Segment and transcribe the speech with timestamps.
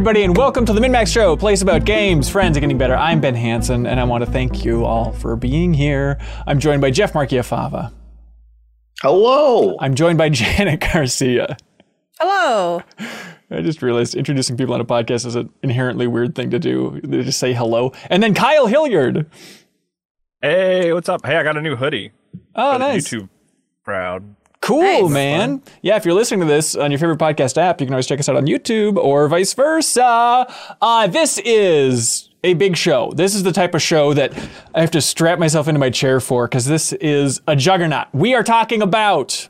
[0.00, 2.78] Hello, everybody, and welcome to the MinnMax Show, a place about games, friends, and getting
[2.78, 2.96] better.
[2.96, 6.16] I'm Ben Hanson, and I want to thank you all for being here.
[6.46, 7.92] I'm joined by Jeff Marchiafava.
[9.02, 9.76] Hello.
[9.78, 11.54] I'm joined by Janet Garcia.
[12.18, 12.82] Hello.
[13.50, 16.98] I just realized introducing people on a podcast is an inherently weird thing to do.
[17.04, 17.92] They just say hello.
[18.08, 19.26] And then Kyle Hilliard.
[20.40, 21.26] Hey, what's up?
[21.26, 22.12] Hey, I got a new hoodie.
[22.54, 23.06] Oh, For the nice.
[23.06, 23.28] YouTube
[23.84, 24.34] crowd.
[24.60, 25.10] Cool, Nice.
[25.10, 25.62] man.
[25.82, 28.20] Yeah, if you're listening to this on your favorite podcast app, you can always check
[28.20, 30.46] us out on YouTube or vice versa.
[30.82, 33.10] Uh, this is a big show.
[33.16, 34.32] This is the type of show that
[34.74, 38.08] I have to strap myself into my chair for because this is a juggernaut.
[38.12, 39.48] We are talking about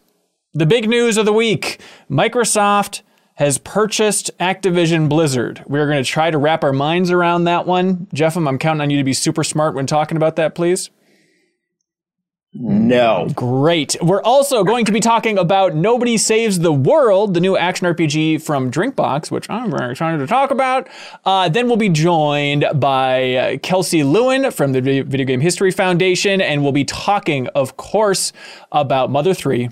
[0.54, 1.80] the big news of the week
[2.10, 3.02] Microsoft
[3.34, 5.64] has purchased Activision Blizzard.
[5.66, 8.06] We're going to try to wrap our minds around that one.
[8.14, 10.90] Jeffem, I'm counting on you to be super smart when talking about that, please.
[12.52, 13.28] No.
[13.34, 13.94] Great.
[14.02, 18.42] We're also going to be talking about Nobody Saves the World, the new action RPG
[18.42, 20.88] from Drinkbox, which I'm very excited to talk about.
[21.24, 26.40] Uh, then we'll be joined by uh, Kelsey Lewin from the Video Game History Foundation,
[26.40, 28.32] and we'll be talking, of course,
[28.72, 29.68] about Mother 3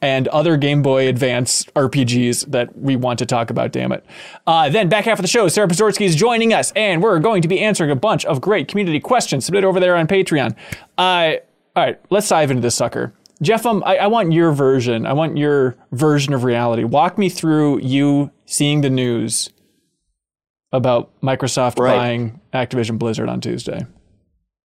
[0.00, 4.06] and other Game Boy Advance RPGs that we want to talk about, damn it.
[4.46, 7.42] Uh, then, back half of the show, Sarah Podzorski is joining us, and we're going
[7.42, 10.54] to be answering a bunch of great community questions submitted over there on Patreon.
[10.96, 11.38] Uh,
[11.78, 13.14] all right, let's dive into this sucker.
[13.40, 15.06] Jeff, um, I, I want your version.
[15.06, 16.82] I want your version of reality.
[16.82, 19.50] Walk me through you seeing the news
[20.72, 21.96] about Microsoft Right.
[21.96, 23.86] buying Activision Blizzard on Tuesday.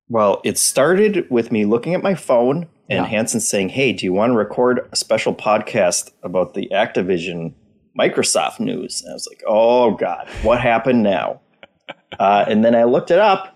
[0.09, 3.05] Well, it started with me looking at my phone and Yeah.
[3.05, 7.53] Hanson saying, Hey, do you want to record a special podcast about the Activision
[7.99, 9.03] Microsoft news?
[9.03, 11.43] And I was like, Oh, God, what happened now?
[12.19, 13.55] uh, and then I looked it up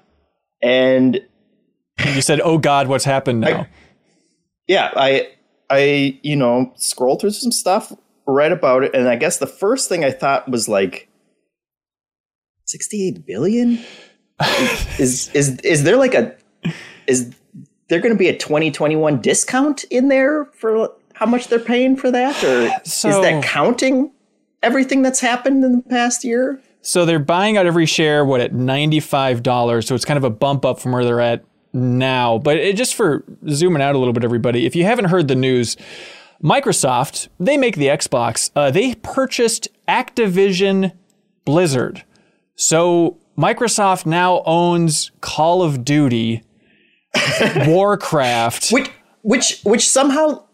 [0.62, 1.22] and
[2.04, 3.68] You said, "Oh God, what's happened now?" I-
[4.68, 5.28] yeah, I,
[5.70, 7.92] I, you know, scrolled through some stuff,
[8.26, 11.08] read about it, and I guess the first thing I thought was like,
[12.66, 13.78] 68 billion?
[14.98, 16.34] is is is there like a
[17.06, 17.34] is
[17.88, 22.10] there going to be a 2021 discount in there for how much they're paying for
[22.10, 24.10] that or So- is that counting
[24.62, 28.52] everything that's happened in the past year So they're buying out every share, what, at
[28.52, 29.86] $95.
[29.86, 31.44] So it's kind of a bump up from where they're at
[31.76, 32.38] now.
[32.38, 35.34] But it, just for zooming out a little bit, everybody, if you haven't heard the
[35.37, 35.76] news,
[36.42, 40.92] Microsoft, they make the Xbox, uh, they purchased Activision
[41.44, 42.04] Blizzard.
[42.56, 46.42] So Microsoft now owns Call of Duty,
[47.66, 48.70] Warcraft.
[48.70, 48.91] which
[49.22, 50.44] which which somehow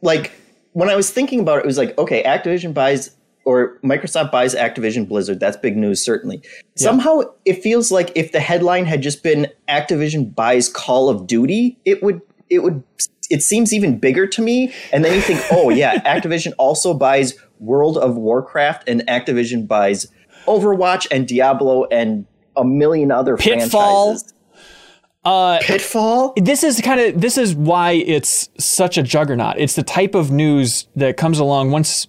[0.00, 0.32] like
[0.72, 4.54] when i was thinking about it it was like okay activision buys or microsoft buys
[4.54, 6.42] activision blizzard that's big news certainly.
[6.76, 11.78] Somehow it feels like if the headline had just been activision buys call of duty
[11.84, 12.20] it would
[12.50, 12.82] it would
[13.30, 14.72] it seems even bigger to me.
[14.92, 20.06] And then you think oh yeah activision also buys world of warcraft and activision buys
[20.46, 22.26] overwatch and diablo and
[22.56, 24.06] a million other Pitfall.
[24.06, 24.34] franchises.
[25.24, 26.32] Uh pitfall?
[26.36, 29.56] this is kind of this is why it's such a juggernaut.
[29.56, 32.08] It's the type of news that comes along once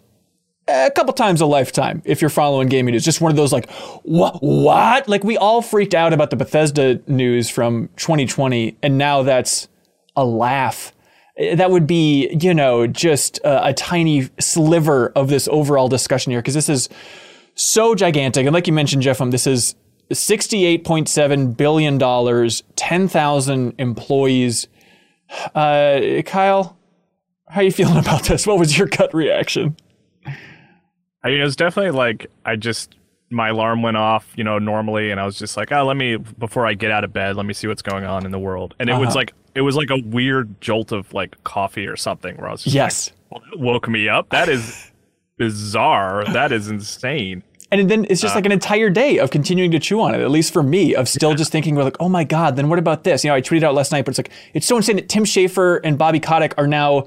[0.67, 3.03] a couple times a lifetime if you're following gaming news.
[3.03, 3.69] Just one of those like
[4.03, 5.07] what?
[5.07, 9.67] Like we all freaked out about the Bethesda news from 2020 and now that's
[10.15, 10.93] a laugh.
[11.37, 16.31] Eh, That would be, you know, just a, a tiny sliver of this overall discussion
[16.31, 16.87] here because this is
[17.55, 18.45] so gigantic.
[18.45, 19.75] And like you mentioned, Jeff, um, this is
[20.11, 24.67] $68.7 billion, 10,000 employees.
[25.55, 26.77] Uh, Kyle,
[27.47, 28.45] how are you feeling about this?
[28.47, 29.75] What was your gut reaction?
[31.23, 32.95] I mean, it was definitely like I just
[33.29, 36.17] my alarm went off, you know, normally, and I was just like, oh, let me
[36.17, 38.75] before I get out of bed, let me see what's going on in the world.
[38.79, 39.15] And it was Uh-huh.
[39.17, 42.63] like it was like a weird jolt of like coffee or something where I was
[42.63, 43.11] just Yes.
[43.31, 44.29] like, woke me up.
[44.29, 44.91] That is
[45.37, 46.25] bizarre.
[46.33, 47.43] That is insane.
[47.71, 50.29] And then it's just like an entire day of continuing to chew on it, at
[50.29, 53.03] least for me, of still just thinking, we're like, oh my God, then what about
[53.03, 53.23] this?
[53.23, 55.23] You know, I tweeted out last night, but it's like, it's so insane that Tim
[55.23, 57.05] Schafer and Bobby Kotick are now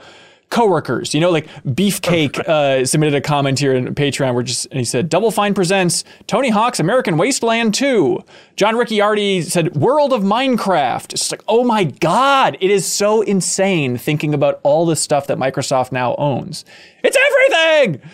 [0.50, 1.14] coworkers.
[1.14, 4.84] You know, like Beefcake uh, submitted a comment here in Patreon where just, and he
[4.84, 8.22] said, Double Fine presents Tony Hawk's American Wasteland 2.
[8.56, 11.12] John Ricciardi said, World of Minecraft.
[11.12, 15.38] It's like, oh my God, it is so insane thinking about all the stuff that
[15.38, 16.64] Microsoft now owns.
[17.02, 18.10] It's everything!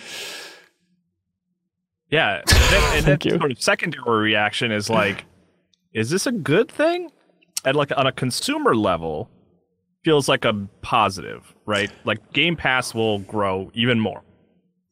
[2.11, 2.43] Yeah.
[2.47, 5.25] And then, and then sort of secondary reaction is like,
[5.93, 7.11] is this a good thing?
[7.65, 9.31] And like on a consumer level,
[10.05, 11.91] feels like a positive, right?
[12.05, 14.23] Like Game Pass will grow even more.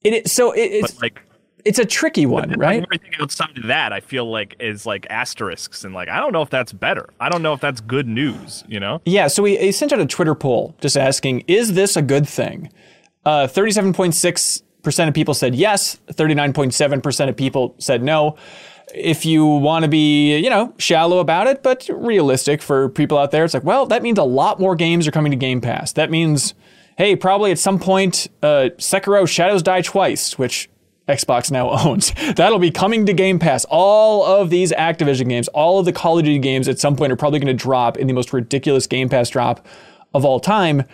[0.03, 1.23] It is, so it, it's, But like
[1.65, 2.83] it's a tricky one, right?
[2.83, 6.43] everything outside of that, I feel like is like asterisks and like I don't know
[6.43, 7.09] if that's better.
[7.21, 9.03] I don't know if that's good news, you know?
[9.05, 12.73] Yeah, so we sent out a Twitter poll just asking, is this a good thing?
[13.25, 14.63] Uh, 37.6
[15.09, 18.37] of people said yes, 39.7% of people said no.
[18.95, 23.31] If you want to be, you know, shallow about it, but realistic for people out
[23.31, 25.93] there, it's like, well, that means a lot more games are coming to Game Pass.
[25.93, 26.55] That means,
[26.99, 30.69] hey, probably at some point, uh, Sekiro Shadows Die Twice, which
[31.09, 32.13] Xbox now owns.
[32.37, 33.65] That'll be coming to Game Pass.
[33.69, 37.13] All of these Activision games, all of the Call of Duty games at some point
[37.13, 39.67] are probably going to drop in the most ridiculous Game Pass drop
[40.15, 40.85] of all time.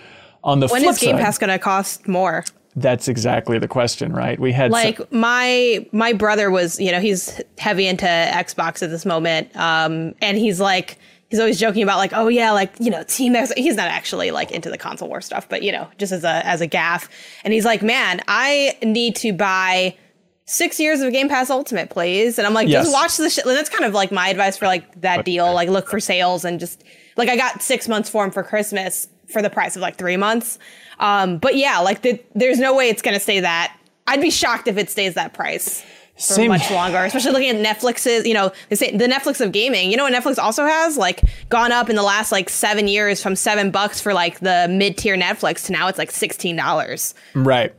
[0.45, 2.45] On the when flip is Game side, Pass going to cost more?
[2.79, 4.39] That's exactly the question, right?
[4.39, 8.91] We had like some- my my brother was you know he's heavy into xbox at
[8.91, 10.99] this moment um and he's like
[11.31, 13.51] he's always joking about like oh yeah like you know team X.
[13.57, 16.47] he's not actually like into the console war stuff but you know just as a
[16.47, 17.09] as a gaff
[17.45, 19.97] and he's like man i need to buy
[20.45, 22.85] six years of game pass ultimate please and i'm like Yes.
[22.85, 25.53] just watch the shit and that's kind of like my advice for like that deal
[25.53, 26.85] like look for sales and just
[27.17, 30.17] like i got six months for him for christmas for the price of like three
[30.17, 30.59] months
[31.01, 33.77] um but yeah like the, there's no way it's gonna stay that
[34.07, 35.83] I'd be shocked if it stays that price
[36.15, 39.53] for Same- much longer, especially looking at Netflix's, you know, they say the Netflix of
[39.53, 39.91] gaming.
[39.91, 40.97] You know what Netflix also has?
[40.97, 44.67] Like gone up in the last like seven years from seven bucks for like the
[44.71, 47.15] mid tier Netflix to now it's like sixteen dollars.
[47.35, 47.75] Right.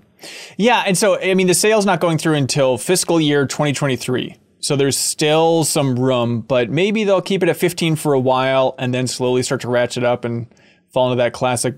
[0.58, 4.36] Yeah, and so I mean the sale's not going through until fiscal year 2023.
[4.60, 8.76] So there's still some room, but maybe they'll keep it at 15 for a while
[8.78, 10.48] and then slowly start to ratchet up and
[10.92, 11.76] fall into that classic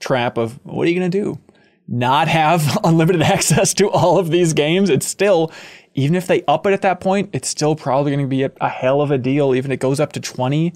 [0.00, 1.38] trap of what are you going to do?
[1.86, 4.90] Not have unlimited access to all of these games?
[4.90, 5.52] It's still
[5.94, 8.52] even if they up it at that point, it's still probably going to be a,
[8.60, 10.72] a hell of a deal even if it goes up to 20.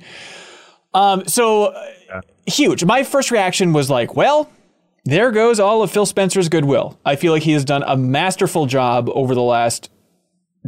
[0.92, 1.66] Um so
[2.12, 2.84] uh, huge.
[2.84, 4.50] My first reaction was like, well,
[5.04, 6.98] there goes all of Phil Spencer's goodwill.
[7.04, 9.90] I feel like he has done a masterful job over the last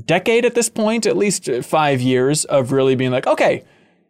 [0.05, 3.65] decade at this point, at least five years, of really being like, okay,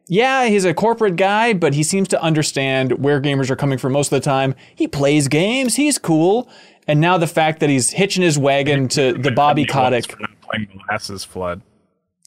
[0.09, 3.93] yeah, he's a corporate guy, but he seems to understand where gamers are coming from
[3.93, 4.55] most of the time.
[4.75, 6.49] He plays games, he's cool.
[6.89, 10.15] And now the fact that he's hitching his wagon to the Bobby He Kotick.
[10.43, 11.63] Playing Molasses Flood.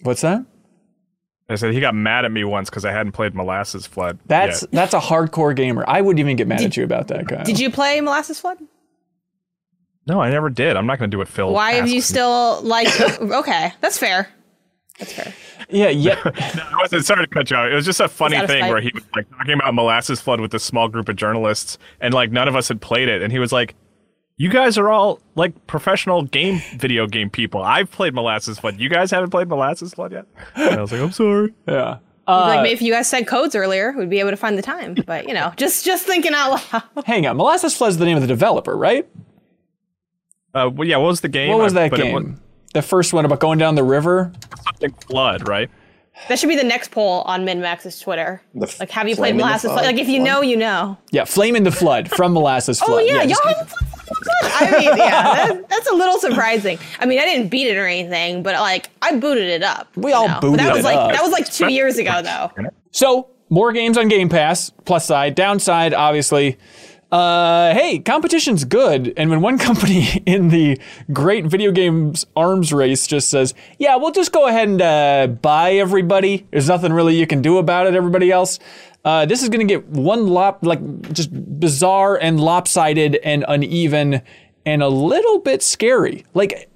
[0.01, 0.45] What's that?
[1.47, 4.19] I said he got mad at me once because I hadn't played Molasses Flood.
[4.27, 4.71] That's yet.
[4.71, 5.83] that's a hardcore gamer.
[5.87, 7.43] I wouldn't even get mad at you about that, Kyle.
[7.43, 8.59] Did you play Molasses Flood?
[10.05, 10.75] no, I never did.
[10.75, 11.51] I'm not going to do it, Phil.
[11.51, 12.01] Why have you me.
[12.01, 12.87] still like?
[13.21, 14.27] okay, that's fair.
[14.99, 15.33] That's fair.
[15.69, 16.19] Yeah, yeah.
[16.55, 17.69] No, I wasn't sorry to cut you off.
[17.71, 18.69] It was just a funny thing spite.
[18.69, 22.13] where he was like talking about Molasses Flood with this small group of journalists, and
[22.13, 23.75] like none of us had played it, and he was like.
[24.41, 27.61] You guys are all like professional game video game people.
[27.61, 28.79] I've played Molasses Flood.
[28.79, 30.27] You guys haven't played Molasses Flood yet?
[30.55, 31.53] And I was like, I'm sorry.
[31.67, 31.97] yeah.
[32.25, 34.95] like maybe if you guys said codes earlier, we'd be able to find the time.
[35.05, 36.83] But you know, just just thinking out loud.
[37.05, 37.35] Hang on.
[37.35, 39.05] Molasses Flood is the name of the developer, right?
[40.53, 41.49] Uh, well, yeah, what was the game?
[41.49, 42.41] What was I- that but it was game?
[42.73, 44.31] The first one about going down the river.
[44.63, 45.69] something Flood, right?
[46.27, 48.41] That should be the next poll on MinnMax's Twitter.
[48.53, 49.73] The f- Like, have you played Flame in the Molasses Flood?
[49.79, 49.85] Flood?
[49.85, 50.97] Like, if you know, you know.
[51.11, 53.01] Yeah, Flame in the Flood from Molasses oh, Flood.
[53.01, 54.51] Oh yeah, just- y'all haven't played Molasses Flood.
[54.51, 56.77] I mean, yeah, that, that's a little surprising.
[56.99, 59.87] I mean, I didn't beat it or anything, but like, I booted it up.
[59.95, 60.33] We all know?
[60.35, 61.11] But booted that was it like up.
[61.13, 62.51] that was like two years ago, though.
[62.91, 64.71] So more games on Game Pass.
[64.85, 66.57] Plus side, downside, obviously.
[67.11, 70.79] Uh, hey, competition's good, and when one company in the
[71.11, 75.73] great video games arms race just says, "Yeah, we'll just go ahead and uh, buy
[75.73, 77.95] everybody," there's nothing really you can do about it.
[77.95, 78.59] Everybody else,
[79.03, 80.79] uh, this is going to get one lop like
[81.11, 81.29] just
[81.59, 84.21] bizarre and lopsided and uneven
[84.65, 86.25] and a little bit scary.
[86.35, 86.69] Like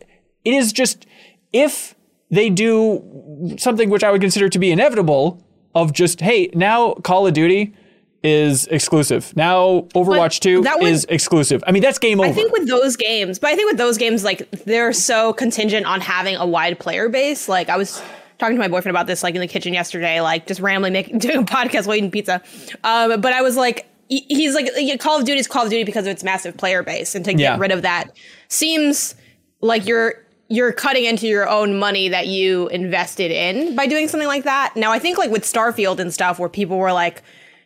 [0.43, 1.05] it is just
[1.51, 1.93] if
[2.31, 7.27] they do something which I would consider to be inevitable of just hey now Call
[7.27, 7.75] of Duty
[8.24, 12.32] is exclusive now Overwatch 2 that would- is exclusive I mean that's game over I
[12.32, 16.00] think with those games, but I think with those games, like they're so contingent on
[16.01, 17.50] having a wide player base.
[17.50, 18.01] Like I was
[18.39, 21.18] talking to my boyfriend about this, like in the kitchen yesterday, like just randomly making
[21.25, 22.42] doing a podcast while eating pizza.
[22.84, 26.06] Um, but I was like, he's like, Call of Duty is Call of Duty because
[26.06, 27.58] of its massive player base, and to get Yeah.
[27.60, 28.12] rid of that
[28.48, 29.15] seems
[29.62, 30.15] like you're
[30.50, 34.74] you're cutting into your own money that you invested in by doing something like that.
[34.75, 37.24] Now I think like with Starfield and stuff, where people were like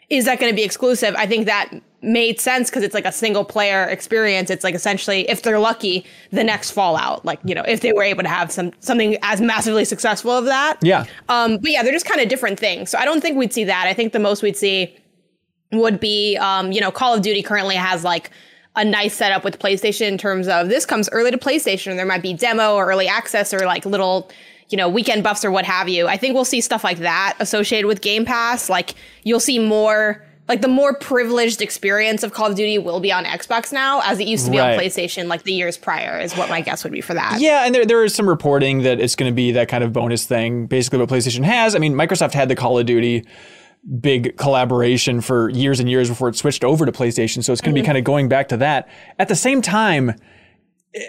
[0.10, 1.16] is that going to be exclusive?
[1.16, 1.72] I think that
[2.02, 4.50] made sense because it's like a single player experience.
[4.50, 7.26] It's like essentially, if they're lucky, the next Fallout.
[7.26, 10.46] Like you know, if they were able to have some something as massively successful of
[10.46, 10.78] that.
[10.82, 11.06] Yeah.
[11.30, 11.58] Um.
[11.58, 12.90] But yeah, they're just kind of different things.
[12.90, 13.88] So I don't think we'd see that.
[13.88, 14.96] I think the most we'd see
[15.72, 18.32] would be, um, you know, Call of Duty currently has like
[18.76, 21.90] a nice setup with PlayStation in terms of this comes early to PlayStation.
[21.90, 24.30] and There might be demo or early access or like little,
[24.70, 26.08] you know, weekend buffs or what have you.
[26.08, 28.70] I think we'll see stuff like that associated with Game Pass.
[28.70, 30.24] Like you'll see more.
[30.50, 34.18] Like the more privileged experience of Call of Duty will be on Xbox now, as
[34.18, 34.76] it used to be Right.
[34.78, 37.42] on PlayStation like the years prior, is what my guess would be for that.
[37.42, 39.92] Yeah, and there, there is some reporting that it's going to be that kind of
[39.92, 41.76] bonus thing, basically what PlayStation has.
[41.76, 43.26] I mean, Microsoft had the Call of Duty
[44.00, 47.76] big collaboration for years and years before it switched over to PlayStation, so it's going
[47.76, 48.88] to be kind of going back to that.
[49.20, 50.12] At the same time,
[50.96, 51.00] eh,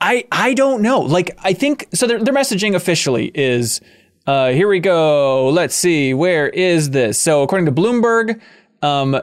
[0.00, 1.00] I I don't know.
[1.00, 2.06] Like I think so.
[2.06, 3.80] Their, their messaging officially is
[4.26, 5.48] uh, here we go.
[5.48, 7.18] Let's see where is this.
[7.18, 8.40] So according to Bloomberg,
[8.82, 9.20] um,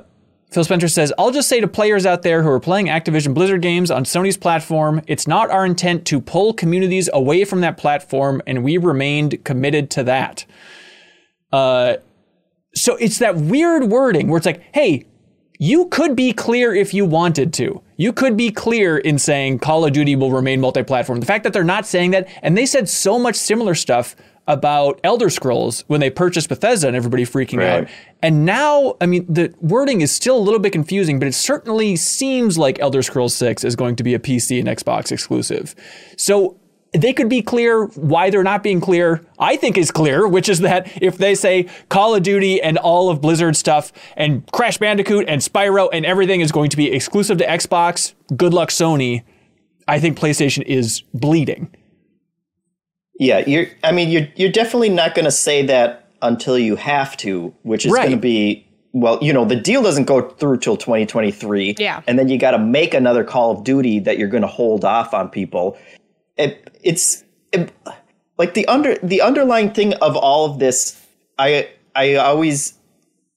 [0.54, 3.62] Phil Spencer says, I'll just say to players out there who are playing Activision Blizzard
[3.62, 8.42] games on Sony's platform, it's not our intent to pull communities away from that platform,
[8.46, 10.46] and we remained committed to that.
[11.52, 11.96] Uh,
[12.76, 15.06] so it's that weird wording where it's like, hey,
[15.60, 17.82] you could be clear if you wanted to.
[17.98, 21.20] You could be clear in saying Call of Duty will remain multi platform.
[21.20, 25.00] The fact that they're not saying that, and they said so much similar stuff about
[25.06, 27.84] Elder Scrolls when they purchased Bethesda and everybody freaking Right.
[27.84, 27.88] out.
[28.22, 31.96] And now, I mean, the wording is still a little bit confusing, but it certainly
[31.96, 35.76] seems like Elder Scrolls 6 is going to be a PC and Xbox exclusive.
[36.18, 36.58] So
[36.94, 39.26] they could be clear why they're not being clear.
[39.40, 43.10] I think is clear, which is that if they say Call of Duty and all
[43.10, 47.38] of Blizzard stuff and Crash Bandicoot and Spyro and everything is going to be exclusive
[47.40, 49.24] to Xbox, good luck Sony.
[49.88, 51.70] I think PlayStation is bleeding.
[53.20, 53.68] Yeah, you're.
[53.84, 57.86] I mean, you're you're definitely not going to say that until you have to, which
[57.86, 58.04] is Right.
[58.04, 59.20] going to be well.
[59.22, 61.76] You know, the deal doesn't go through till 2023.
[61.78, 62.02] Yeah.
[62.08, 64.84] and then you got to make another Call of Duty that you're going to hold
[64.84, 65.78] off on people.
[66.38, 67.72] It, it's it-
[68.38, 71.00] like the under the underlying thing of all of this.
[71.38, 72.74] I I always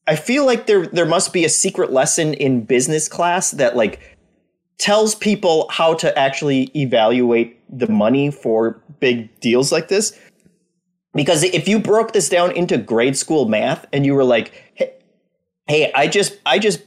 [0.06, 4.00] I feel like there there must be a secret lesson in business class that like
[4.78, 10.18] tells people how to actually evaluate the money for big deals like this.
[11.14, 14.52] Because if you broke this down into grade school math and you were like,
[15.66, 16.82] hey, I just I just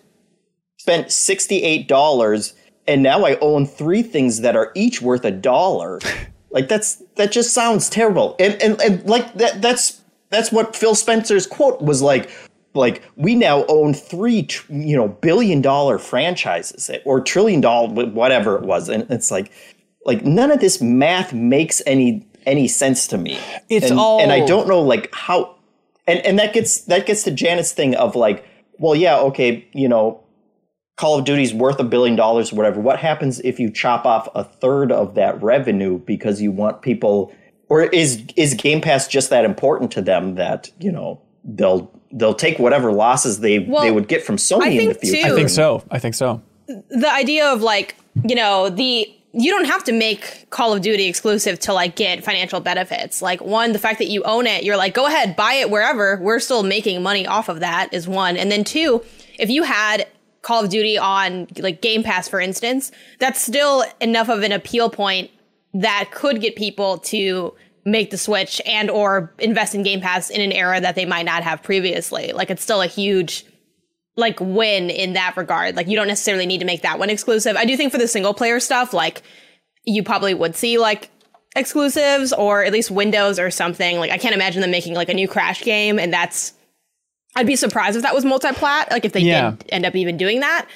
[0.77, 2.53] spent $68
[2.89, 5.99] and now I own three things that are each worth a dollar.
[6.49, 8.35] like that's that just sounds terrible.
[8.39, 12.29] And and, and like that that's that's what Phil Spencer's quote was like
[12.73, 18.55] like we now own three tr- you know billion dollar franchises or trillion dollar whatever
[18.55, 19.51] it was and it's like
[20.05, 24.31] like none of this math makes any any sense to me It's and, all- and
[24.31, 25.55] i don't know like how
[26.07, 28.45] and and that gets that gets to janet's thing of like
[28.77, 30.23] well yeah okay you know
[30.99, 34.27] call of duty's worth a billion dollars or whatever what happens if you chop off
[34.35, 37.33] a third of that revenue because you want people
[37.69, 42.33] or is is game pass just that important to them that you know they'll they'll
[42.33, 45.35] take whatever losses they Well, they would get from sony in the future too- I
[45.35, 45.83] think so.
[45.89, 46.41] I think so.
[46.67, 47.95] the idea of like
[48.27, 52.23] you know the you don't have to make Call of Duty exclusive to like get
[52.23, 53.21] financial benefits.
[53.21, 56.17] Like one, the fact that you own it, you're like, go ahead, buy it wherever.
[56.19, 58.37] We're still making money off of that is one.
[58.37, 59.03] And then two,
[59.37, 60.07] if you had
[60.41, 64.89] Call of Duty on like Game Pass, for instance, that's still enough of an appeal
[64.89, 65.31] point
[65.73, 67.53] that could get people to
[67.85, 71.25] make the switch and or invest in Game Pass in an era that they might
[71.25, 72.31] not have previously.
[72.31, 73.45] Like it's still a huge
[74.15, 75.75] like win in that regard.
[75.75, 77.55] Like you don't necessarily need to make that one exclusive.
[77.55, 79.23] I do think for the single player stuff, like
[79.85, 81.09] you probably would see like
[81.55, 83.97] exclusives or at least Windows or something.
[83.97, 86.53] Like I can't imagine them making like a new Crash game, and that's
[87.39, 88.91] I'd be surprised if that was multi-plat.
[88.91, 89.51] Like if they Yeah.
[89.51, 90.67] did end up even doing that.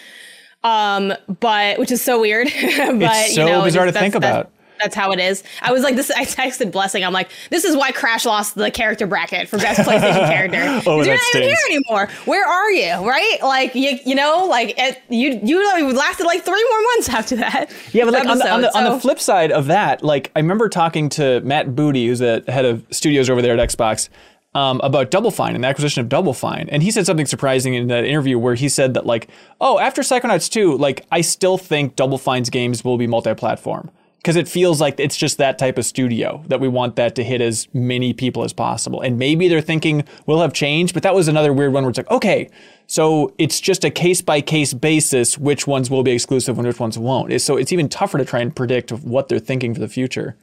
[0.63, 2.48] Um, but which is so weird.
[2.53, 4.50] but It's so you know, bizarre to think about.
[4.82, 5.43] That's how it is.
[5.62, 6.12] I was like, this.
[6.12, 7.05] I texted Blessing.
[7.05, 10.82] I'm like, this is why Crash lost the character bracket for best PlayStation character.
[10.89, 12.10] Oh, you're not even here anymore.
[12.25, 13.08] Where are you?
[13.08, 13.38] Right?
[13.41, 17.72] Like you, you know, like it, you, you lasted like three more months after that.
[17.93, 20.32] Yeah, but like on the, on, the, episode, on the flip side of that, like
[20.36, 24.10] I remember talking to Matt Booty, who's the head of studios over there at Xbox,
[24.55, 27.74] um, about Double Fine and the acquisition of Double Fine, and he said something surprising
[27.74, 29.29] in that interview where he said that like,
[29.60, 34.36] oh, after Psychonauts 2, like I still think Double Fine's games will be multi-platform because
[34.38, 37.41] it feels like it's just that type of studio that we want that to hit
[37.41, 39.01] as many people as possible.
[39.01, 41.98] And maybe they're thinking we'll have change, but that was another weird one where it's
[41.98, 42.50] like, okay,
[42.88, 46.79] so it's just a case by case basis which ones will be exclusive and which
[46.79, 47.41] ones won't.
[47.41, 50.38] So it's even tougher to try and predict what they're thinking for the future.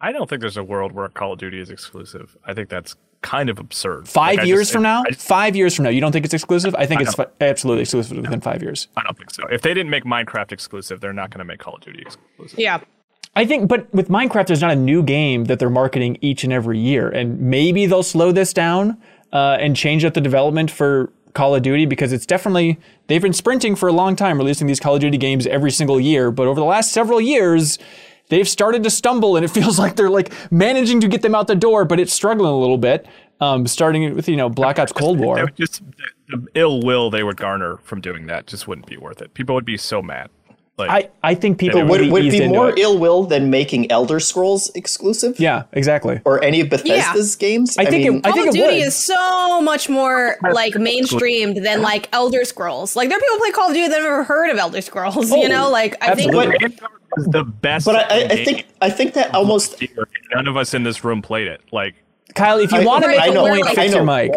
[0.00, 2.36] I don't think there's a world where Call of Duty is exclusive.
[2.44, 4.06] I think that's kind of absurd.
[4.08, 6.34] Five Like, years just- from now, just- five years from now, you don't think it's
[6.34, 6.74] exclusive?
[6.76, 8.86] I think I it's fi- absolutely exclusive within five years.
[8.96, 9.42] I don't think so.
[9.50, 12.58] If they didn't make Minecraft exclusive, they're not going to make Call of Duty exclusive.
[12.58, 12.78] yeah.
[13.36, 16.52] I think, but with Minecraft, there's not a new game that they're marketing each and
[16.52, 18.96] every year, and maybe they'll slow this down
[19.32, 22.78] uh, and change up the development for Call of Duty because it's definitely
[23.08, 25.98] they've been sprinting for a long time, releasing these Call of Duty games every single
[25.98, 26.30] year.
[26.30, 27.76] But over the last several years,
[28.28, 31.46] they've started to stumble, and it feels like they're like managing to get them out
[31.46, 33.06] the door, but it's struggling a little bit.
[33.40, 35.50] Um, starting with you know Black Ops Cold War.
[35.56, 35.82] just
[36.28, 39.34] the, the ill will they would garner from doing that just wouldn't be worth it.
[39.34, 40.30] People would be so mad.
[40.76, 42.78] Like I, I think people Would- would, would, would be it be more it.
[42.80, 46.20] ill will than making elder scrolls exclusive Yeah, exactly.
[46.24, 48.78] or any of bethesda's games I think it- mean, I Call think of it Duty
[48.78, 48.86] would.
[48.88, 52.96] is so much more like mainstreamed than like Elder Scrolls.
[52.96, 54.80] Like there are people who play Call of Duty that have never heard of Elder
[54.80, 55.30] Scrolls.
[55.30, 56.18] you oh, know, like I absolutely.
[56.18, 57.86] think But- They didn't cover was the best.
[57.86, 59.80] But I, I, I think I think that almost.
[60.34, 61.60] None of us in this room played it.
[61.70, 61.94] Like
[62.34, 64.16] Kyle, if you I- want to make a know, point, I fix your know.
[64.16, 64.32] mic.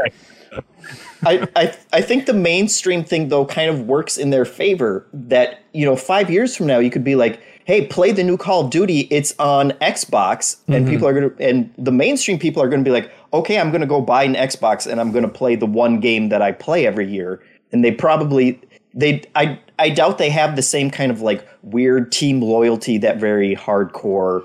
[1.25, 5.05] I, I I think the mainstream thing though kind of works in their favor.
[5.13, 8.37] That you know, five years from now, you could be like, "Hey, play the new
[8.37, 9.07] Call of Duty.
[9.11, 10.89] It's on Xbox," and Mm-hmm.
[10.89, 13.99] people are gonna and the mainstream people are gonna be like, "Okay, I'm gonna go
[14.01, 17.41] buy an Xbox and I'm gonna play the one game that I play every year."
[17.71, 18.59] And they probably
[18.93, 23.17] they I I doubt they have the same kind of like weird team loyalty that
[23.19, 24.43] very hardcore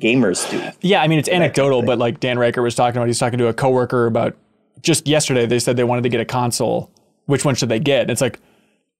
[0.00, 0.62] gamers do.
[0.80, 3.48] Yeah, I mean it's anecdotal, but like Dan Ryckert was talking about, he's talking to
[3.48, 4.36] a coworker about
[4.82, 5.46] just yesterday.
[5.46, 6.90] They said they wanted to get a console.
[7.26, 8.02] Which one should they get?
[8.02, 8.40] And it's like,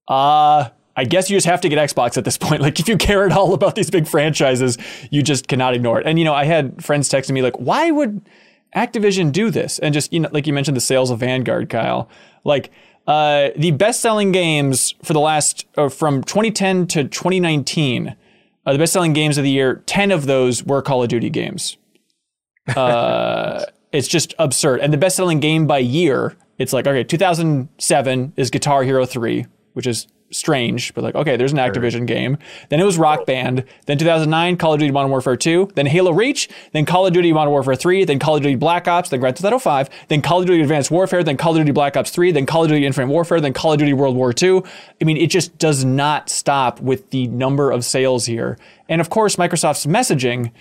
[0.08, 2.60] uh, I guess you just have to get Xbox at this point.
[2.62, 4.78] Like if you care at all about these big franchises,
[5.10, 6.06] you just cannot ignore it.
[6.06, 8.20] And you know, I had friends texting me like, why would
[8.76, 9.78] Activision do this?
[9.78, 12.08] And just you know, like you mentioned the sales of Vanguard, Kyle.
[12.44, 12.70] Like
[13.06, 18.16] uh, the best-selling games for the last uh, from 2010 to 2019,
[18.66, 21.76] uh, the best-selling games of the year, 10 of those were Call of Duty games.
[22.76, 24.80] Uh, it's just absurd.
[24.80, 29.86] And the best-selling game by year, it's like okay, 2007 is Guitar Hero 3, which
[29.86, 32.38] is strange, but like okay, there's an Activision game.
[32.68, 33.64] Then it was Rock Band.
[33.86, 35.72] Then 2009, Call of Duty Modern Warfare 2.
[35.74, 36.48] Then Halo Reach.
[36.72, 38.04] Then Call of Duty Modern Warfare 3.
[38.04, 39.08] Then Call of Duty Black Ops.
[39.08, 39.88] Then Grand Theft Auto 5.
[40.08, 41.22] Then Call of Duty Advanced Warfare.
[41.22, 42.32] Then Call of Duty Black Ops 3.
[42.32, 43.40] Then Call of Duty Infinite Warfare.
[43.40, 44.62] Then Call of Duty World War 2.
[45.00, 48.58] I mean, it just does not stop with the number of sales here.
[48.88, 50.52] And of course, Microsoft's messaging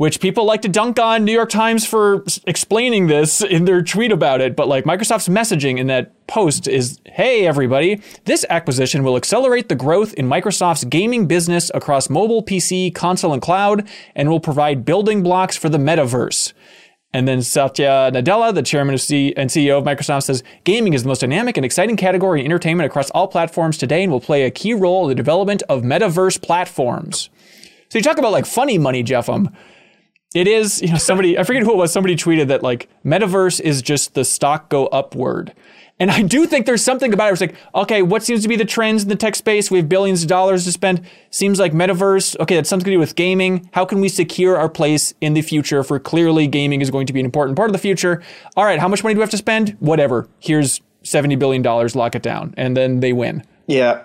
[0.00, 4.10] which people like to dunk on New York Times for explaining this in their tweet
[4.10, 4.56] about it.
[4.56, 9.74] But like Microsoft's messaging in that post is Hey, everybody, this acquisition will accelerate the
[9.74, 15.22] growth in Microsoft's gaming business across mobile, PC, console, and cloud, and will provide building
[15.22, 16.54] blocks for the metaverse.
[17.12, 21.02] And then Satya Nadella, the chairman of C- and CEO of Microsoft, says gaming is
[21.02, 24.44] the most dynamic and exciting category in entertainment across all platforms today and will play
[24.44, 27.28] a key role in the development of metaverse platforms.
[27.90, 29.56] So you talk about like funny money, Jeffem um,
[30.34, 33.60] it is, you know, somebody, I forget who it was, somebody tweeted that like metaverse
[33.60, 35.54] is just the stock go upward.
[35.98, 37.32] And I do think there's something about it.
[37.32, 39.70] It's like, okay, what seems to be the trends in the tech space?
[39.70, 41.02] We have billions of dollars to spend.
[41.28, 42.40] Seems like metaverse.
[42.40, 43.68] Okay, that's something to do with gaming.
[43.74, 45.84] How can we secure our place in the future?
[45.84, 48.22] For clearly, gaming is going to be an important part of the future.
[48.56, 49.76] All right, how much money do we have to spend?
[49.80, 50.26] Whatever.
[50.38, 52.54] Here's $70 billion, lock it down.
[52.56, 53.44] And then they win.
[53.66, 54.02] Yeah.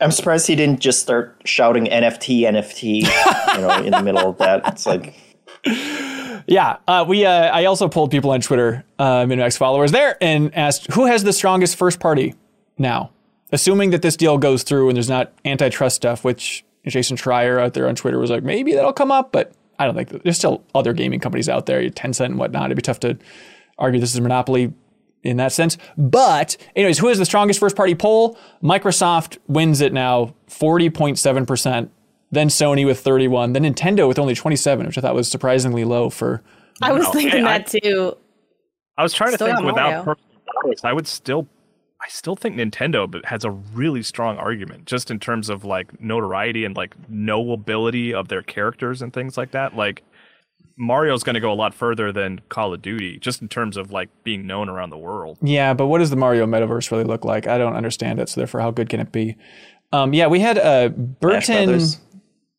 [0.00, 3.02] I'm surprised he didn't just start shouting NFT, NFT,
[3.54, 4.62] you know, in the middle of that.
[4.68, 5.27] It's like,
[6.48, 7.26] Yeah, uh, we.
[7.26, 11.22] Uh, I also pulled people on Twitter, uh, MinnMax followers there, and asked who has
[11.22, 12.34] the strongest first party
[12.78, 13.10] now,
[13.52, 16.24] assuming that this deal goes through and there's not antitrust stuff.
[16.24, 19.84] Which Jason Schreier out there on Twitter was like, maybe that'll come up, but I
[19.84, 22.66] don't think there's still other gaming companies out there, Tencent and whatnot.
[22.66, 23.18] It'd be tough to
[23.78, 24.72] argue this is a monopoly
[25.22, 25.76] in that sense.
[25.98, 28.38] But anyways, who has the strongest first party poll?
[28.62, 31.90] Microsoft wins it now, forty point seven percent
[32.30, 36.10] then Sony with 31, then Nintendo with only 27, which I thought was surprisingly low
[36.10, 36.42] for.
[36.82, 37.12] I was Wow.
[37.12, 38.16] thinking Hey, I- that too.
[38.96, 40.16] I was trying to think without Mario.
[40.64, 41.46] bias, I would still
[42.00, 46.00] I still think Nintendo but has a really strong argument just in terms of like
[46.00, 49.74] notoriety and like knowability of their characters and things like that.
[49.76, 50.04] Like
[50.76, 53.90] Mario's going to go a lot further than Call of Duty just in terms of
[53.90, 55.38] like being known around the world.
[55.42, 57.48] Yeah, but what does the Mario metaverse really look like?
[57.48, 59.36] I don't understand it, so therefore, how good can it be?
[59.92, 61.80] Um, yeah, we had uh, Smash Burton.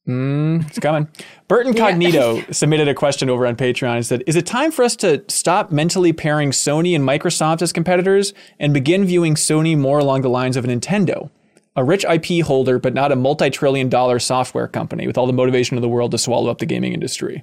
[0.05, 0.65] Brothers.
[0.67, 1.07] It's coming.
[1.47, 4.95] Burton Cognito submitted a question over on Patreon and said, Is it time for us
[4.97, 10.21] to stop mentally pairing Sony and Microsoft as competitors and begin viewing Sony more along
[10.21, 11.29] the lines of Nintendo?
[11.75, 15.33] A rich IP holder, but not a multi trillion dollar software company with all the
[15.33, 17.41] motivation of the world to swallow up the gaming industry.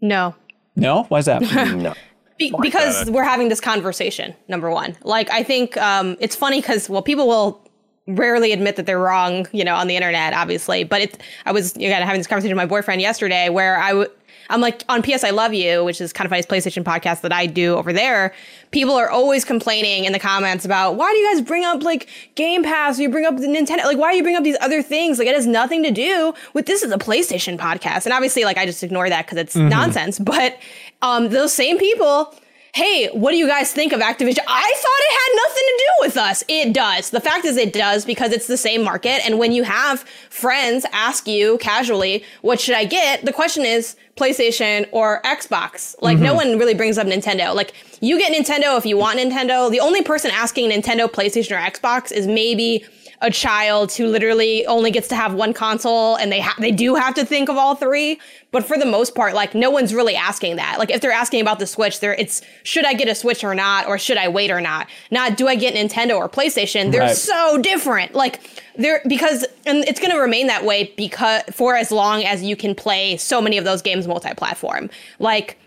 [0.00, 0.34] No.
[0.76, 1.02] No?
[1.04, 1.42] Why is that?
[1.76, 1.94] no.
[2.38, 4.96] Be- because we're having this conversation, number one.
[5.02, 7.69] Like, I think um, it's funny because, well, people will
[8.16, 10.84] rarely admit that they're wrong, you know, on the internet, obviously.
[10.84, 13.92] But it's, I was, you know, having this conversation with my boyfriend yesterday where I
[13.92, 14.10] would,
[14.50, 17.32] I'm like, on PS I Love You, which is kind of funny PlayStation podcast that
[17.32, 18.34] I do over there.
[18.72, 22.08] People are always complaining in the comments about why do you guys bring up like
[22.34, 22.98] Game Pass?
[22.98, 23.84] Or you bring up the Nintendo?
[23.84, 25.20] Like, why do you bring up these other things?
[25.20, 28.06] Like, it has nothing to do with this is a PlayStation podcast.
[28.06, 30.18] And obviously, like, I just ignore that because it's nonsense.
[30.18, 30.58] But
[31.02, 32.34] um, those same people
[32.74, 34.40] hey, what do you guys think of Activision?
[34.46, 36.44] I thought it had nothing to do with us.
[36.48, 37.10] It does.
[37.10, 39.24] The fact is, it does because it's the same market.
[39.26, 43.24] And when you have friends ask you casually, what should I get?
[43.24, 45.96] The question is PlayStation or Xbox.
[46.00, 46.50] Like, no mm-hmm.
[46.50, 47.54] one really brings up Nintendo.
[47.54, 49.70] Like, you get Nintendo if you want Nintendo.
[49.70, 52.84] The only person asking Nintendo, PlayStation, or Xbox is maybe
[53.22, 56.94] a child who literally only gets to have one console and they ha- they do
[56.94, 58.18] have to think of all three.
[58.50, 60.78] But for the most part, like no one's really asking that.
[60.78, 63.54] Like if they're asking about the Switch, there it's should I get a Switch or
[63.54, 64.88] not, or should I wait or not?
[65.10, 66.92] Not do I get Nintendo or PlayStation?
[66.92, 67.16] They're Right.
[67.16, 68.14] so different.
[68.14, 68.40] Like
[68.76, 72.56] they're because and it's going to remain that way because for as long as you
[72.56, 74.88] can play so many of those games multi-platform.
[75.18, 75.58] Like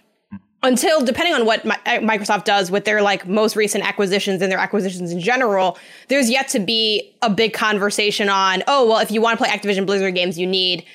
[0.64, 4.60] until depending on what uh, Microsoft does with their like most recent acquisitions and their
[4.60, 9.22] acquisitions in general, there's yet to be a big conversation on, oh, well, if you
[9.22, 10.86] want to play Activision Blizzard games, you need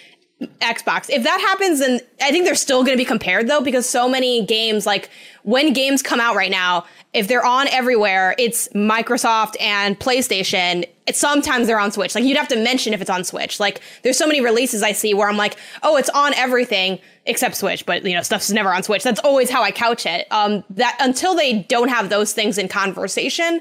[0.60, 1.10] Xbox.
[1.10, 4.08] If that happens, then I think they're still going to be compared though, because so
[4.08, 5.10] many games, like
[5.42, 10.86] when games come out right now, if they're on everywhere, it's Microsoft and PlayStation.
[11.06, 12.14] It's sometimes they're on Switch.
[12.14, 13.58] Like you'd have to mention if it's on Switch.
[13.58, 17.56] Like there's so many releases I see where I'm like, oh, it's on everything except
[17.56, 19.02] Switch, but you know, stuff's never on Switch.
[19.02, 20.26] That's always how I couch it.
[20.30, 23.60] Um, that until they don't have those things in conversation,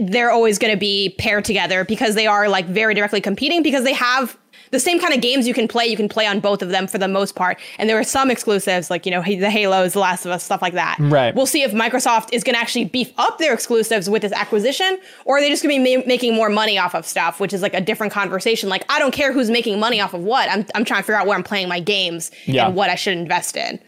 [0.00, 3.84] they're always going to be paired together because they are like very directly competing because
[3.84, 4.36] they have
[4.70, 5.86] the same kind of games you can play.
[5.86, 7.58] You can play on both of them for the most part.
[7.78, 10.62] And there are some exclusives like, you know, the Halos, The Last of Us, stuff
[10.62, 10.96] like that.
[11.00, 11.34] Right.
[11.34, 14.98] We'll see if Microsoft is going to actually beef up their exclusives with this acquisition
[15.24, 17.52] or are they just going to be ma- making more money off of stuff, which
[17.52, 18.68] is like a different conversation.
[18.68, 20.48] Like, I don't care who's making money off of what.
[20.50, 22.66] I'm, I'm trying to figure out where I'm playing my games Yeah.
[22.66, 23.80] and what I should invest in.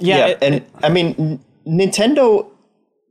[0.00, 2.46] Yeah, yeah, it- and I mean Nintendo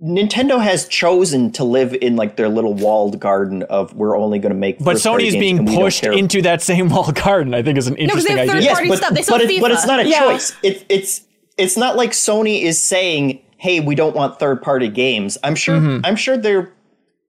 [0.01, 4.51] Nintendo has chosen to live in like their little walled garden of we're only going
[4.51, 7.13] to make but first-party Sony is being and we don't pushed into that same walled
[7.15, 7.53] garden.
[7.53, 8.61] I think is an interesting they have idea.
[8.61, 9.13] third yes, party but, stuff.
[9.13, 10.19] They sell but, it, but it's not a Yeah.
[10.21, 10.53] choice.
[10.63, 11.21] It, it's
[11.57, 15.75] it's not like Sony is saying, "Hey, we don't want third party games." I'm sure
[16.03, 16.71] I'm sure their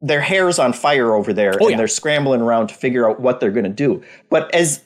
[0.00, 1.64] their hair's on fire over there, and Mm-hmm.
[1.66, 1.76] Oh, yeah.
[1.76, 4.02] they're scrambling around to figure out what they're going to do.
[4.30, 4.80] But as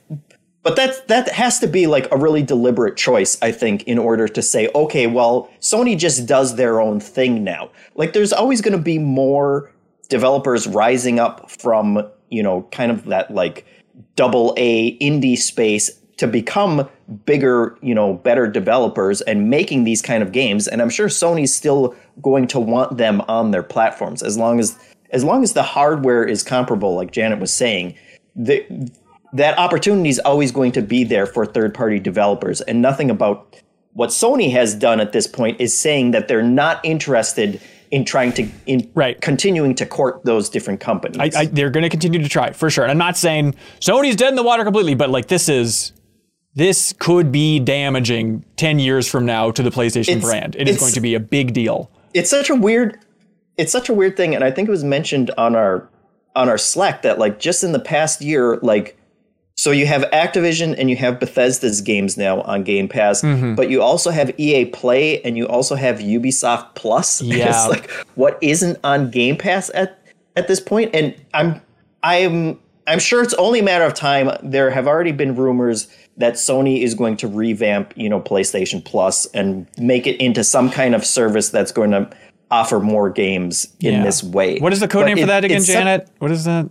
[0.66, 4.26] but that that has to be like a really deliberate choice, I think, in order
[4.26, 7.70] to say, okay, well, Sony just does their own thing now.
[7.94, 9.70] Like, there's always going to be more
[10.08, 13.64] developers rising up from you know kind of that like
[14.16, 16.88] double A indie space to become
[17.26, 20.66] bigger, you know, better developers and making these kind of games.
[20.66, 24.76] And I'm sure Sony's still going to want them on their platforms as long as
[25.10, 27.94] as long as the hardware is comparable, like Janet was saying.
[28.34, 28.66] The,
[29.36, 33.56] that opportunity is always going to be there for third party developers and nothing about
[33.92, 38.32] what Sony has done at this point is saying that they're not interested in trying
[38.32, 39.20] to in Right.
[39.20, 41.34] continuing to court those different companies.
[41.34, 42.84] I, I, they're going to continue to try for sure.
[42.84, 45.92] And I'm not saying Sony's dead in the water completely, but like this is
[46.54, 50.56] this could be damaging 10 years from now to the PlayStation It's- brand.
[50.56, 51.90] It is going to be a big deal.
[52.14, 52.98] it's such a weird
[53.56, 55.88] it's such a weird thing and i think it was mentioned on our
[56.34, 58.95] on our slack that like just in the past year like
[59.58, 63.54] so you have activision and you have bethesda's games now on game pass Mm-hmm.
[63.54, 67.48] but you also have ea play and you also have ubisoft plus Yeah.
[67.48, 69.98] it's like what isn't on game pass at
[70.36, 70.92] at this point?
[70.92, 71.60] point and i'm
[72.02, 75.88] i'm i'm sure it's only a matter of time there have already been rumors
[76.18, 80.70] that sony is going to revamp you know playstation plus and make it into some
[80.70, 82.08] kind of service that's going to
[82.50, 84.02] offer more games in Yeah.
[84.04, 86.08] this way What is the code But name for that again, it's su- Janet?
[86.18, 86.70] What is that?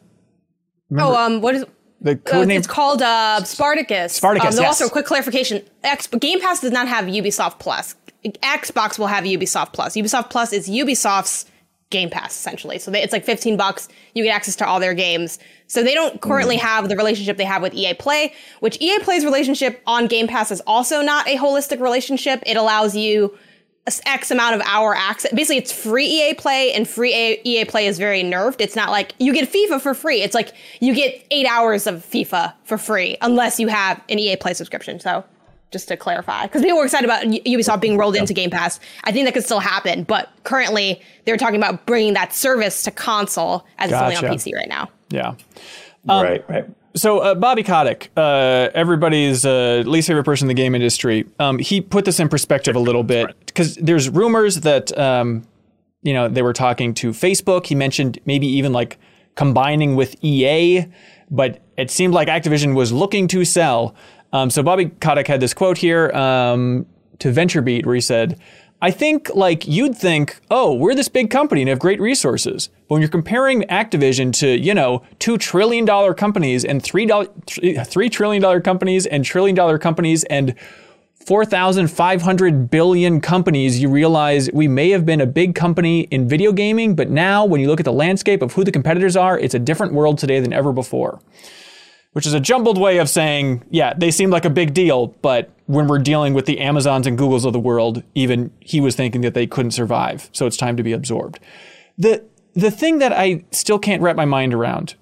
[0.97, 1.65] Oh, um, what is
[2.01, 2.57] The Uh, code name?
[2.57, 4.13] it's called uh, Spartacus.
[4.13, 4.81] Spartacus, Um, yes.
[4.81, 7.95] Also, quick clarification: X, Game Pass does not have Ubisoft Plus.
[8.25, 9.95] Xbox will have Ubisoft Plus.
[9.95, 11.45] Ubisoft Plus is Ubisoft's
[11.91, 12.79] Game Pass essentially.
[12.79, 13.87] So they, it's like fifteen bucks.
[14.13, 15.37] You get access to all their games.
[15.67, 19.23] So they don't currently have the relationship they have with EA Play, which EA Play's
[19.25, 22.41] relationship on Game Pass is also not a holistic relationship.
[22.45, 23.35] It allows you
[24.05, 25.31] X amount of hour access.
[25.31, 28.59] Basically, it's free EA Play, and free EA, EA Play is very nerfed.
[28.59, 30.21] It's not like you get FIFA for free.
[30.21, 34.37] It's like you get eight hours of FIFA for free, unless you have an EA
[34.37, 34.99] Play subscription.
[34.99, 35.23] So,
[35.71, 38.79] just to clarify, because people were excited about Ubisoft being rolled into Game Pass.
[39.03, 42.91] I think that could still happen, but currently they're talking about bringing that service to
[42.91, 44.89] console as it's only on PC right now.
[45.09, 45.35] yeah.
[46.07, 50.61] right um, right So uh, Bobby Kotick, uh, everybody's uh, least favorite person in the
[50.61, 54.97] game industry, um, he put this in perspective a little bit because there's rumors that
[54.97, 55.45] um,
[56.03, 57.65] you know they were talking to Facebook.
[57.65, 58.97] He mentioned maybe even like
[59.35, 60.85] combining with EA,
[61.29, 63.93] but it seemed like Activision was looking to sell.
[64.31, 66.85] Um, so Bobby Kotick had this quote here um,
[67.19, 68.39] to VentureBeat where he said.
[68.85, 72.69] I think like you'd think, oh, we're this big company and have great resources.
[72.87, 77.25] But when you're comparing Activision to, you know, two trillion dollar companies and three dollar
[77.47, 80.53] three trillion dollar companies and trillion dollar companies and
[81.15, 86.93] 4,500 billion companies, you realize we may have been a big company in video gaming,
[86.95, 89.59] but now when you look at the landscape of who the competitors are, it's a
[89.59, 91.19] different world today than ever before.
[92.15, 95.49] Which is a jumbled way of saying, yeah, they seem like a big deal, but
[95.65, 99.19] when we're dealing with the Amazons and Googles of the world, even he was thinking
[99.19, 100.29] that they couldn't survive.
[100.31, 101.41] So it's time to be absorbed.
[101.97, 102.23] The
[102.53, 104.95] the thing that I still can't wrap my mind around,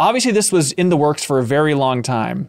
[0.00, 2.48] obviously this was in the works for a very long time.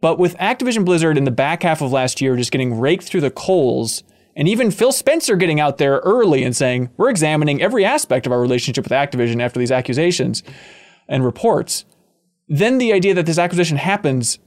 [0.00, 3.20] But with Activision Blizzard in the back half of last year just getting raked through
[3.20, 4.02] the coals,
[4.34, 8.32] and even Phil Spencer getting out there early and saying, we're examining every aspect of
[8.32, 10.42] our relationship with Activision after these accusations
[11.06, 11.84] and reports,
[12.48, 14.38] then the idea that this acquisition happens.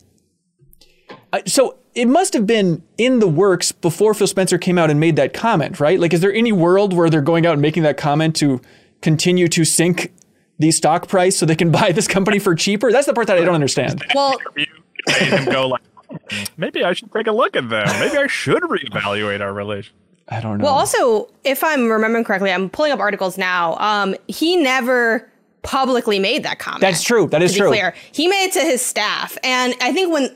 [1.33, 4.99] uh, So it must have been in the works before Phil Spencer came out and
[4.99, 5.99] made that comment, right?
[5.99, 8.61] Like, is there any world where they're going out and making that comment to
[9.01, 10.13] continue to sink
[10.59, 12.91] the stock price so they can buy this company for cheaper?
[12.91, 14.03] That's the part that I don't understand.
[14.13, 14.65] Well, You
[15.07, 15.81] made him go like,
[16.29, 17.87] "Hmm, maybe I should take a look at them.
[17.99, 19.93] Maybe I should reevaluate our relation.
[20.29, 20.65] I don't know.
[20.65, 23.75] Well, also, if I'm remembering correctly, I'm pulling up articles now.
[23.77, 25.31] Um, he never
[25.67, 26.81] publicly made that comment.
[26.81, 27.27] That's true.
[27.27, 27.69] That is to be true.
[27.69, 30.35] clear, he made it to his staff, and I think when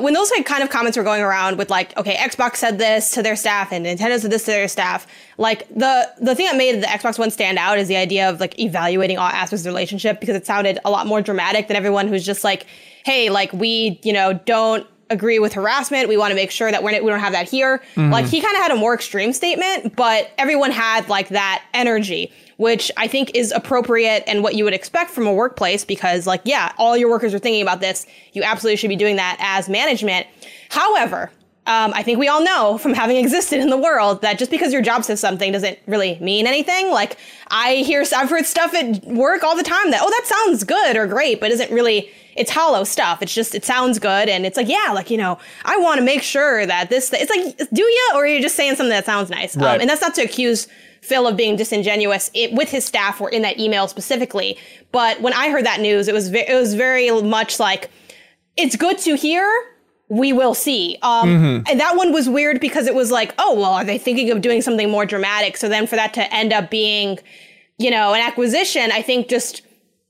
[0.00, 3.12] when those like kind of comments were going around with like, okay, Xbox said this
[3.12, 6.56] to their staff and Nintendo said this to their staff, like the the thing that
[6.56, 9.64] made the Xbox One stand out is the idea of like evaluating all aspects of
[9.64, 12.66] the relationship because it sounded a lot more dramatic than everyone who's just like,
[13.04, 16.08] hey, like we, you know, don't agree with harassment.
[16.08, 17.78] We want to make sure that we're, we don't have that here.
[17.94, 18.12] Mm-hmm.
[18.12, 22.32] Like he kind of had a more extreme statement, but everyone had like that energy,
[22.58, 26.42] which I think is appropriate and what you would expect from a workplace because like,
[26.44, 28.04] yeah, all your workers are thinking about this.
[28.32, 30.26] You absolutely should be doing that as management.
[30.68, 31.30] However,
[31.68, 34.72] um, I think we all know from having existed in the world that just because
[34.72, 36.90] your job says something doesn't really mean anything.
[36.90, 37.16] Like
[37.46, 40.96] I hear, I've heard stuff at work all the time that, oh, that sounds good
[40.96, 43.22] or great, but isn't really, it's hollow stuff.
[43.22, 44.28] It's just, it sounds good.
[44.28, 47.30] And it's like, yeah, like, you know, I want to make sure that this, it's
[47.30, 48.10] like, do you?
[48.14, 49.56] Or are you just saying something that sounds nice?
[49.56, 49.76] Right.
[49.76, 50.66] Um, and that's not to accuse
[51.00, 54.58] Phil of being disingenuous it, with his staff or in that email specifically.
[54.92, 57.90] But when I heard that news, it was, ve- it was very much like,
[58.56, 59.46] it's good to hear.
[60.10, 60.96] We will see.
[61.02, 61.28] Um,
[61.68, 64.40] And that one was weird because it was like, oh, well, are they thinking of
[64.40, 65.56] doing something more dramatic?
[65.56, 67.18] So then for that to end up being,
[67.78, 69.62] you know, an acquisition, I think just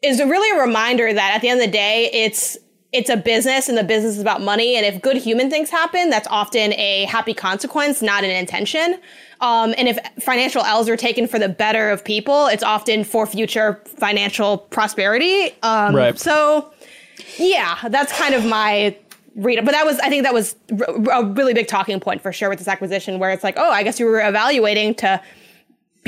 [0.03, 2.57] is really a reminder that at the end of the day, it's
[2.91, 4.77] it's a business and the business is about money.
[4.77, 8.99] And if good human things happen, that's often a happy consequence, not an intention.
[9.41, 13.27] Um, and if financial L's are taken for the better of people, it's often for
[13.27, 15.53] future financial prosperity.
[15.63, 16.19] Um, Right.
[16.19, 16.73] So,
[17.39, 18.97] yeah, that's kind of my
[19.37, 19.65] read.
[19.65, 22.49] But that was, I think that was r- a really big talking point for sure
[22.49, 25.23] with this acquisition, where it's like, oh, I guess you were evaluating to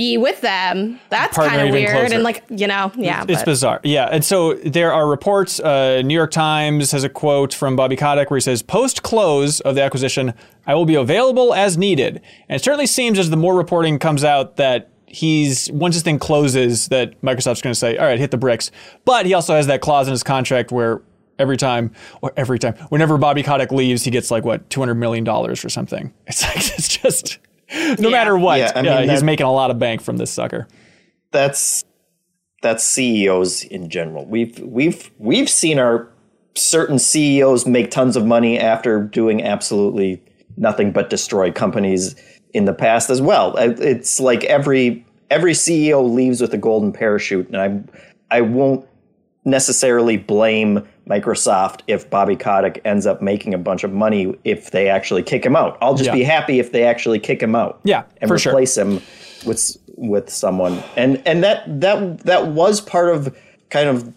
[0.00, 0.98] be with them.
[1.10, 1.90] That's kind of weird.
[1.90, 2.14] closer.
[2.14, 3.22] And like, you know, yeah.
[3.28, 3.80] It's but- bizarre.
[3.84, 4.06] Yeah.
[4.10, 5.60] And so there are reports.
[5.60, 9.60] Uh, New York Times has a quote from Bobby Kotick where he says, Post close
[9.60, 10.32] of the acquisition,
[10.66, 12.22] I will be available as needed.
[12.48, 16.18] And it certainly seems as the more reporting comes out that he's, once this thing
[16.18, 18.70] closes, that Microsoft's going to say, all right, hit the bricks.
[19.04, 21.02] But he also has that clause in his contract where
[21.38, 25.28] every time, or every time, whenever Bobby Kotick leaves, he gets like, what, $200 million
[25.28, 26.14] or something.
[26.26, 27.38] It's like, it's just,
[27.72, 28.11] no Yeah.
[28.11, 30.66] matter what, Yeah, I mean, uh, he's making a lot of bank from this sucker.
[31.33, 31.85] that's
[32.62, 34.26] that's CEOs in general.
[34.26, 36.09] We've we've we've seen our
[36.56, 40.20] certain CEOs make tons of money after doing absolutely
[40.56, 42.14] nothing but destroy companies
[42.52, 43.56] in the past as well.
[43.56, 48.85] It's like every every CEO leaves with a golden parachute, and I I won't
[49.44, 54.88] necessarily blame Microsoft if Bobby Kotick ends up making a bunch of money if they
[54.88, 55.79] actually kick him out.
[55.81, 56.14] I'll just Yeah.
[56.14, 57.81] be happy if they actually kick him out.
[57.85, 58.53] Yeah, and for sure.
[58.53, 59.00] replace him
[59.46, 60.83] with with someone.
[60.96, 63.37] And and that that that was part of
[63.70, 64.12] kind of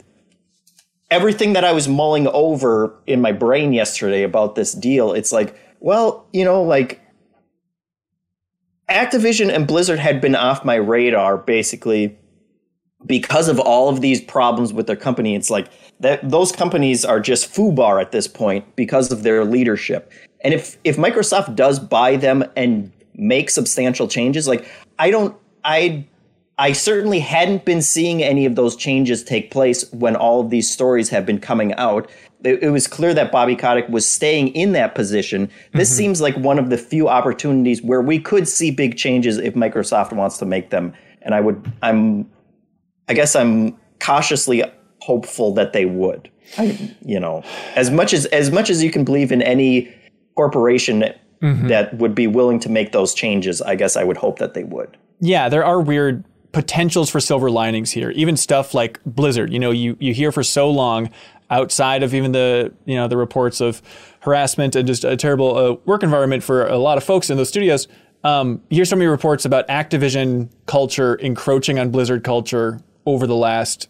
[1.09, 5.13] everything that I was mulling over in my brain yesterday about this deal.
[5.13, 6.99] It's like, well, you know, like
[8.89, 12.17] Activision and Blizzard had been off my radar basically
[13.05, 15.35] because of all of these problems with their company.
[15.35, 20.11] It's like that those companies are just foobar at this point because of their leadership.
[20.41, 24.67] And if if Microsoft does buy them and make substantial changes, like
[24.99, 26.05] I don't I
[26.57, 30.71] I certainly hadn't been seeing any of those changes take place when all of these
[30.71, 32.09] stories have been coming out.
[32.43, 35.49] It, it was clear that Bobby Kotick was staying in that position.
[35.73, 35.97] This mm-hmm.
[35.97, 40.13] seems like one of the few opportunities where we could see big changes if Microsoft
[40.13, 40.93] wants to make them.
[41.23, 42.29] And I would, I'm,
[43.07, 44.63] I guess I'm cautiously
[44.99, 46.29] hopeful that they would.
[46.57, 47.43] I, you know,
[47.75, 49.93] as much as as much as you can believe in any
[50.35, 51.03] corporation
[51.41, 54.63] that would be willing to make those changes, I guess I would hope that they
[54.63, 54.97] would.
[55.19, 58.11] yeah, there are weird potentials for silver linings here.
[58.11, 61.09] Even stuff like Blizzard, you know, you you hear for so long
[61.49, 63.81] outside of even the you know the reports of
[64.21, 67.49] harassment and just a terrible uh, work environment for a lot of folks in those
[67.49, 67.87] studios.
[68.23, 73.89] Um, hear so many reports about Activision culture encroaching on Blizzard culture over the last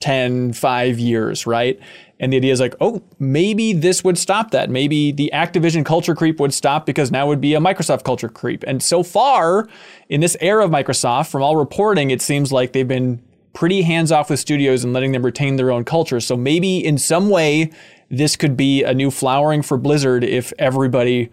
[0.00, 1.78] 10, 5 years, right?
[2.18, 4.70] And the idea is like, oh, maybe this would stop that.
[4.70, 8.62] Maybe the Activision culture creep would stop because now would be a Microsoft culture creep.
[8.66, 9.68] And so far,
[10.08, 13.20] in this era of Microsoft, from all reporting, it seems like they've been
[13.54, 16.20] pretty hands off with studios and letting them retain their own culture.
[16.20, 17.70] So maybe in some way,
[18.08, 21.28] this could be a new flowering for Blizzard if everybody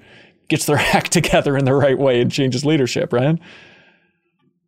[0.47, 3.37] gets their act together in the right way and changes leadership, right?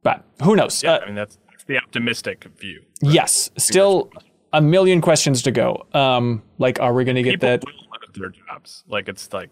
[0.04, 0.84] But who knows?
[0.84, 1.41] Yeah, Uh, I mean that's, that's
[1.72, 2.82] the optimistic view.
[3.02, 4.12] yes, still
[4.54, 5.86] a million questions to go.
[5.94, 7.64] Um, like, are we going to get People that?
[7.66, 8.84] will lose their jobs.
[8.88, 9.50] Like it's like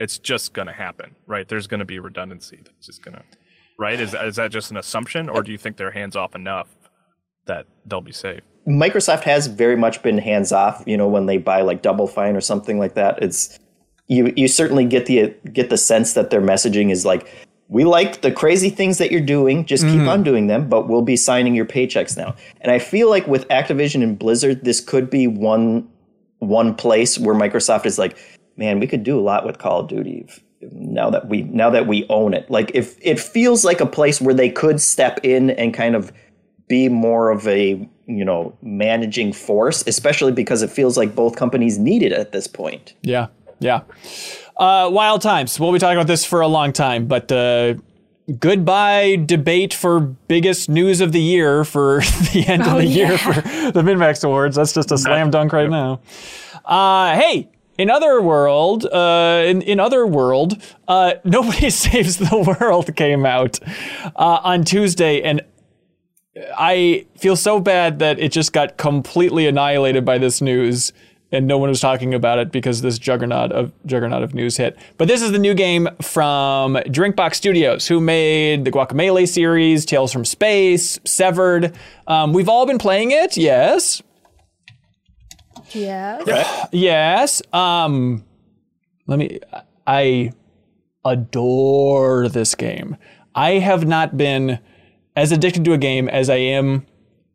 [0.00, 1.46] it's just gonna happen, right?
[1.48, 2.58] There's gonna be redundancy.
[2.64, 3.22] That's just gonna,
[3.78, 4.00] right?
[4.00, 6.68] Is is that just an assumption, or do you think they're hands off enough
[7.46, 8.40] that they'll be safe?
[8.66, 10.82] Microsoft has very much been hands off.
[10.86, 13.58] You know, when they buy like Double Fine or something like that, it's
[14.08, 14.32] you.
[14.36, 17.28] You certainly get the get the sense that their messaging is like,
[17.72, 19.64] we like the crazy things that you're doing.
[19.64, 20.08] Just keep mm-hmm.
[20.08, 22.36] on doing them, but we'll be signing your paychecks now.
[22.60, 25.88] And I feel like with Activision and Blizzard, this could be one
[26.38, 28.18] one place where Microsoft is like,
[28.58, 30.28] man, we could do a lot with Call of Duty
[30.70, 32.50] now that we now that we own it.
[32.50, 36.12] Like if it feels like a place where they could step in and kind of
[36.68, 41.78] be more of a you know managing force, especially because it feels like both companies
[41.78, 42.92] need it at this point.
[43.00, 43.28] Yeah,
[43.60, 43.80] yeah.
[44.56, 45.58] Uh, wild times.
[45.58, 47.74] We'll be talking about this for a long time, but uh,
[48.38, 52.00] goodbye debate for biggest news of the year for
[52.32, 54.56] the end of Oh, the year for the MinnMax Awards.
[54.56, 56.00] That's just a slam dunk right now.
[56.64, 62.94] Uh, hey, in other world, uh, in, in other world, uh, Nobody Saves the World
[62.94, 63.58] came out
[64.14, 65.40] uh, on Tuesday, and
[66.56, 70.92] I feel so bad that it just got completely annihilated by this news
[71.32, 74.76] and no one was talking about it because this juggernaut of juggernaut of news hit.
[74.98, 80.12] But this is the new game from Drinkbox Studios, who made the Guacamelee series, Tales
[80.12, 81.74] from Space, Severed.
[82.06, 84.02] Um, we've all been playing it, yes,
[86.26, 86.66] Yeah.
[86.72, 87.40] yes.
[87.52, 88.24] Um,
[89.06, 89.40] let me.
[89.86, 90.32] I
[91.04, 92.96] adore this game.
[93.34, 94.58] I have not been
[95.16, 96.86] as addicted to a game as I am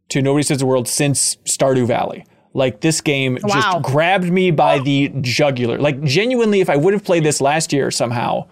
[0.10, 2.26] to Nobody Saves the World since Stardew Valley.
[2.54, 3.50] Like this game Wow.
[3.54, 5.78] just grabbed me by the jugular.
[5.78, 8.48] Like genuinely, if I would have played this last year somehow,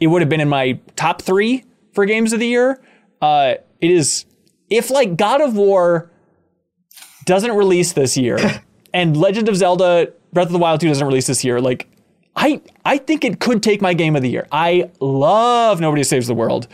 [0.00, 2.80] it would have been in my top three for games of the year.
[3.20, 4.26] Uh, it is
[4.70, 6.10] if like God of War
[7.24, 8.38] doesn't release this year
[8.94, 11.88] and Legend of Zelda Breath of the Wild 2 doesn't release this year, like
[12.36, 14.46] I I think it could take my game of the year.
[14.52, 16.68] I love Nobody Saves the World.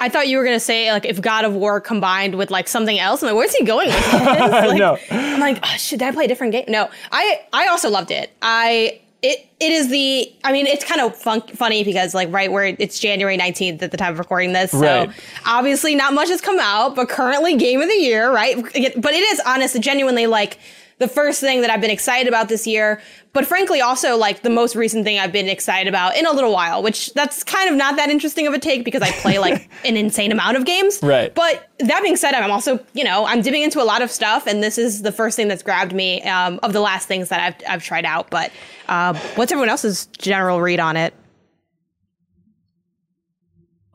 [0.00, 2.98] I thought you were gonna say like if God of War combined with like something
[2.98, 3.22] else.
[3.22, 4.12] I'm like, where's he going with this?
[4.12, 4.98] Like, No.
[5.10, 6.64] I'm like, oh, should I play a different game?
[6.68, 8.30] No, I I also loved it.
[8.42, 10.32] I it it is the.
[10.44, 13.90] I mean, it's kind of fun, funny because like right where it's January 19th at
[13.90, 14.70] the time of recording this.
[14.70, 15.10] So Right.
[15.44, 18.56] obviously not much has come out, but currently game of the year, right?
[18.62, 18.74] But
[19.14, 20.58] it is honest, genuinely like
[20.98, 23.00] the first thing that I've been excited about this year,
[23.32, 26.52] but frankly also like the most recent thing I've been excited about in a little
[26.52, 29.68] while, which that's kind of not that interesting of a take because I play like
[29.84, 30.98] an insane amount of games.
[31.02, 31.34] Right.
[31.34, 34.46] But that being said, I'm also, you know, I'm dipping into a lot of stuff
[34.46, 37.40] and this is the first thing that's grabbed me um, of the last things that
[37.40, 38.30] I've, I've tried out.
[38.30, 38.50] But
[38.88, 41.14] uh, what's everyone else's general read on it?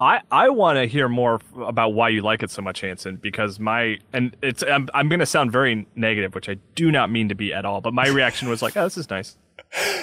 [0.04, 3.58] I, I want to hear more about why you like it so much, Hanson, because
[3.58, 7.30] my and it's I'm, I'm going to sound very negative, which I do not mean
[7.30, 7.80] to be at all.
[7.80, 9.38] But my reaction was like, oh, this is nice.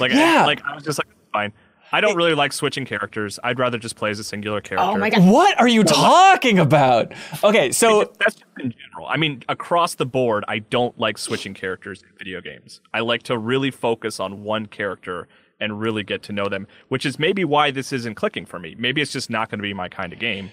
[0.00, 0.42] Like, Yeah.
[0.42, 1.52] I, like I was just like, fine.
[1.92, 3.38] I don't really like switching characters.
[3.42, 4.88] I'd rather just play as a singular character.
[4.88, 5.30] Oh my God.
[5.30, 7.12] What are you talking about?
[7.42, 9.06] Okay, so That's just in general.
[9.08, 12.80] I mean, across the board, I don't like switching characters in video games.
[12.94, 15.26] I like to really focus on one character
[15.60, 18.74] and really get to know them, which is maybe why this isn't clicking for me.
[18.78, 20.50] Maybe it's just not going to be my kind of game,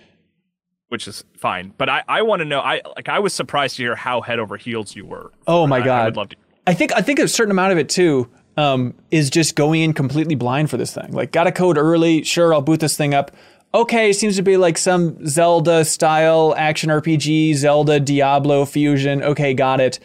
[0.89, 1.73] which is fine.
[1.77, 2.59] But I, I want to know.
[2.59, 3.09] I like.
[3.09, 5.31] I was surprised to hear how head over heels you were.
[5.47, 6.35] Oh my I- I would love to.
[6.65, 9.93] I think I think a certain amount of it too um, is just going in
[9.93, 11.11] completely blind for this thing.
[11.13, 12.23] Like, got a code early.
[12.23, 13.31] Sure, I'll boot this thing up.
[13.73, 19.21] Okay, seems to be like some Zelda style action RPG, Zelda Diablo fusion.
[19.21, 19.99] Okay, got it.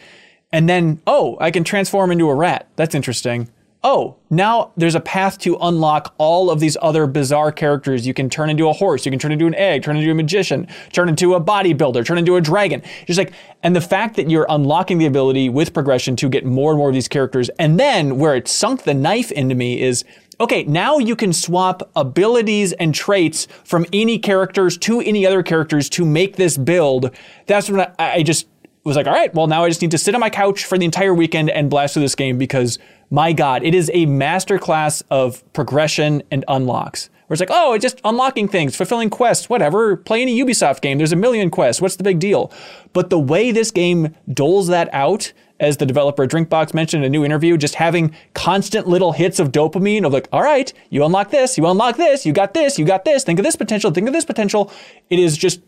[0.51, 2.67] And then, oh, I can transform into a rat.
[2.75, 3.49] That's interesting.
[3.85, 8.07] Oh, now there's a path to unlock all of these other bizarre characters.
[8.07, 10.15] You can turn into a horse, you can turn into an egg, turn into a
[10.15, 12.81] magician, turn into a bodybuilder, turn into a dragon.
[13.05, 16.71] Just like, and the fact that you're unlocking the ability with progression to get more
[16.71, 20.05] and more of these characters, and then where it sunk the knife into me is
[20.39, 25.89] okay, now you can swap abilities and traits from any characters to any other characters
[25.89, 27.11] to make this build.
[27.47, 28.47] That's when I, I just
[28.83, 30.77] was like, all right, well, now I just need to sit on my couch for
[30.77, 32.79] the entire weekend and blast through this game because
[33.13, 37.11] my God, it is a masterclass of progression and unlocks.
[37.27, 39.95] Where it's like, oh, it's just unlocking things, fulfilling quests, whatever.
[39.95, 40.97] Play any Ubisoft game.
[40.97, 41.79] There's a million quests.
[41.79, 42.51] What's the big deal?
[42.91, 47.09] But the way this game doles that out, as the developer Drinkbox mentioned in a
[47.11, 51.29] new interview, just having constant little hits of dopamine of like, all right, you unlock
[51.29, 54.07] this, you unlock this, you got this, you got this, think of this potential, think
[54.07, 54.71] of this potential.
[55.11, 55.61] It is just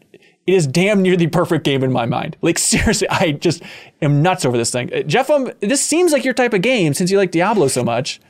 [0.47, 2.37] it is damn near the perfect game in my mind.
[2.41, 3.61] Like seriously, I just
[4.01, 4.93] am nuts over this thing.
[4.93, 7.83] Uh, Jeff, um, this seems like your type of game since you like Diablo so
[7.83, 8.21] much.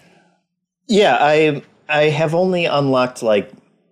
[0.88, 3.52] Yeah, I I have only unlocked like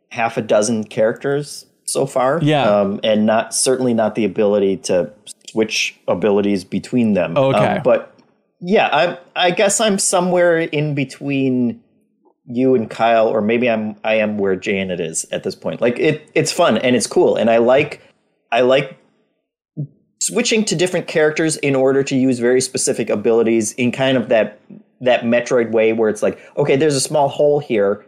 [0.10, 2.40] half a dozen characters so far.
[2.42, 2.64] Yeah.
[2.64, 5.12] um, and not certainly not the ability to
[5.50, 7.38] switch abilities between them.
[7.38, 7.78] Okay.
[7.78, 8.16] Um, but
[8.60, 11.82] yeah, I I guess I'm somewhere in between
[12.46, 15.82] you and Kyle, or maybe I'm I am where Janet is at this point.
[15.82, 18.02] Like it, it's fun and it's cool, and I like
[18.54, 18.98] I like
[20.20, 24.60] switching to different characters in order to use very specific abilities in kind of that
[25.02, 28.06] that Metroid way where it's like, okay, there's a small hole here.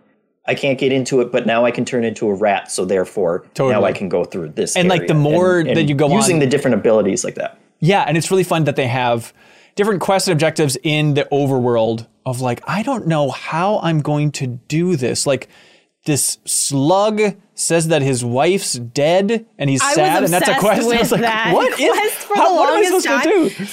[0.47, 3.45] I can't get into it, but now I can turn into a rat, so therefore
[3.57, 4.77] now I can go through this.
[4.77, 6.11] And, like, the more And- that you go on.
[6.11, 7.57] using on- the different abilities like that.
[7.79, 9.33] Yeah, and it's really fun that they have
[9.75, 14.31] different quests and objectives in the overworld of like, I don't know how I'm going
[14.33, 15.27] to do this.
[15.27, 15.49] Like
[16.05, 20.87] this slug says that his wife's dead and he's I sad, and that's a quest.
[20.91, 23.65] I was like, that what is quest for how, the what am I supposed to
[23.65, 23.67] do?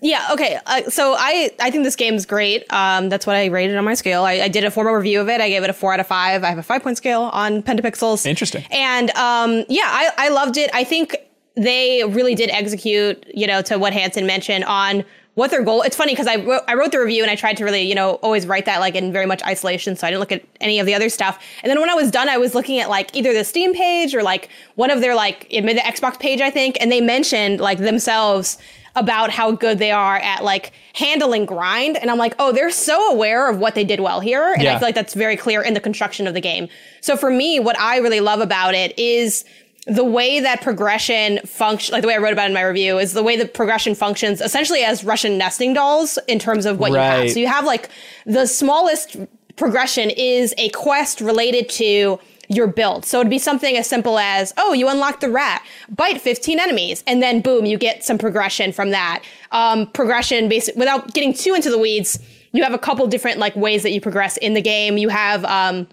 [0.00, 0.28] Yeah.
[0.32, 0.58] Okay.
[0.64, 2.64] Uh, so I I think this game's great.
[2.72, 4.22] Um, that's what I rated on my scale.
[4.24, 5.40] I, I did a formal review of it.
[5.40, 6.44] I gave it a four out of five.
[6.44, 8.24] I have a five point scale on Pentapixels.
[8.24, 8.64] Interesting.
[8.70, 10.70] And um, yeah, I I loved it.
[10.72, 11.16] I think
[11.56, 13.26] they really did execute.
[13.34, 15.04] You know, to what Hanson mentioned on
[15.34, 15.82] what their goal.
[15.82, 17.94] It's funny because I wrote, I wrote the review and I tried to really you
[17.94, 20.78] know always write that like in very much isolation, so I didn't look at any
[20.78, 21.42] of the other stuff.
[21.62, 24.14] And then when I was done, I was looking at like either the Steam page
[24.14, 27.00] or like one of their like it made the Xbox page, I think, and they
[27.00, 28.58] mentioned like themselves
[28.94, 31.96] about how good they are at like handling grind.
[31.96, 34.52] And I'm like, oh, they're so aware of what they did well here.
[34.52, 34.76] And Yeah.
[34.76, 36.68] I feel like that's very clear in the construction of the game.
[37.00, 39.46] So for me, what I really love about it is
[39.86, 42.98] the way that progression function, like the way I wrote about it in my review,
[42.98, 46.90] is the way the progression functions essentially as Russian nesting dolls in terms of what
[46.90, 47.30] you have.
[47.32, 47.88] So you have like
[48.24, 49.16] the smallest
[49.56, 52.18] progression is a quest related to
[52.48, 53.04] your build.
[53.04, 57.02] So it'd be something as simple as, oh, you unlock the rat, bite 15 enemies,
[57.06, 59.22] and then boom, you get some progression from that.
[59.52, 62.18] Um, progression, basic, without getting too into the weeds,
[62.52, 64.98] you have a couple different like ways that you progress in the game.
[64.98, 65.88] You have um,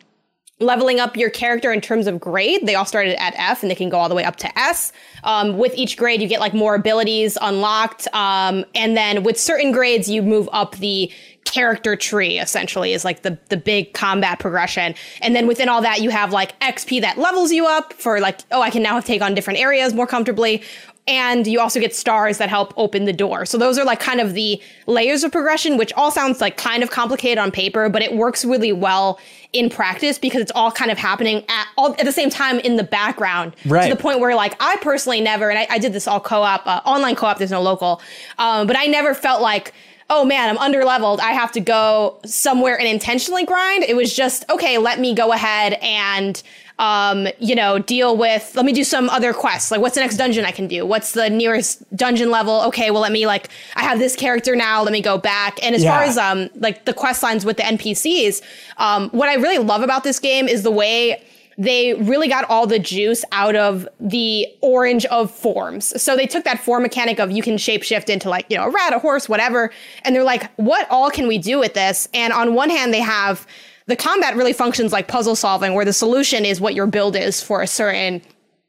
[0.59, 2.65] leveling up your character in terms of grade.
[2.67, 4.91] They all started at F and they can go all the way up to S.
[5.23, 8.07] Um, with each grade, you get like more abilities unlocked.
[8.13, 11.11] Um, and then with certain grades, you move up the
[11.45, 14.93] character tree essentially is like the, the big combat progression.
[15.21, 18.39] And then within all that, you have like XP that levels you up for like,
[18.51, 20.61] oh, I can now take on different areas more comfortably.
[21.07, 23.43] And you also get stars that help open the door.
[23.45, 26.83] So those are like kind of the layers of progression, which all sounds like kind
[26.83, 29.19] of complicated on paper, but it works really well
[29.51, 32.75] in practice because it's all kind of happening at all at the same time in
[32.75, 33.55] the background.
[33.65, 33.89] Right.
[33.89, 36.67] To the point where like I personally never, and I, I did this all co-op,
[36.67, 38.03] uh, online co-op, there's no local,
[38.37, 39.73] um, but I never felt like,
[40.09, 41.19] oh man, I'm under leveled.
[41.19, 43.83] I have to go somewhere and intentionally grind.
[43.83, 46.41] It was just, okay, let me go ahead and
[46.79, 49.69] um, you know, deal with, let me do some other quests.
[49.69, 50.85] Like, what's the next dungeon I can do?
[50.85, 52.61] What's the nearest dungeon level?
[52.67, 54.81] Okay, well, let me, like, I have this character now.
[54.81, 55.61] Let me go back.
[55.61, 58.41] And as far as, um, like, the quest lines with the NPCs,
[58.77, 61.21] um, what I really love about this game is the way
[61.59, 66.01] they really got all the juice out of the orange of forms.
[66.01, 68.69] So they took that form mechanic of you can shapeshift into like, you know, a
[68.69, 69.69] rat, a horse, whatever.
[70.03, 72.07] And they're like, what all can we do with this?
[72.13, 73.45] And on one hand, they have
[73.87, 77.43] the combat really functions like puzzle solving, where the solution is what your build is
[77.43, 78.21] for a certain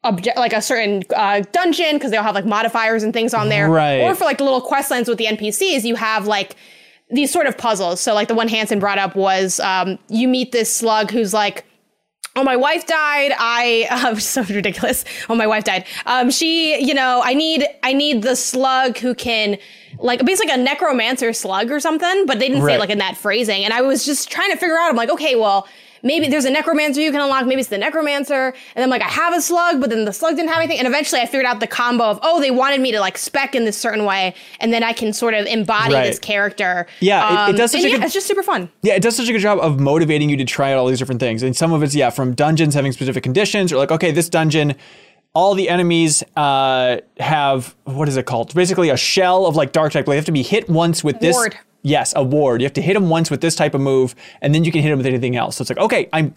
[0.03, 3.51] object, like a certain uh, dungeon, because they all have like modifiers and things on
[3.51, 3.71] there.
[3.71, 4.01] Right.
[4.01, 6.57] Or for like the little quest lines with the NPCs, you have like
[7.09, 8.01] these sort of puzzles.
[8.01, 11.65] So like the one Hanson brought up was um, you meet this slug who's like,
[12.37, 13.33] oh my wife died.
[13.39, 15.05] I uh, so ridiculous.
[15.29, 15.85] Oh my wife died.
[16.07, 19.59] Um she you know i need i need the slug who can
[19.99, 22.77] like basically a necromancer slug or something but they didn't say Right.
[22.77, 23.65] it like in that phrasing.
[23.65, 24.89] And i was just trying to figure out.
[24.91, 25.67] I'm like okay well
[26.03, 29.03] maybe there's a necromancer you can unlock maybe it's the necromancer and then I'm like
[29.03, 31.45] i have a slug but then the slug didn't have anything and eventually i figured
[31.47, 34.35] out the combo of oh they wanted me to like spec in this certain way
[34.61, 36.07] and then i can sort of embody Right.
[36.07, 38.71] this character Yeah, it- it Um, does such a yeah, good- it's just super fun
[38.83, 40.99] Yeah, it does such a good job of motivating you to try out all these
[40.99, 41.43] different things.
[41.43, 44.75] And some of it's, yeah, from dungeons having specific conditions, or like, okay, this dungeon,
[45.35, 48.55] all the enemies uh, have, what is it called?
[48.55, 50.07] Basically a shell of like dark type.
[50.07, 51.35] They have to be hit once with this.
[51.37, 51.57] Ward.
[51.83, 52.61] Yes, a ward.
[52.61, 54.83] You have to hit him once with this type of move, and then you can
[54.83, 55.57] hit him with anything else.
[55.57, 56.33] So it's like, okay, I'm.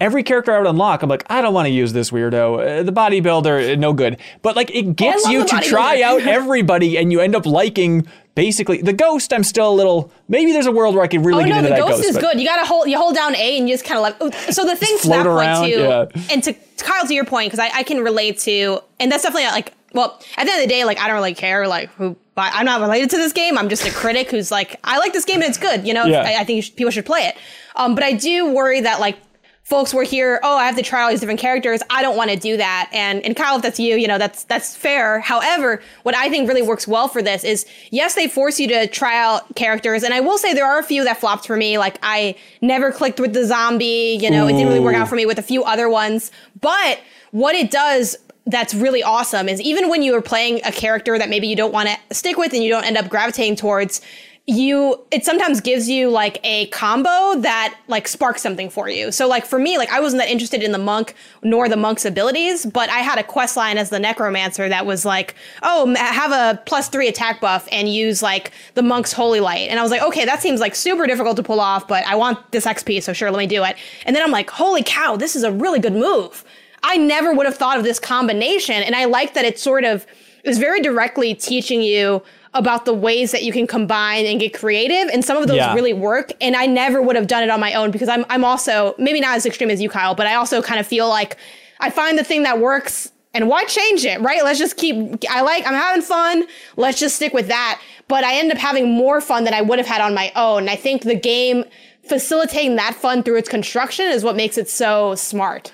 [0.00, 2.80] Every character I would unlock, I'm like, I don't want to use this weirdo.
[2.80, 4.18] Uh, the bodybuilder, uh, no good.
[4.40, 8.80] But like, it gets you to try out everybody, and you end up liking basically
[8.80, 9.30] the ghost.
[9.30, 10.10] I'm still a little.
[10.26, 12.02] Maybe there's a world where I could really Oh get no, into the that ghost,
[12.04, 12.40] is but- good.
[12.40, 14.34] You gotta hold you hold down A and you just kind of like.
[14.54, 16.06] So the thing to that around, point too, yeah.
[16.32, 19.50] and to Kyle to your point because I, I can relate to, and that's definitely
[19.50, 19.74] like.
[19.92, 22.16] Well, at the end of the day, like I don't really care like who.
[22.36, 23.58] I'm not related to this game.
[23.58, 25.86] I'm just a critic who's like, I like this game and it's good.
[25.86, 26.22] You know, Yeah.
[26.22, 27.36] I, I think should, people should play it.
[27.76, 29.18] Um, but I do worry that like
[29.62, 31.80] folks were here, oh, I have to try all these different characters.
[31.90, 32.88] I don't want to do that.
[32.92, 35.20] And and Kyle, if that's you, you know, that's that's fair.
[35.20, 38.86] However, what I think really works well for this is yes, they force you to
[38.86, 40.02] try out characters.
[40.02, 41.78] And I will say there are a few that flopped for me.
[41.78, 44.48] Like I never clicked with the zombie, you know, Ooh.
[44.48, 46.32] it didn't really work out for me with a few other ones.
[46.60, 47.00] But
[47.32, 48.16] what it does
[48.50, 51.72] that's really awesome is even when you are playing a character that maybe you don't
[51.72, 54.00] want to stick with and you don't end up gravitating towards,
[54.46, 59.12] you it sometimes gives you like a combo that like sparks something for you.
[59.12, 62.04] So like for me, like I wasn't that interested in the monk nor the monk's
[62.04, 66.32] abilities, but I had a quest line as the necromancer that was like, oh, have
[66.32, 69.68] a plus three attack buff and use like the monk's holy light.
[69.68, 72.16] And I was like, okay, that seems like super difficult to pull off, but I
[72.16, 73.76] want this XP, so sure, let me do it.
[74.04, 76.44] And then I'm like, holy cow, this is a really good move.
[76.82, 80.06] I never would have thought of this combination, and I like that it sort of
[80.44, 82.22] is very directly teaching you
[82.54, 85.74] about the ways that you can combine and get creative and some of those yeah.
[85.74, 88.44] really work and I never would have done it on my own because I'm I'm
[88.44, 91.36] also maybe not as extreme as you Kyle but I also kind of feel like
[91.78, 94.42] I find the thing that works and why change it right?
[94.42, 96.44] Let's just keep I like I'm having fun
[96.76, 97.80] let's just stick with that.
[98.08, 100.62] But I end up having more fun than I would have had on my own.
[100.62, 101.64] And I think the game
[102.08, 105.70] facilitating that fun through its construction is what makes it so smart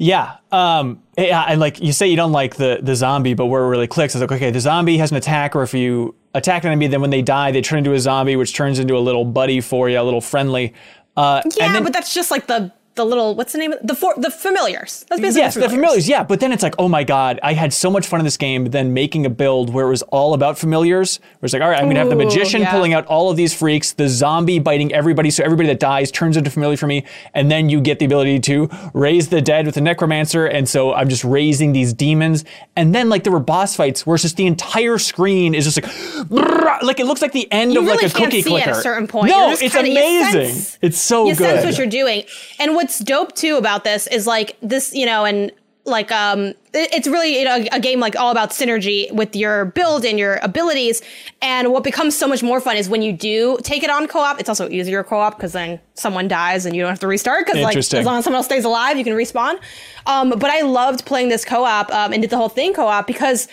[0.00, 0.38] yeah.
[0.50, 3.68] Um, yeah, and like you say, you don't like the the zombie, but where it
[3.68, 6.70] really clicks is like, okay, the zombie has an attack, or if you attack an
[6.70, 9.26] enemy, then when they die, they turn into a zombie, which turns into a little
[9.26, 10.72] buddy for you, a little friendly.
[11.18, 13.94] Uh, yeah, then, but that's just like the the little what's the name of the
[13.94, 15.04] for, the familiars.
[15.08, 15.70] That's basically yes, the familiars.
[15.70, 16.08] the familiars.
[16.08, 18.36] Yeah, but then it's like, oh my god, I had so much fun in this
[18.36, 18.66] game.
[18.66, 21.18] Then making a build where it was all about familiars.
[21.18, 22.72] Where it's like, all right, I'm gonna have the magician yeah.
[22.72, 26.36] pulling out all of these freaks, the zombie biting everybody, so everybody that dies turns
[26.36, 29.76] into familiar for me, and then you get the ability to raise the dead with
[29.76, 32.44] the necromancer, and so I'm just raising these demons.
[32.76, 35.82] And then like there were boss fights where it's just the entire screen is just
[36.30, 38.70] like, like it looks like the end you of really like a cookie clicker.
[38.70, 39.28] at a certain point.
[39.28, 40.54] No, it's amazing.
[40.54, 41.38] Sense, it's so you good.
[41.38, 42.24] sense what you're doing,
[42.58, 45.52] and what's dope too about this is like this, you know, and
[45.84, 50.04] like um it's really you know, a game like all about synergy with your build
[50.04, 51.02] and your abilities.
[51.42, 54.40] And what becomes so much more fun is when you do take it on co-op
[54.40, 57.60] it's also easier co-op because then someone dies and you don't have to restart because
[57.60, 59.60] like as long as someone else stays alive you can respawn.
[60.06, 63.46] Um but i loved playing this co-op um, and did the whole thing co-op because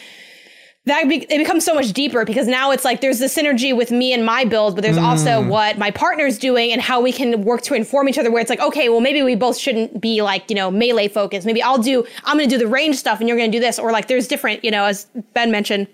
[0.88, 3.92] that be- it becomes so much deeper because now it's like there's the synergy with
[3.92, 5.04] me and my build, but there's mm.
[5.04, 8.32] also what my partner's doing and how we can work to inform each other.
[8.32, 11.46] Where it's like, okay, well maybe we both shouldn't be like you know melee focused.
[11.46, 13.62] Maybe I'll do I'm going to do the range stuff and you're going to do
[13.62, 15.88] this, or like there's different you know as Ben mentioned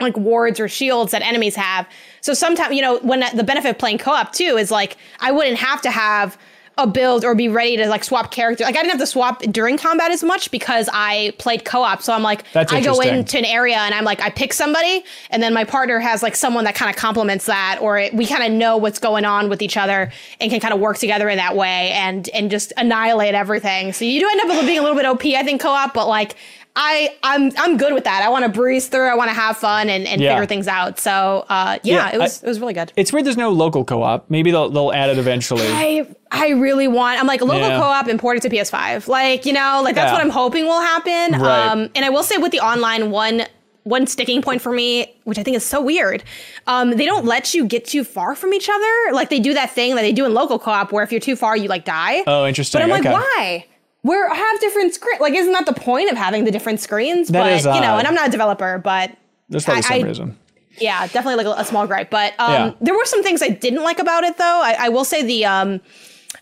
[0.00, 1.86] like wards or shields that enemies have.
[2.22, 5.58] So sometimes, you know, when the benefit of playing co-op too is like I wouldn't
[5.58, 6.38] have to have
[6.78, 8.64] a build or be ready to like swap character.
[8.64, 12.00] Like I didn't have to swap during combat as much because I played co-op.
[12.00, 15.04] So I'm like, That's I go into an area and I'm like, I pick somebody,
[15.30, 18.26] and then my partner has like someone that kind of complements that, or it, we
[18.26, 20.10] kind of know what's going on with each other
[20.40, 23.92] and can kind of work together in that way and and just annihilate everything.
[23.92, 26.36] So you do end up being a little bit OP, I think, co-op, but like
[26.74, 28.22] I I'm I'm good with that.
[28.22, 29.08] I want to breeze through.
[29.08, 30.34] I want to have fun and, and yeah.
[30.34, 30.98] figure things out.
[30.98, 32.92] So uh, yeah, yeah, it was I, it was really good.
[32.96, 33.26] It's weird.
[33.26, 34.30] There's no local co-op.
[34.30, 35.66] Maybe they'll they'll add it eventually.
[35.66, 37.20] I I really want.
[37.20, 37.78] I'm like local yeah.
[37.78, 39.06] co-op imported to PS5.
[39.06, 41.40] Like you know, like that's what I'm hoping will happen.
[41.40, 41.68] Right.
[41.68, 43.42] Um, and I will say with the online one.
[43.84, 46.22] One sticking point for me, which I think is so weird,
[46.68, 49.12] um, they don't let you get too far from each other.
[49.12, 51.34] Like they do that thing that they do in local co-op, where if you're too
[51.34, 52.22] far, you like die.
[52.28, 52.80] Oh, interesting.
[52.80, 53.10] But I'm okay.
[53.12, 53.66] like, why?
[54.02, 55.20] We're have different screen.
[55.20, 57.28] Like, isn't that the point of having the different screens?
[57.28, 59.16] That but is, uh, you know, and I'm not a developer, but
[59.48, 60.38] there's probably I, some reason.
[60.78, 62.10] Yeah, definitely like a, a small gripe.
[62.10, 62.72] But um, yeah.
[62.80, 64.62] there were some things I didn't like about it, though.
[64.64, 65.80] I, I will say the, um,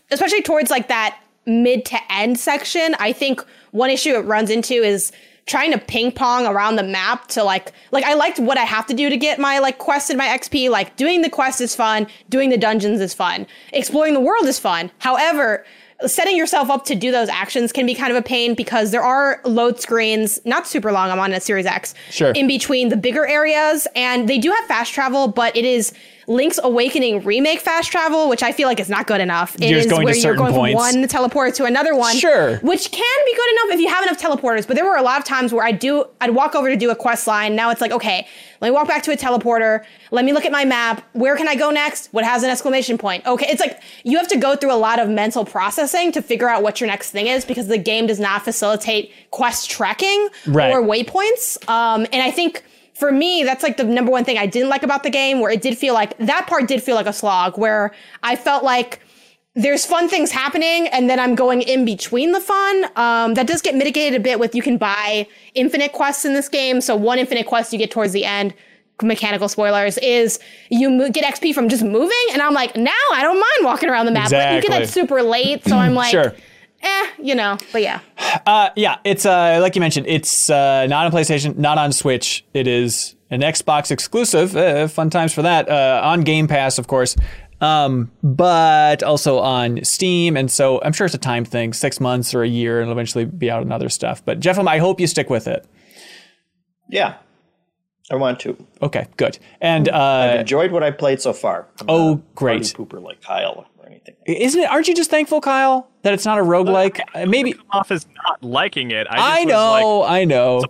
[0.09, 2.95] especially towards like that mid to end section.
[2.99, 5.11] I think one issue it runs into is
[5.45, 8.85] trying to ping pong around the map to like like I liked what I have
[8.87, 10.69] to do to get my like quest and my XP.
[10.69, 14.59] Like doing the quest is fun, doing the dungeons is fun, exploring the world is
[14.59, 14.91] fun.
[14.99, 15.65] However,
[16.05, 19.03] setting yourself up to do those actions can be kind of a pain because there
[19.03, 21.09] are load screens, not super long.
[21.09, 21.93] I'm on a Series X.
[22.09, 22.31] Sure.
[22.31, 25.93] In between the bigger areas, and they do have fast travel, but it is
[26.27, 29.55] Link's Awakening remake fast travel, which I feel like is not good enough.
[29.55, 30.81] It you're is where you're going points.
[30.81, 32.15] from one teleport to another one.
[32.15, 32.57] Sure.
[32.57, 34.67] Which can be good enough if you have enough teleporters.
[34.67, 36.89] But there were a lot of times where I do I'd walk over to do
[36.89, 37.55] a quest line.
[37.55, 38.27] Now it's like, okay,
[38.61, 39.83] let me walk back to a teleporter.
[40.11, 41.03] Let me look at my map.
[41.13, 42.13] Where can I go next?
[42.13, 43.25] What has an exclamation point?
[43.25, 46.47] Okay, it's like you have to go through a lot of mental processing to figure
[46.47, 50.71] out what your next thing is because the game does not facilitate quest tracking right.
[50.71, 51.67] or waypoints.
[51.67, 54.83] Um, and I think for me, that's like the number one thing I didn't like
[54.83, 57.57] about the game, where it did feel like that part did feel like a slog,
[57.57, 57.91] where
[58.21, 59.01] I felt like
[59.55, 62.85] there's fun things happening and then I'm going in between the fun.
[62.95, 66.47] Um, that does get mitigated a bit with you can buy infinite quests in this
[66.47, 66.79] game.
[66.81, 68.53] So one infinite quest you get towards the end,
[69.01, 70.39] mechanical spoilers, is
[70.69, 72.25] you get XP from just moving.
[72.31, 74.25] And I'm like, now I don't mind walking around the map.
[74.25, 74.57] Exactly.
[74.57, 75.65] But you get that super late.
[75.65, 76.33] So I'm like, sure
[76.83, 77.57] eh, you know.
[77.71, 77.99] But yeah,
[78.45, 82.45] Uh, yeah, it's uh, like you mentioned, it's uh, not on PlayStation, not on Switch.
[82.53, 84.55] It is an Xbox exclusive.
[84.55, 85.69] Uh, fun times for that.
[85.69, 87.15] Uh, on Game Pass, of course,
[87.61, 90.35] um, but also on Steam.
[90.35, 92.93] And so I'm sure it's a time thing, six months or a year, and it'll
[92.93, 94.23] eventually be out on other stuff.
[94.25, 95.65] But Jeff, I hope you stick with it.
[96.89, 97.15] Yeah,
[98.11, 98.57] I want to.
[98.81, 99.39] Okay, good.
[99.61, 99.95] And uh,
[100.33, 101.67] I've enjoyed what I played so far.
[101.79, 102.63] I'm Oh, not great.
[102.63, 104.15] pooper like Kyle or anything.
[104.25, 104.69] isn't it?
[104.69, 106.99] Aren't you just thankful, Kyle, that it's not a roguelike?
[107.15, 107.55] Uh, Maybe.
[107.69, 109.07] Off as not liking it.
[109.09, 110.63] I, just I was, know, I know.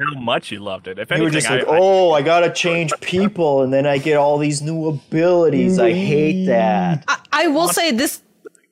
[0.00, 0.98] Like, how much you loved it.
[0.98, 4.16] If You were just like, I- oh, I gotta change people, and then I get
[4.16, 5.78] all these new abilities.
[5.78, 7.04] I hate that.
[7.08, 8.22] I, I will say this.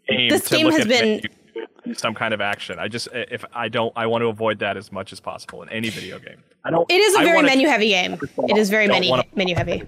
[0.09, 1.22] game this game has been-
[1.95, 2.79] some kind of action.
[2.79, 5.68] I just if I don't, I want to avoid that as much as possible in
[5.70, 6.43] any video game.
[6.64, 6.91] I don't.
[6.91, 8.18] It is a very menu heavy game.
[8.49, 9.83] It is very don't menu wanna- menu heavy.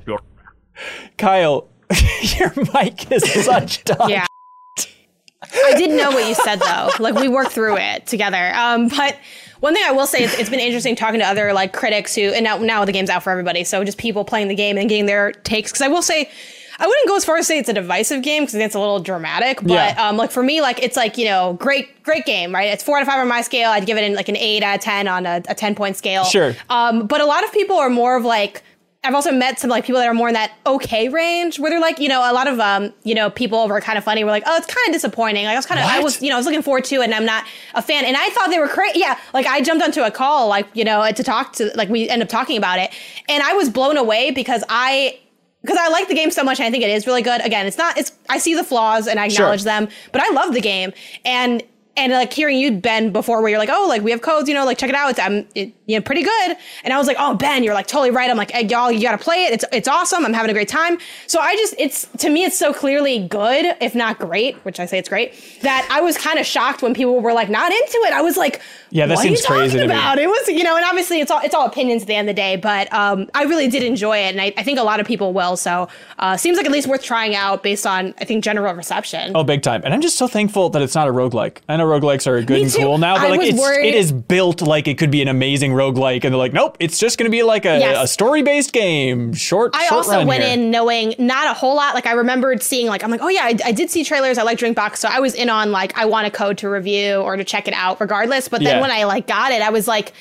[1.18, 1.68] Kyle,
[2.38, 4.09] your mic is such dog.
[4.11, 4.24] Yeah.
[5.53, 6.91] I didn't know what you said though.
[7.01, 8.53] Like we worked through it together.
[8.55, 9.18] Um, but
[9.61, 12.23] one thing I will say is it's been interesting talking to other like critics who,
[12.33, 13.65] and now now the game's out for everybody.
[13.65, 15.71] So just people playing the game and getting their takes.
[15.71, 16.31] Because I will say,
[16.79, 19.01] I wouldn't go as far as say it's a divisive game because it's a little
[19.01, 19.61] dramatic.
[19.61, 20.09] But Yeah.
[20.09, 22.69] um, like for me, like it's like you know, great great game, right?
[22.69, 23.71] It's four out of five on my scale.
[23.71, 25.97] I'd give it in like an eight out of ten on a, a ten point
[25.97, 26.25] scale.
[26.25, 26.55] Sure.
[26.71, 28.63] Um, but a lot of people are more of like.
[29.03, 31.80] I've also met some like people that are more in that okay range where they're
[31.80, 34.24] like, you know, a lot of um, you know, people were kind of funny.
[34.24, 35.46] We're like, oh, it's kind of disappointing.
[35.46, 37.05] Like I was kind of, I was, you know, I was looking forward to it,
[37.05, 37.44] and I'm not
[37.74, 38.05] a fan.
[38.05, 38.98] And I thought they were crazy.
[39.01, 42.11] Yeah, like I jumped onto a call, like you know, to talk to, like we
[42.11, 42.90] end up talking about it,
[43.26, 45.18] and I was blown away because I.
[45.62, 47.44] Because I like the game so much, and I think it is really good.
[47.44, 47.98] Again, it's not.
[47.98, 49.44] It's I see the flaws and I Sure.
[49.44, 50.94] acknowledge them, but I love the game.
[51.26, 51.62] And
[52.01, 54.55] and like hearing you Ben before, where you're like, oh, like we have codes, you
[54.55, 55.11] know, like check it out.
[55.11, 56.57] It's um, it, you know, pretty good.
[56.84, 58.30] And I was like, oh, Ben, you're like totally right.
[58.30, 59.53] I'm like, hey, y'all, you got to play it.
[59.53, 60.24] It's it's awesome.
[60.24, 60.98] I'm having a great time.
[61.26, 64.86] So I just, it's to me, it's so clearly good, if not great, which I
[64.86, 65.34] say it's great.
[65.62, 68.12] That I was kind of shocked when people were like not into it.
[68.12, 68.61] I was like,
[68.91, 69.95] Yeah, that what seems are you crazy to me.
[69.95, 70.18] about?
[70.18, 72.34] It was, you know, and obviously it's all it's all opinions at the end of
[72.36, 75.01] the day, but um, I really did enjoy it, and I, I think a lot
[75.01, 75.57] of people will.
[75.57, 75.88] So
[76.18, 79.32] uh, seems like at least worth trying out based on I think general reception.
[79.34, 79.82] Oh, big time.
[79.84, 81.59] And I'm just so thankful that it's not a roguelike.
[81.68, 84.12] I know roguelikes are good and cool now, but I like it's worried- it is
[84.12, 87.30] built like it could be an amazing roguelike and they're like, nope, it's just gonna
[87.30, 88.05] be like a, Yes.
[88.05, 89.32] a story-based game.
[89.34, 90.53] Short I short also went here.
[90.55, 91.95] in knowing not a whole lot.
[91.95, 94.36] Like I remembered seeing like I'm like, oh yeah, I, I did see trailers.
[94.38, 97.16] I like Drinkbox, so I was in on like I want a code to review
[97.16, 98.49] or to check it out regardless.
[98.49, 98.80] But then Yeah.
[98.81, 100.12] When I like got it, I was like,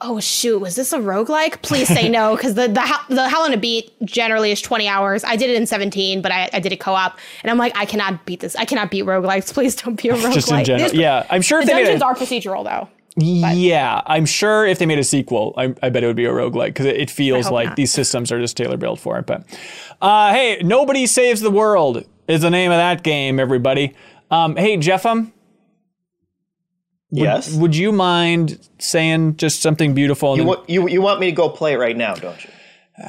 [0.00, 1.62] oh shoot, was this a roguelike?
[1.62, 5.24] Please say no, because the the the How Long to Beat generally is 20 hours.
[5.24, 7.84] I did it in 17, but I, I did it co-op, and I'm like, I
[7.86, 8.56] cannot beat this.
[8.56, 9.52] I cannot beat roguelikes.
[9.54, 10.32] Please don't be a roguelike.
[10.34, 10.78] just in general.
[10.90, 11.26] There's- Yeah.
[11.30, 12.88] I'm sure if The they dungeons a, are procedural though.
[13.16, 16.32] Yeah, I'm sure if they made a sequel, I, I bet it would be a
[16.32, 17.76] roguelike because it, it feels like not.
[17.76, 19.26] these systems are just tailor built for it.
[19.26, 19.44] But
[20.02, 23.94] uh, hey, Nobody Saves the World is the name of that game, everybody.
[24.32, 25.30] Um, hey, Jeffem,
[27.22, 27.54] Yes.
[27.54, 30.32] would you mind saying just something beautiful?
[30.32, 32.42] and You then- want you you want me to go play it right now, don't
[32.44, 32.50] you?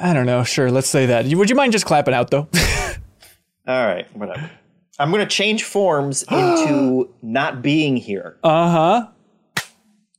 [0.00, 0.42] I don't know.
[0.44, 1.26] Sure, let's say that.
[1.26, 2.48] Would you mind just clapping out though?
[3.68, 4.50] All right, whatever.
[4.98, 8.36] I'm gonna change forms into not being here.
[8.42, 9.06] uh huh.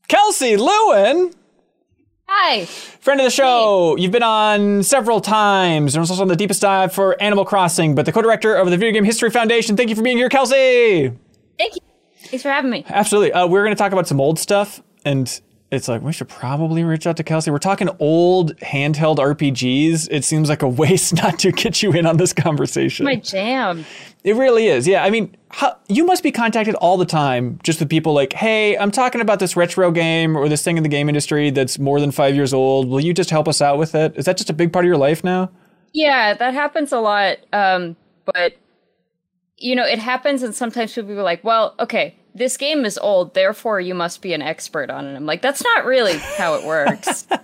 [0.07, 1.33] Kelsey Lewin,
[2.29, 2.63] Hi.
[2.65, 3.97] friend of the show.
[3.97, 5.95] You've been on several times.
[5.95, 8.77] and was also on the deepest dive for Animal Crossing, but the co-director of the
[8.77, 9.75] Video Game History Foundation.
[9.75, 11.11] Thank you for being here, Kelsey.
[11.57, 11.81] Thank you.
[12.29, 12.85] Thanks for having me.
[12.87, 13.33] Absolutely.
[13.33, 16.83] Uh, we're going to talk about some old stuff, and it's like we should probably
[16.83, 17.51] reach out to Kelsey.
[17.51, 20.07] We're talking old handheld RPGs.
[20.09, 23.05] It seems like a waste not to get you in on this conversation.
[23.05, 23.85] My jam.
[24.23, 24.87] It really is.
[24.87, 25.03] Yeah.
[25.03, 28.77] I mean, how, you must be contacted all the time just with people like, hey,
[28.77, 31.99] I'm talking about this retro game or this thing in the game industry that's more
[31.99, 32.89] than five years old.
[32.89, 34.15] Will you just help us out with it?
[34.17, 35.49] Is that just a big part of your life now?
[35.93, 37.37] Yeah, that happens a lot.
[37.53, 38.53] Um, but
[39.57, 43.33] you know, it happens, and sometimes people are like, "Well, okay, this game is old,
[43.33, 46.65] therefore you must be an expert on it." I'm like, "That's not really how it
[46.65, 47.27] works."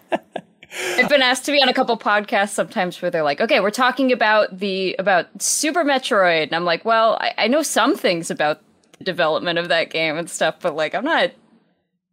[0.97, 3.71] I've been asked to be on a couple podcasts sometimes where they're like, "Okay, we're
[3.71, 8.31] talking about the about Super Metroid," and I'm like, "Well, I, I know some things
[8.31, 8.61] about
[8.97, 11.31] the development of that game and stuff, but like, I'm not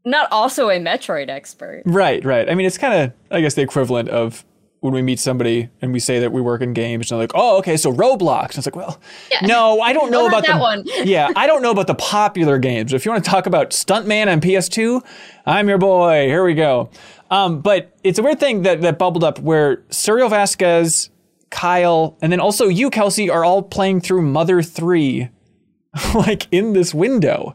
[0.05, 2.49] not also a Metroid expert." Right, right.
[2.51, 4.45] I mean, it's kind of, I guess, the equivalent of
[4.81, 7.33] when we meet somebody and we say that we work in games, and they're like,
[7.35, 8.99] "Oh, okay, so Roblox." And it's like, well,
[9.43, 10.85] no, I don't know about that the one.
[11.05, 12.93] yeah, I don't know about the popular games.
[12.93, 15.05] If you want to talk about Stuntman on PS2,
[15.47, 16.27] I'm your boy.
[16.27, 16.91] Here we go.
[17.31, 21.11] Um, but it's a weird thing that that bubbled up where Serial Vasquez,
[21.51, 25.29] Kyle, and then also you, Kelsey, are all playing through Mother Three,
[26.15, 27.55] like in this window.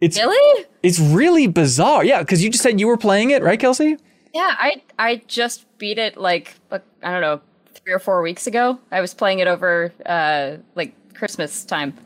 [0.00, 0.66] It's Really?
[0.82, 2.04] it's really bizarre.
[2.04, 3.96] Yeah, because you just said you were playing it, right, Kelsey?
[4.34, 7.40] Yeah, I I just beat it like like, I don't know
[7.72, 8.80] three or four weeks ago.
[8.90, 11.96] I was playing it over uh like Christmas time,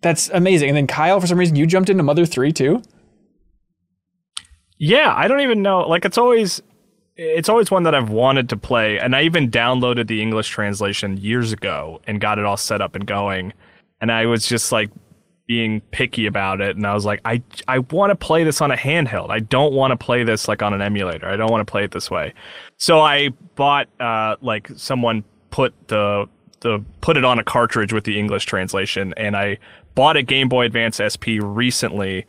[0.00, 0.68] That's amazing.
[0.68, 2.82] And then Kyle, for some reason, you jumped into Mother 3 too?
[4.78, 5.80] Yeah, I don't even know.
[5.80, 6.62] Like it's always
[7.16, 11.16] it's always one that I've wanted to play and I even downloaded the English translation
[11.18, 13.52] years ago and got it all set up and going.
[14.00, 14.90] And I was just like
[15.46, 18.70] being picky about it and I was like I I want to play this on
[18.70, 19.30] a handheld.
[19.30, 21.26] I don't want to play this like on an emulator.
[21.28, 22.32] I don't want to play it this way.
[22.78, 26.26] So I bought uh like someone put the
[26.60, 29.58] the put it on a cartridge with the English translation and I
[29.94, 32.24] bought a Game Boy Advance SP recently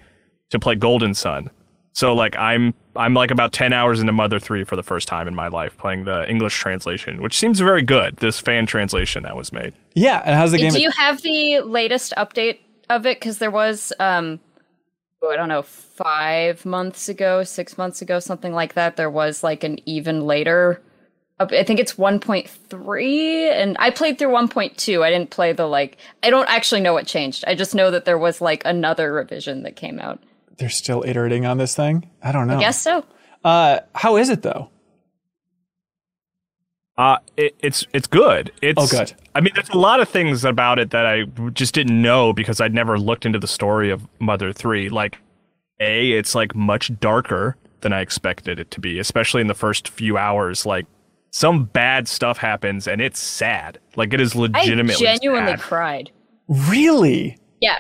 [0.50, 1.50] to play Golden Sun.
[1.94, 5.28] So like I'm I'm like about 10 hours into Mother 3 for the first time
[5.28, 8.18] in my life playing the English translation, which seems very good.
[8.18, 9.74] This fan translation that was made.
[9.94, 10.22] Yeah.
[10.26, 10.74] And how's the game?
[10.74, 12.60] Do you have the latest update
[12.90, 13.20] of it?
[13.20, 14.40] Because there was, um,
[15.22, 18.98] oh, I don't know, five months ago, six months ago, something like that.
[18.98, 20.82] There was like an even later.
[21.40, 25.04] I think it's 1.3, and I played through 1.2.
[25.04, 25.98] I didn't play the like.
[26.22, 27.44] I don't actually know what changed.
[27.48, 30.22] I just know that there was like another revision that came out.
[30.58, 32.10] They're still iterating on this thing?
[32.22, 32.58] I don't know.
[32.58, 33.04] I guess so.
[33.44, 34.70] Uh, how is it though?
[36.98, 38.52] Uh it, it's it's good.
[38.62, 39.14] It's Oh, good.
[39.34, 41.24] I mean there's a lot of things about it that I
[41.54, 44.90] just didn't know because I'd never looked into the story of Mother 3.
[44.90, 45.18] Like
[45.80, 49.90] A, it's like much darker than I expected it to be, especially in the first
[49.90, 50.86] few hours like
[51.32, 53.80] some bad stuff happens and it's sad.
[53.96, 54.60] Like it is legitimately.
[54.60, 55.60] I legitimately genuinely sad.
[55.62, 56.12] cried.
[56.48, 57.38] Really?
[57.60, 57.80] Yeah,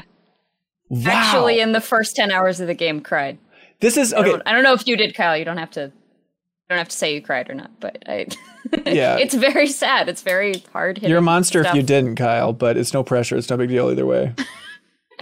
[0.89, 1.03] Wow.
[1.07, 3.37] actually, in the first 10 hours of the game, cried.
[3.79, 4.29] this is I okay.
[4.31, 5.37] don't, I don't know if you did, Kyle.
[5.37, 5.91] You don't have to.
[6.73, 8.25] You don't have to say you cried or not, but I.
[8.87, 9.17] Yeah.
[9.17, 10.09] it's very sad.
[10.09, 10.99] It's very hard.
[11.03, 13.35] You're a monster if you didn't, Kyle, but it's no pressure.
[13.37, 14.33] It's no big deal either way.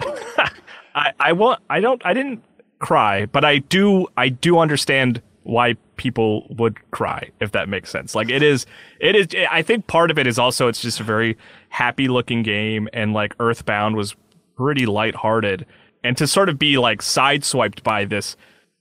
[0.94, 2.42] I, I won't I don't I didn't
[2.78, 8.14] cry, but I do I do understand why people would cry if that makes sense.
[8.14, 8.64] Like it is
[9.00, 11.36] it is I think part of it is also it's just a very
[11.68, 14.14] happy looking game and like Earthbound was
[14.56, 15.66] pretty lighthearted
[16.02, 18.36] and to sort of be like sideswiped by this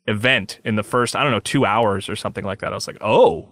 [0.07, 2.71] event in the first I don't know 2 hours or something like that.
[2.71, 3.49] I was like, "Oh,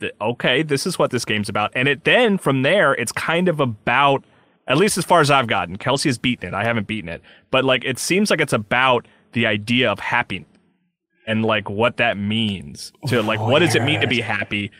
[0.00, 3.48] th- okay, this is what this game's about." And it then from there it's kind
[3.48, 4.24] of about
[4.66, 5.76] at least as far as I've gotten.
[5.76, 6.54] Kelsey has beaten it.
[6.54, 7.22] I haven't beaten it.
[7.50, 10.46] But like it seems like it's about the idea of happiness
[11.26, 14.70] and like what that means to like what does it mean to be happy?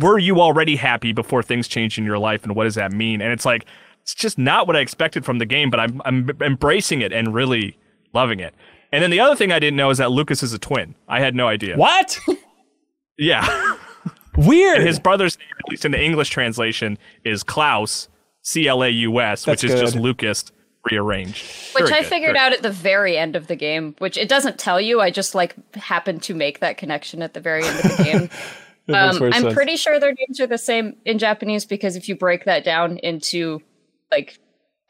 [0.00, 3.20] Were you already happy before things changed in your life and what does that mean?
[3.20, 3.64] And it's like
[4.02, 7.34] it's just not what I expected from the game, but I'm I'm embracing it and
[7.34, 7.78] really
[8.12, 8.54] loving it.
[8.96, 10.94] And then the other thing I didn't know is that Lucas is a twin.
[11.06, 11.76] I had no idea.
[11.76, 12.18] What?
[13.18, 13.76] Yeah.
[14.38, 14.80] Weird.
[14.80, 18.08] His brother's name, at least in the English translation, is Klaus,
[18.40, 19.96] C L A U S, which That's is just.
[19.96, 20.50] Lucas
[20.90, 21.44] rearranged.
[21.74, 24.16] Which Very I good, figured very out at the very end of the game, which
[24.16, 25.02] it doesn't tell you.
[25.02, 28.30] I just like happened to make that connection at the very end of the game.
[28.88, 29.52] Um, I'm sense.
[29.52, 32.98] pretty sure their names are the same in Japanese because if you break that down
[32.98, 33.60] into
[34.12, 34.38] like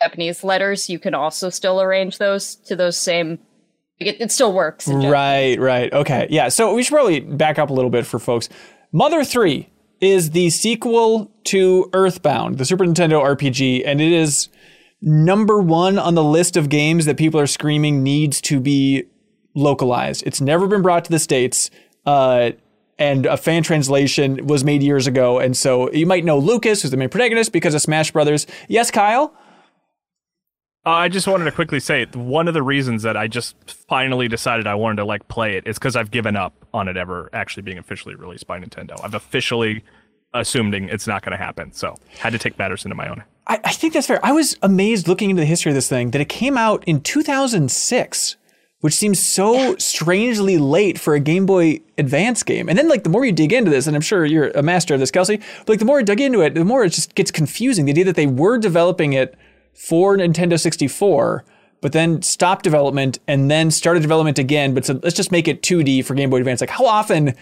[0.02, 3.38] Japanese letters, you can also still arrange those to those same.
[3.98, 4.88] It, it still works.
[4.88, 5.92] Right, right.
[5.92, 6.26] Okay.
[6.30, 6.48] Yeah.
[6.48, 8.48] So we should probably back up a little bit for folks.
[8.92, 9.68] Mother 3
[10.00, 14.48] is the sequel to Earthbound, the Super Nintendo RPG, and it is
[15.00, 19.04] number one on the list of games that people are screaming needs to be
[19.54, 20.22] localized.
[20.26, 21.70] It's never been brought to the States.
[22.04, 22.50] Uh,
[22.98, 25.38] and a fan translation was made years ago.
[25.38, 28.46] And so you might know Lucas, who's the main protagonist, because of Smash Brothers.
[28.68, 29.34] Yes, Kyle?
[30.86, 33.56] Uh, I just wanted to quickly say one of the reasons that I just
[33.88, 36.96] finally decided I wanted to like play it is because I've given up on it
[36.96, 38.94] ever actually being officially released by Nintendo.
[39.02, 39.82] I've officially
[40.32, 43.24] assuming it's not going to happen, so had to take matters into my own.
[43.48, 44.24] I, I think that's fair.
[44.24, 47.00] I was amazed looking into the history of this thing that it came out in
[47.00, 48.36] 2006,
[48.78, 52.68] which seems so strangely late for a Game Boy Advance game.
[52.68, 54.94] And then, like, the more you dig into this, and I'm sure you're a master
[54.94, 57.16] of this, Kelsey, but like, the more I dug into it, the more it just
[57.16, 57.86] gets confusing.
[57.86, 59.36] The idea that they were developing it
[59.76, 61.44] for Nintendo 64,
[61.80, 65.62] but then stopped development and then started development again, but said, let's just make it
[65.62, 66.60] 2D for Game Boy Advance.
[66.60, 67.34] Like, how often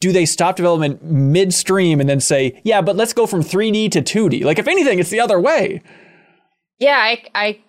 [0.00, 4.02] do they stop development midstream and then say, yeah, but let's go from 3D to
[4.02, 4.44] 2D?
[4.44, 5.82] Like, if anything, it's the other way.
[6.78, 7.60] Yeah, I, I,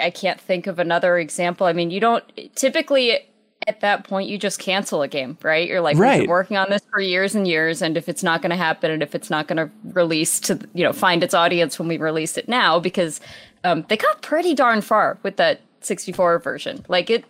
[0.00, 1.66] I can't think of another example.
[1.66, 2.24] I mean, you don't
[2.54, 3.18] typically
[3.66, 5.68] at that point you just cancel a game, right?
[5.68, 6.20] You're like, we've Right.
[6.20, 8.90] been working on this for years and years, and if it's not going to happen,
[8.90, 11.96] and if it's not going to release to you know find its audience when we
[11.96, 13.20] release it now, because
[13.64, 16.84] um, they got pretty darn far with that 64 version.
[16.88, 17.24] Like it,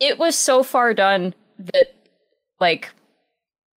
[0.00, 1.94] it was so far done that
[2.60, 2.90] like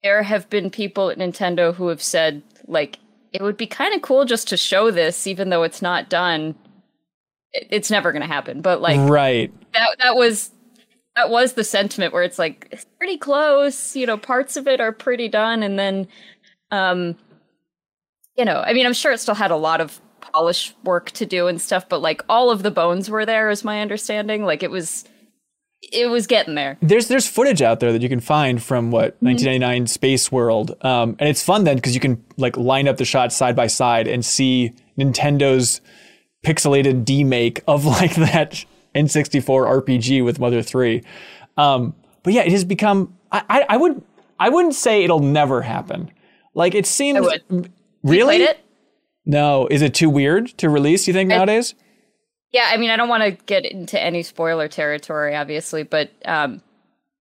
[0.03, 2.99] there have been people at Nintendo who have said like
[3.32, 6.55] it would be kind of cool just to show this even though it's not done
[7.53, 9.51] it's never going to happen but like right.
[9.74, 10.51] that that was
[11.20, 14.80] that was the sentiment where it's like it's pretty close you know parts of it
[14.80, 16.07] are pretty done and then
[16.72, 17.15] um
[18.38, 20.01] you know i mean i'm sure it still had a lot of
[20.32, 23.63] polish work to do and stuff, but like all of the bones were there, is
[23.63, 24.43] my understanding.
[24.43, 25.05] Like it was,
[25.91, 26.78] it was getting there.
[26.82, 31.15] There's there's footage out there that you can find from what 1999 Space World, um,
[31.20, 34.07] and it's fun then because you can like line up the shots side by side
[34.07, 35.82] and see Nintendo's
[36.45, 38.65] pixelated demake of like that
[38.95, 41.03] N64 RPG with Mother 3.
[41.57, 43.15] Um, but yeah, it has become.
[43.31, 44.01] I, I, I would
[44.39, 46.11] I wouldn't say it'll never happen.
[46.53, 47.27] Like it seems.
[47.27, 47.39] I.
[48.03, 48.37] Really?
[48.37, 48.59] It?
[49.25, 51.07] No, is it too weird to release?
[51.07, 51.75] You think nowadays?
[52.51, 56.63] Yeah, I mean, I don't want to get into any spoiler territory, obviously, but um,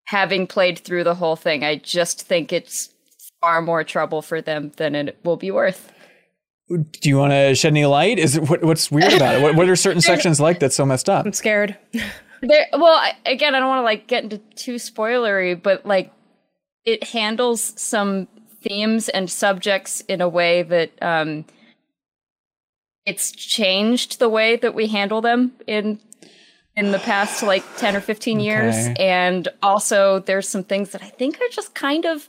[0.07, 2.95] having played through the whole thing, I just think it's
[3.43, 5.93] far more trouble for them than it will be worth.
[6.69, 8.19] Do you want to shed any light?
[8.19, 9.43] Is it what, what's weird about it?
[9.43, 11.25] What, what are certain sections like that's so messed up?
[11.27, 11.77] I'm scared.
[12.41, 16.13] There, well, I, again, I don't want to like get into too spoilery, but like
[16.85, 18.29] it handles some
[18.63, 21.45] themes and subjects in a way that um,
[23.05, 25.99] it's changed the way that we handle them in
[26.77, 28.95] in the past like 10 or 15 years Okay.
[29.05, 32.29] and also there's some things that i think are just kind of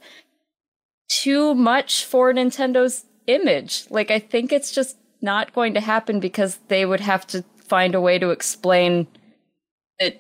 [1.08, 6.60] too much for nintendo's image like i think it's just not going to happen because
[6.68, 9.08] they would have to find a way to explain
[10.00, 10.18] that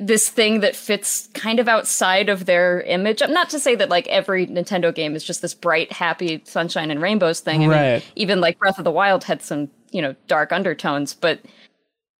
[0.00, 3.22] this thing that fits kind of outside of their image.
[3.22, 6.90] I'm not to say that like every Nintendo game is just this bright, happy sunshine
[6.90, 7.56] and rainbows thing.
[7.64, 8.12] I mean, Right.
[8.14, 11.40] even like Breath of the Wild had some, you know, dark undertones, but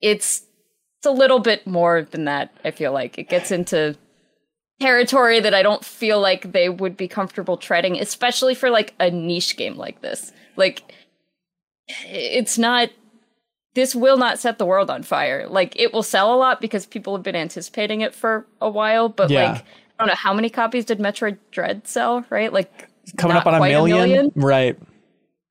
[0.00, 0.42] it's
[0.98, 3.18] it's a little bit more than that, I feel like.
[3.18, 3.96] It gets into
[4.80, 9.10] territory that I don't feel like they would be comfortable treading, especially for like a
[9.10, 10.32] niche game like this.
[10.56, 10.82] Like
[12.06, 12.90] it's not
[13.74, 15.46] this will not set the world on fire.
[15.48, 19.08] Like it will sell a lot because people have been anticipating it for a while,
[19.08, 19.52] but Yeah.
[19.52, 22.52] like I don't know how many copies did Metroid Dread sell, right?
[22.52, 24.32] Like Coming up on a quite million?
[24.34, 24.78] Right.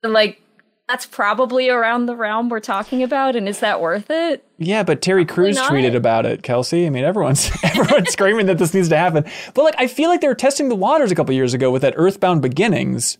[0.02, 0.42] And, like
[0.90, 4.44] that's probably around the realm we're talking about and is that worth it?
[4.58, 5.70] Yeah, but Terry Crews not.
[5.70, 6.84] tweeted about it, Kelsey.
[6.84, 9.24] I mean, everyone's everyone's screaming that this needs to happen.
[9.54, 11.82] But like, I feel like they were testing the waters a couple years ago with
[11.82, 13.18] that Earthbound Beginnings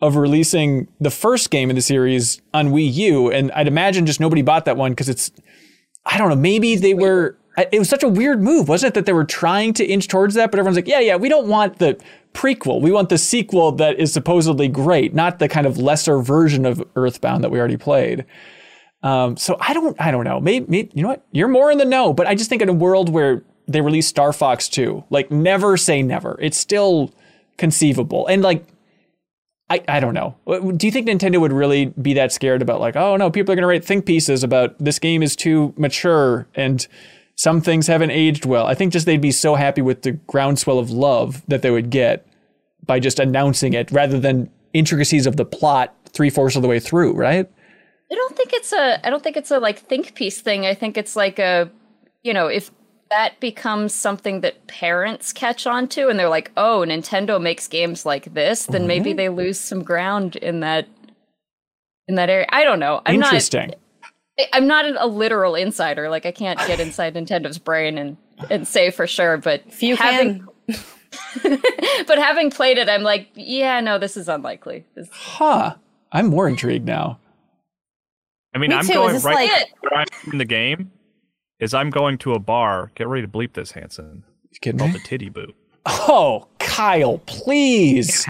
[0.00, 4.18] of releasing the first game in the series on Wii U, and I'd imagine just
[4.18, 5.30] nobody bought that one because it's,
[6.04, 7.36] I don't know, maybe they were.
[7.56, 8.94] It was such a weird move, wasn't it?
[8.94, 11.48] That they were trying to inch towards that, but everyone's like, yeah, yeah, we don't
[11.48, 12.00] want the
[12.32, 12.80] prequel.
[12.80, 16.82] We want the sequel that is supposedly great, not the kind of lesser version of
[16.94, 18.24] Earthbound that we already played.
[19.02, 20.40] Um, so I don't, I don't know.
[20.40, 21.26] Maybe, maybe you know what?
[21.32, 24.06] You're more in the know, but I just think in a world where they release
[24.06, 26.38] Star Fox 2, like never say never.
[26.40, 27.12] It's still
[27.56, 28.64] conceivable, and like.
[29.72, 30.34] I, I don't know.
[30.76, 33.54] Do you think Nintendo would really be that scared about like, oh no, people are
[33.54, 36.88] going to write think pieces about this game is too mature and
[37.40, 38.66] some things haven't aged well.
[38.66, 41.88] I think just they'd be so happy with the groundswell of love that they would
[41.88, 42.26] get
[42.84, 46.78] by just announcing it rather than intricacies of the plot three fourths of the way
[46.78, 47.50] through, right?
[48.12, 50.66] I don't think it's a I don't think it's a like think piece thing.
[50.66, 51.70] I think it's like a
[52.22, 52.70] you know, if
[53.08, 58.04] that becomes something that parents catch on to and they're like, "Oh, Nintendo makes games
[58.04, 60.86] like this," then maybe they lose some ground in that
[62.06, 62.46] in that area.
[62.50, 63.00] I don't know.
[63.06, 63.70] I'm not Interesting.
[63.70, 63.89] I-
[64.52, 66.08] I'm not a literal insider.
[66.08, 68.16] Like I can't get inside Nintendo's brain and
[68.48, 70.78] and say for sure, but If you having can.
[72.06, 74.84] but having played it, I'm like, yeah, no, this is unlikely.
[74.94, 75.74] This, Huh.
[76.12, 77.18] I'm more intrigued now.
[78.54, 78.94] I mean, Me I'm too.
[78.94, 80.90] going right like- where I'm in the game.
[81.60, 82.90] Is I'm going to a bar.
[82.94, 84.24] Get ready to bleep this, Hanson.
[84.50, 84.98] You kidding Called me?
[84.98, 85.54] the Titty Boot.
[85.84, 88.26] Oh, Kyle, please.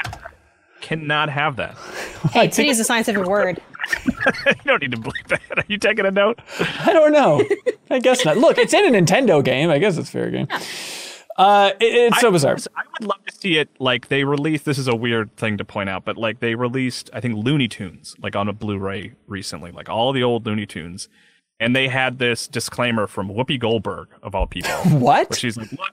[0.80, 1.76] Cannot have that.
[2.32, 3.62] Hey, titty is a scientific word.
[4.46, 5.40] you don't need to bleep that.
[5.56, 6.40] Are you taking a note?
[6.58, 7.42] I don't know.
[7.90, 8.36] I guess not.
[8.36, 9.70] Look, it's in a Nintendo game.
[9.70, 10.48] I guess it's fair game.
[11.36, 12.56] Uh, it- it's so I- bizarre.
[12.76, 14.64] I would love to see it like they released.
[14.64, 17.68] This is a weird thing to point out, but like they released, I think Looney
[17.68, 21.08] Tunes like on a Blu-ray recently, like all the old Looney Tunes,
[21.58, 25.34] and they had this disclaimer from Whoopi Goldberg of all people, where What?
[25.36, 25.92] she's like, "Look,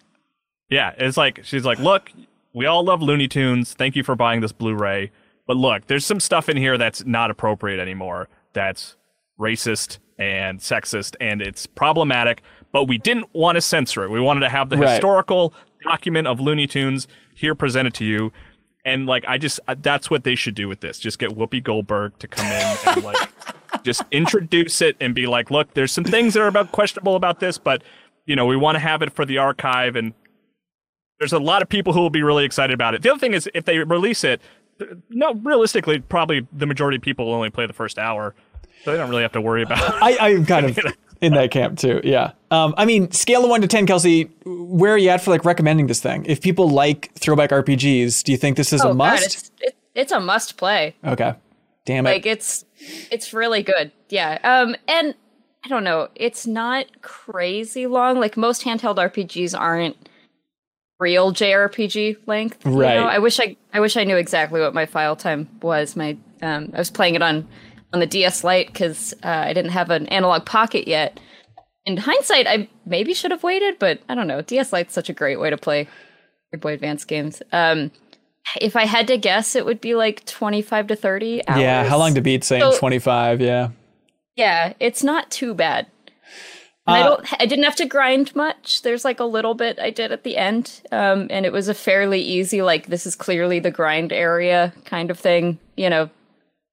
[0.69, 2.11] yeah, it's like she's like, look,
[2.53, 3.73] we all love Looney Tunes.
[3.73, 5.11] Thank you for buying this Blu-ray,
[5.47, 8.27] but look, there's some stuff in here that's not appropriate anymore.
[8.53, 8.95] That's
[9.39, 12.41] racist and sexist, and it's problematic.
[12.71, 14.09] But we didn't want to censor it.
[14.11, 14.91] We wanted to have the Right.
[14.91, 18.31] historical document of Looney Tunes here presented to you.
[18.83, 20.99] And like, I just uh, that's what they should do with this.
[20.99, 23.29] Just get Whoopi Goldberg to come in and like
[23.83, 27.39] just introduce it and be like, look, there's some things that are about questionable about
[27.39, 27.83] this, but
[28.25, 30.13] you know, we want to have it for the archive and
[31.19, 33.01] there's a lot of people who will be really excited about it.
[33.01, 34.41] The other thing is if they release it,
[35.09, 38.35] no, realistically, probably the majority of people will only play the first hour,
[38.83, 39.79] so they don't really have to worry about.
[40.01, 40.79] I, I'm kind of
[41.21, 42.01] in that camp too.
[42.03, 42.31] Yeah.
[42.51, 44.29] Um, I mean, scale of one to ten, Kelsey.
[44.45, 46.25] Where are you at for like recommending this thing?
[46.25, 49.25] If people like throwback RPGs, do you think this is oh a God, must?
[49.25, 50.95] it's it, it's a must play.
[51.03, 51.33] okay.
[51.85, 52.09] Damn it.
[52.11, 52.65] Like it's
[53.09, 53.91] It's really good.
[54.09, 54.39] Yeah.
[54.43, 55.15] Um and
[55.65, 58.19] I don't know, it's not crazy long.
[58.19, 59.97] Like most handheld RPGs aren't
[60.99, 62.65] real JRPG length.
[62.65, 62.95] you Right.
[62.95, 63.07] know?
[63.07, 65.95] I wish I I wish I knew exactly what my file time was.
[65.95, 67.47] My um I was playing it on
[67.93, 71.19] on the DS Lite cuz uh, I didn't have an Analogue Pocket yet.
[71.85, 74.41] In hindsight, I maybe should have waited, but I don't know.
[74.41, 75.87] DS Lite's such a great way to play
[76.51, 77.41] Game Boy Advance games.
[77.51, 77.91] Um
[78.61, 81.59] if I had to guess, it would be like 25 to 30 hours.
[81.61, 83.41] Yeah, how long to beat saying So- 25?
[83.41, 83.69] Yeah.
[84.37, 85.87] Yeah, it's not too bad.
[86.87, 87.41] And I Uh, don't.
[87.41, 88.81] I didn't have to grind much.
[88.81, 91.73] There's like a little bit I did at the end, um, and it was a
[91.73, 92.61] fairly easy.
[92.61, 96.09] Like this is clearly the grind area kind of thing, you know.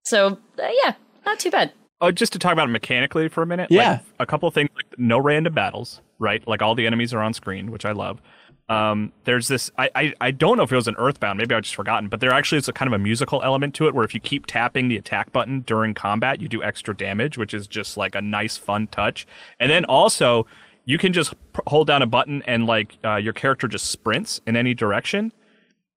[0.05, 0.95] So uh, yeah,
[1.27, 1.73] not too bad.
[2.01, 3.69] Oh, just to talk about it mechanically for a minute.
[3.71, 3.91] Yeah.
[3.93, 6.47] Like, a couple of things like no random battles, right?
[6.47, 8.21] Like all the enemies are on screen, which I love.
[8.69, 9.71] Um, there's this.
[9.77, 11.39] I, I I don't know if it was an Earthbound.
[11.39, 12.09] Maybe I've just forgotten.
[12.09, 14.21] But there actually is a kind of a musical element to it, where if you
[14.21, 18.15] keep tapping the attack button during combat, you do extra damage, which is just like
[18.15, 19.27] a nice, fun touch.
[19.61, 20.47] And then also,
[20.87, 21.35] you can just
[21.67, 25.33] hold down a button and like uh, your character just sprints in any direction,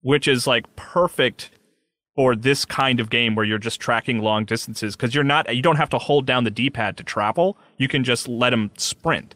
[0.00, 1.50] which is like perfect
[2.16, 5.62] for this kind of game where you're just tracking long distances because you're not you
[5.62, 9.34] don't have to hold down the d-pad to travel you can just let them sprint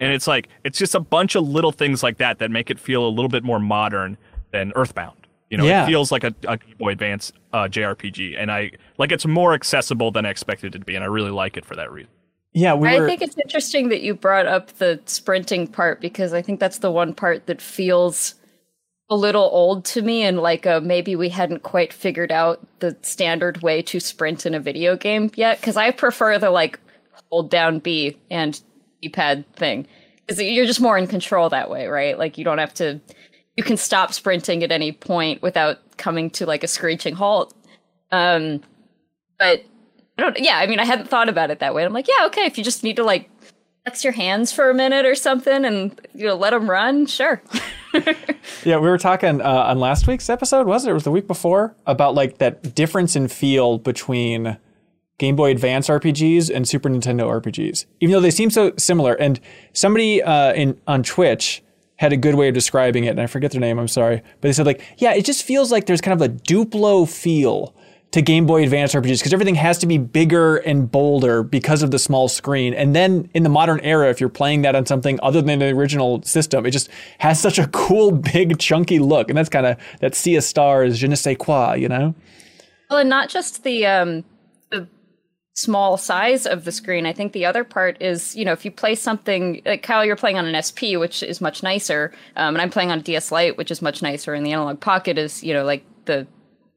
[0.00, 2.78] and it's like it's just a bunch of little things like that that make it
[2.78, 4.16] feel a little bit more modern
[4.52, 5.26] than earthbound.
[5.50, 5.84] You know Yeah.
[5.84, 9.54] it feels like a, a Game boy advance uh, jrpg and i like it's more
[9.54, 12.10] accessible than i expected it to be and i really like it for that reason.
[12.52, 16.42] Yeah, we I think it's interesting that you brought up the sprinting part because I
[16.42, 18.34] think that's the one part that feels
[19.10, 22.96] a little old to me and like uh, maybe we hadn't quite figured out the
[23.02, 26.80] standard way to sprint in a video game yet because I prefer the like
[27.30, 28.60] hold down B and
[29.02, 29.86] D-pad thing
[30.26, 32.18] because you're just more in control that way, right?
[32.18, 33.00] Like you don't have to
[33.56, 37.54] you can stop sprinting at any point without coming to like a screeching halt.
[38.10, 38.60] Um
[39.38, 39.64] but
[40.16, 41.84] I don't yeah, I mean I hadn't thought about it that way.
[41.84, 43.30] I'm like, yeah, okay, if you just need to like
[43.84, 47.42] flex your hands for a minute or something and you know let them run, sure.
[48.64, 50.90] Yeah, we were talking uh, on last week's episode, was it?
[50.90, 54.56] It was the week before about like that difference in feel between
[55.18, 59.14] Game Boy Advance RPGs and Super Nintendo RPGs, even though they seem so similar.
[59.14, 59.40] And
[59.72, 61.62] somebody uh, in on Twitch
[61.96, 63.78] had a good way of describing it, and I forget their name.
[63.78, 66.32] I'm sorry, but they said like, yeah, it just feels like there's kind of a
[66.32, 67.74] Duplo feel
[68.12, 71.90] to Game Boy Advance RPGs because everything has to be bigger and bolder because of
[71.90, 72.72] the small screen.
[72.72, 75.66] And then in the modern era, if you're playing that on something other than the
[75.66, 76.88] original system, it just
[77.18, 79.28] has such a cool, big, chunky look.
[79.28, 82.14] And that's kind of that sea of stars, je ne sais quoi, you know?
[82.88, 84.24] Well, and not just the um
[85.58, 87.04] small size of the screen.
[87.04, 90.14] I think the other part is, you know, if you play something like Kyle, you're
[90.14, 93.32] playing on an SP, which is much nicer, um, and I'm playing on a DS
[93.32, 96.28] Lite, which is much nicer, and the Analogue Pocket is, you know, like the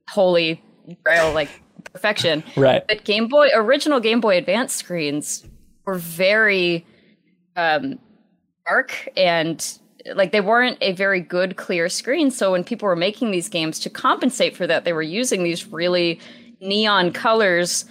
[0.10, 0.64] holy
[1.04, 1.50] grail, like
[1.94, 2.44] perfection.
[2.58, 2.84] Right.
[2.88, 5.46] But Game Boy, original Game Boy Advance screens
[5.86, 6.84] were very
[7.56, 8.00] um,
[8.66, 9.78] dark and
[10.16, 12.32] like they weren't a very good clear screen.
[12.32, 15.68] So when people were making these games to compensate for that, they were using these
[15.68, 16.20] really
[16.60, 17.86] neon colors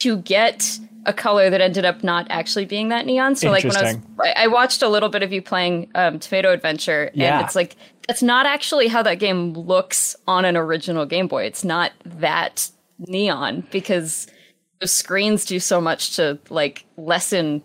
[0.00, 3.34] to get a color that ended up not actually being that neon.
[3.34, 3.96] So like when I was,
[4.36, 7.38] I watched a little bit of you playing um, Tomato Adventure, Yeah.
[7.38, 7.76] and it's like
[8.06, 11.44] that's not actually how that game looks on an original Game Boy.
[11.44, 14.26] It's not that neon because
[14.80, 17.62] those screens do so much to like lessen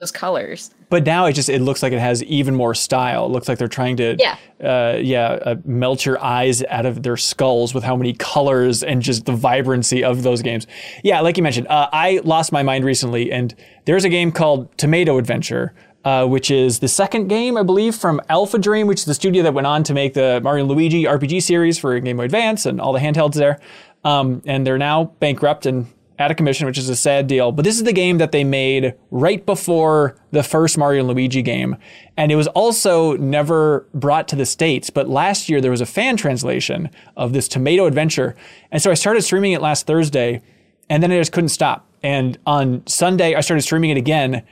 [0.00, 0.70] those colors.
[0.90, 3.24] But now it just it looks like it has even more style.
[3.26, 4.36] It looks like they're trying to Yeah.
[4.62, 9.00] uh, yeah uh, melt your eyes out of their skulls with how many colors and
[9.00, 10.66] just the vibrancy of those games.
[11.02, 13.54] Yeah, like you mentioned, uh, I lost my mind recently, and
[13.86, 15.72] there's a game called Tomato Adventure.
[16.02, 19.52] Uh, which is the second game, I believe, from AlphaDream, which is the studio that
[19.52, 22.94] went on to make the Mario Luigi RPG series for Game Boy Advance and all
[22.94, 23.60] the handhelds there.
[24.02, 25.88] Um, and they're now bankrupt and
[26.20, 27.50] out of commission, which is a sad deal.
[27.50, 31.40] But this is the game that they made right before the first Mario and Luigi
[31.40, 31.76] game.
[32.16, 34.90] And it was also never brought to the States.
[34.90, 38.36] But last year there was a fan translation of this Tomato Adventure.
[38.70, 40.42] And so I started streaming it last Thursday
[40.90, 41.88] and then I just couldn't stop.
[42.02, 44.44] And on Sunday I started streaming it again.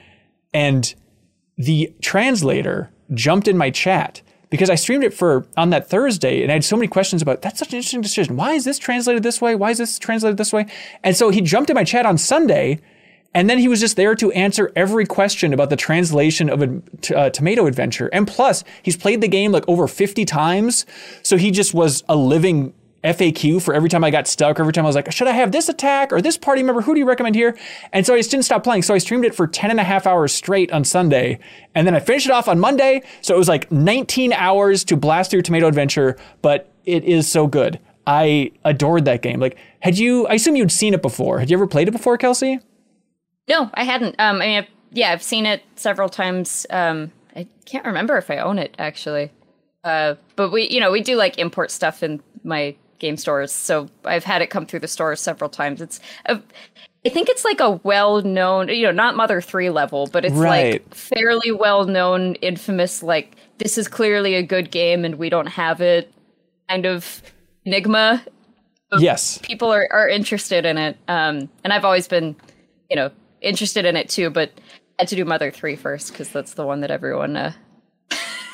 [0.54, 0.94] And
[1.58, 6.50] the translator jumped in my chat because I streamed it for on that Thursday and
[6.50, 8.36] I had so many questions about that's such an interesting decision.
[8.36, 9.54] Why is this translated this way?
[9.54, 10.66] Why is this translated this way?
[11.02, 12.80] And so he jumped in my chat on Sunday
[13.34, 17.14] and then he was just there to answer every question about the translation of a
[17.14, 18.08] uh, Tomato Adventure.
[18.08, 20.86] And plus, he's played the game like over 50 times.
[21.22, 22.72] So he just was a living
[23.04, 25.52] FAQ for every time I got stuck, every time I was like, should I have
[25.52, 26.82] this attack or this party member?
[26.82, 27.56] Who do you recommend here?
[27.92, 28.82] And so I just didn't stop playing.
[28.82, 31.38] So I streamed it for 10 and a half hours straight on Sunday.
[31.74, 33.02] And then I finished it off on Monday.
[33.20, 37.46] So it was like 19 hours to blast through Tomato Adventure, but it is so
[37.46, 37.78] good.
[38.06, 39.38] I adored that game.
[39.38, 40.26] Like Had you?
[40.26, 41.38] I assume you'd seen it before.
[41.38, 42.58] Had you ever played it before, Kelsey?
[43.48, 44.16] No, I hadn't.
[44.18, 46.66] Um, I mean, I've, yeah, I've seen it several times.
[46.70, 49.30] Um, I can't remember if I own it actually.
[49.84, 53.88] Uh, but we, you know, we do like import stuff in my game stores, so
[54.04, 55.80] I've had it come through the stores several times.
[55.80, 56.40] It's a,
[57.06, 60.72] I think it's like a well-known, you know, not Mother 3 level, but it's Right.
[60.84, 65.80] like fairly well-known infamous like this is clearly a good game and we don't have
[65.80, 66.12] it
[66.68, 67.22] kind of
[67.64, 68.24] enigma.
[68.98, 69.38] Yes.
[69.38, 70.96] People are are interested in it.
[71.08, 72.36] Um and I've always been,
[72.90, 74.50] you know, interested in it too, but
[74.98, 77.52] I had to do Mother 3 first cuz that's the one that everyone uh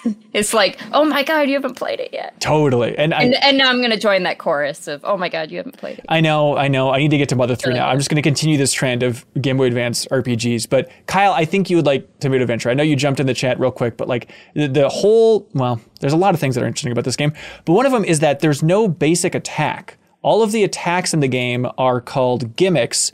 [0.33, 2.97] it's like, "Oh my god, you haven't played it yet." Totally.
[2.97, 5.51] And, And, I, and now I'm going to join that chorus of, "Oh my god,
[5.51, 6.91] you haven't played it." I know, I know.
[6.91, 7.89] I need to get to Mother 3 now.
[7.89, 10.69] I'm just going to continue this trend of Game Boy Advance RPGs.
[10.69, 12.71] But Kyle, I think you would like Tomato Adventure.
[12.71, 15.81] I know you jumped in the chat real quick, but like the, the whole, well,
[16.01, 17.33] there's a lot of things that are interesting about this game.
[17.65, 19.97] But one of them is that there's no basic attack.
[20.23, 23.13] All of the attacks in the game are called gimmicks,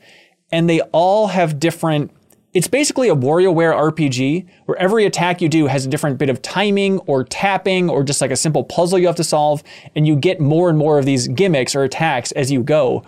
[0.52, 2.12] and they all have different
[2.52, 6.42] it's basically a WarioWare RPG where every attack you do has a different bit of
[6.42, 9.62] timing or tapping or just like a simple puzzle you have to solve,
[9.94, 13.04] and you get more and more of these gimmicks or attacks as you go.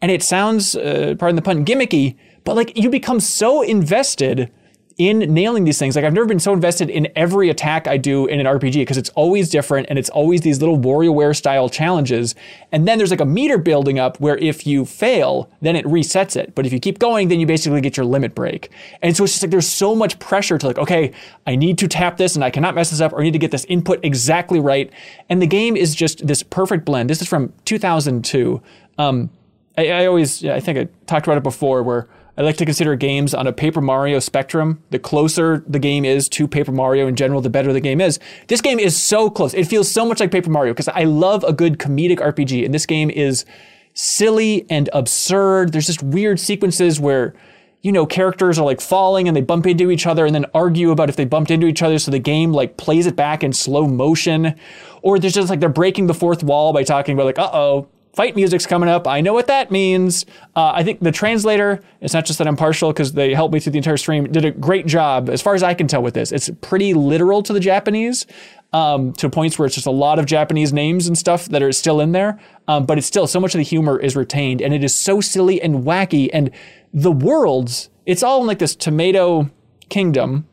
[0.00, 4.52] And it sounds, uh, pardon the pun, gimmicky, but like you become so invested
[4.98, 5.94] in nailing these things.
[5.94, 8.96] Like I've never been so invested in every attack I do in an RPG because
[8.96, 12.34] it's always different and it's always these little WarioWare style challenges.
[12.72, 16.34] And then there's like a meter building up where if you fail, then it resets
[16.34, 16.54] it.
[16.54, 18.70] But if you keep going, then you basically get your limit break.
[19.02, 21.12] And so it's just like there's so much pressure to like, okay,
[21.46, 23.38] I need to tap this and I cannot mess this up or I need to
[23.38, 24.90] get this input exactly right.
[25.28, 27.10] And the game is just this perfect blend.
[27.10, 28.62] This is from 2002.
[28.96, 29.28] Um,
[29.76, 32.08] I, I always, I think I talked about it before where
[32.38, 34.82] I like to consider games on a Paper Mario spectrum.
[34.90, 38.18] The closer the game is to Paper Mario in general, the better the game is.
[38.48, 39.54] This game is so close.
[39.54, 42.74] It feels so much like Paper Mario because I love a good comedic RPG, and
[42.74, 43.46] this game is
[43.94, 45.72] silly and absurd.
[45.72, 47.34] There's just weird sequences where
[47.80, 50.90] you know characters are like falling and they bump into each other and then argue
[50.90, 53.52] about if they bumped into each other so the game like plays it back in
[53.52, 54.56] slow motion
[55.02, 57.86] or there's just like they're breaking the fourth wall by talking about like uh-oh
[58.16, 59.06] fight music's coming up.
[59.06, 60.24] I know what that means.
[60.56, 63.60] Uh, I think the translator, it's not just that I'm partial because they helped me
[63.60, 66.14] through the entire stream, did a great job as far as I can tell with
[66.14, 66.32] this.
[66.32, 68.26] It's pretty literal to the Japanese.
[68.72, 71.72] Um, to points where it's just a lot of Japanese names and stuff that are
[71.72, 74.74] still in there, um, but it's still so much of the humor is retained, and
[74.74, 76.28] it is so silly and wacky.
[76.32, 76.50] And
[76.92, 79.48] the worlds, it's all in like this tomato
[79.88, 80.46] kingdom,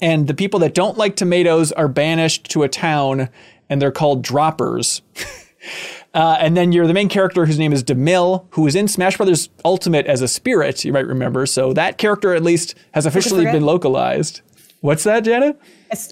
[0.00, 3.30] and the people that don't like tomatoes are banished to a town,
[3.70, 5.00] and they're called droppers.
[6.18, 9.16] Uh, and then you're the main character whose name is DeMille, who is in Smash
[9.16, 11.46] Brothers Ultimate as a spirit, you might remember.
[11.46, 14.40] So that character at least has officially been localized.
[14.80, 15.60] What's that, Janet?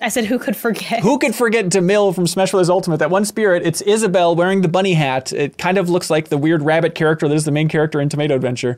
[0.03, 1.01] I said, who could forget?
[1.01, 2.69] Who could forget DeMille from Smash Bros.
[2.69, 2.97] Ultimate?
[2.97, 3.65] That one spirit.
[3.65, 5.33] It's Isabelle wearing the bunny hat.
[5.33, 8.09] It kind of looks like the weird rabbit character that is the main character in
[8.09, 8.77] Tomato Adventure.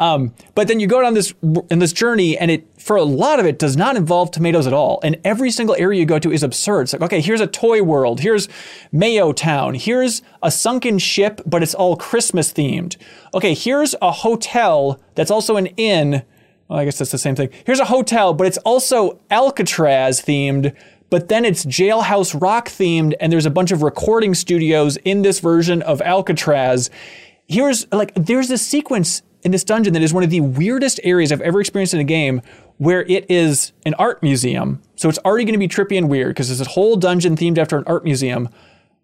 [0.00, 1.34] Um, but then you go down this
[1.70, 4.72] in this journey, and it for a lot of it does not involve tomatoes at
[4.72, 5.00] all.
[5.04, 6.82] And every single area you go to is absurd.
[6.82, 8.20] It's like okay, here's a toy world.
[8.20, 8.48] Here's
[8.90, 9.74] Mayo Town.
[9.74, 12.96] Here's a sunken ship, but it's all Christmas themed.
[13.34, 16.22] Okay, here's a hotel that's also an inn.
[16.68, 17.50] Well, I guess that's the same thing.
[17.64, 20.76] Here's a hotel, but it's also Alcatraz themed,
[21.10, 25.40] but then it's Jailhouse Rock themed, and there's a bunch of recording studios in this
[25.40, 26.90] version of Alcatraz.
[27.46, 31.32] Here's like, there's this sequence in this dungeon that is one of the weirdest areas
[31.32, 32.42] I've ever experienced in a game
[32.76, 34.82] where it is an art museum.
[34.96, 37.56] So it's already going to be trippy and weird because there's a whole dungeon themed
[37.56, 38.48] after an art museum.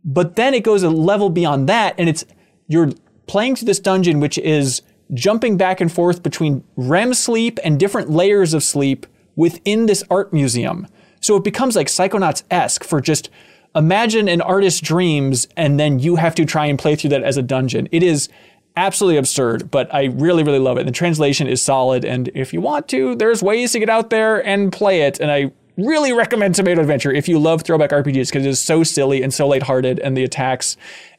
[0.05, 2.27] But then it goes a level beyond that, and it's
[2.69, 2.91] you're
[3.27, 4.83] playing through this dungeon, which is
[5.13, 9.07] jumping back and forth between REM sleep and different layers of sleep
[9.37, 10.87] within this art museum.
[11.21, 13.31] So it becomes like Psychonauts esque for just
[13.75, 17.37] imagine an artist's dreams, and then you have to try and play through that as
[17.37, 17.89] a dungeon.
[17.91, 18.29] It is
[18.77, 20.87] absolutely absurd, but I really, really love it.
[20.87, 24.47] The translation is solid, and if you want to, there's ways to get out there
[24.47, 25.19] and play it.
[25.21, 28.85] And I really recommend Tomato Adventure if you love throwback RPGs because it is so
[28.85, 30.77] silly and so lighthearted, and the attacks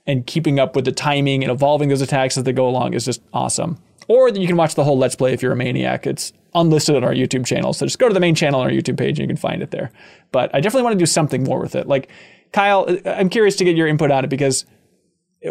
[0.07, 3.05] and keeping up with the timing and evolving those attacks as they go along is
[3.05, 3.77] just awesome.
[4.07, 6.05] Or you can watch the whole Let's Play if you're a maniac.
[6.05, 8.71] It's unlisted on our YouTube channel, so just go to the main channel on our
[8.71, 9.91] YouTube page and you can find it there.
[10.31, 11.87] But I definitely want to do something more with it.
[11.87, 12.09] Like
[12.53, 14.65] Kyle, uh, I'm curious to get your input on it because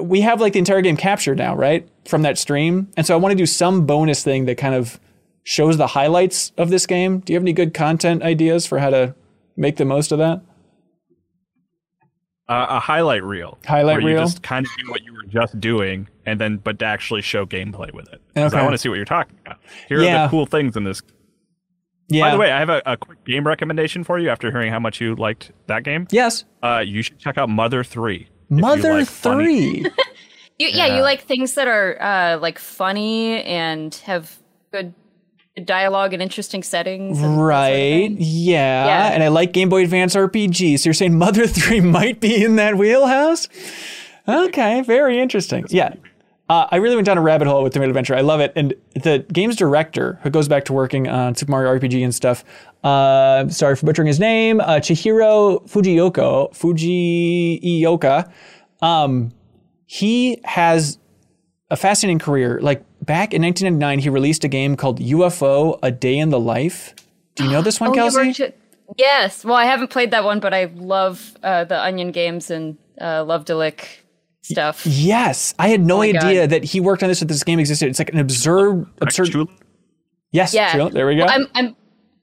[0.00, 1.88] we have like the entire game captured now, right?
[2.06, 2.88] From that stream.
[2.96, 4.98] And so I want to do some bonus thing that kind of
[5.42, 7.18] shows the highlights of this game.
[7.20, 9.14] Do you have any good content ideas for how to
[9.56, 10.40] make the most of that?
[12.46, 13.58] Uh, a highlight reel.
[13.64, 14.18] Highlight where reel?
[14.18, 17.22] You just kind of do what you were just doing, and then but to actually
[17.22, 18.20] show gameplay with it.
[18.36, 18.56] Okay.
[18.56, 19.58] I want to see what you're talking about.
[19.88, 21.00] Here are the cool things in this.
[22.08, 22.24] Yeah.
[22.24, 24.28] By the way, I have a, a quick game recommendation for you.
[24.28, 26.44] After hearing how much you liked that game, yes.
[26.62, 28.28] uh, you should check out Mother Three.
[28.50, 29.86] if you Mother like 3.
[30.56, 30.86] You, yeah.
[30.86, 30.96] Yeah.
[30.98, 34.38] you like things that are uh, like funny and have
[34.70, 34.94] good
[35.64, 37.18] dialogue and interesting settings.
[37.18, 38.10] and that sort of Right.
[38.18, 38.86] yeah.
[38.86, 39.06] Yeah.
[39.12, 40.78] And I like Game Boy Advance RPG.
[40.80, 43.48] So you're saying Mother 3 might be in that wheelhouse?
[44.26, 45.64] Okay, very interesting.
[45.68, 45.94] Yeah.
[46.48, 48.14] Uh, I really went down a rabbit hole with Tomato Adventure.
[48.14, 48.52] I love it.
[48.54, 52.44] And the game's director, who goes back to working on Super Mario RPG and stuff,
[52.82, 58.30] uh, sorry for butchering his name, uh, Chihiro Fujioka, Fujioka,
[58.82, 59.32] um,
[59.86, 60.98] he has
[61.70, 62.58] a fascinating career.
[62.60, 66.94] Like back in 1999, he released a game called UFO: A Day in the Life.
[67.34, 68.16] Do you know this one, Oh, you Kelsey?
[68.26, 68.56] worked at-
[68.98, 69.44] Yes.
[69.44, 73.24] Well, I haven't played that one, but I love uh, the Onion games and uh,
[73.24, 74.04] Love-de-Lic
[74.42, 74.84] stuff.
[74.86, 76.50] Yes, I had no Oh idea God.
[76.50, 77.20] that he worked on this.
[77.20, 77.88] That this game existed.
[77.88, 79.28] It's like an absurd, absurd.
[79.28, 79.48] Actually,
[80.32, 80.72] Yes, Yeah.
[80.72, 80.90] true.
[80.90, 81.24] there we go.
[81.24, 81.76] I'm, I'm,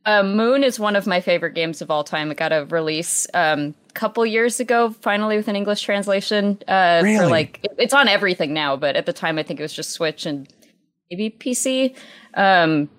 [0.05, 2.29] uh, Moon is one of my favorite games of all time.
[2.29, 6.59] It got a release um, a couple years ago, finally with an English translation.
[6.67, 7.17] Uh, Really?
[7.17, 9.73] For like, it- it's on everything now, but at the time I think it was
[9.73, 10.47] just Switch and
[11.11, 11.95] maybe PC.
[12.33, 12.89] Um,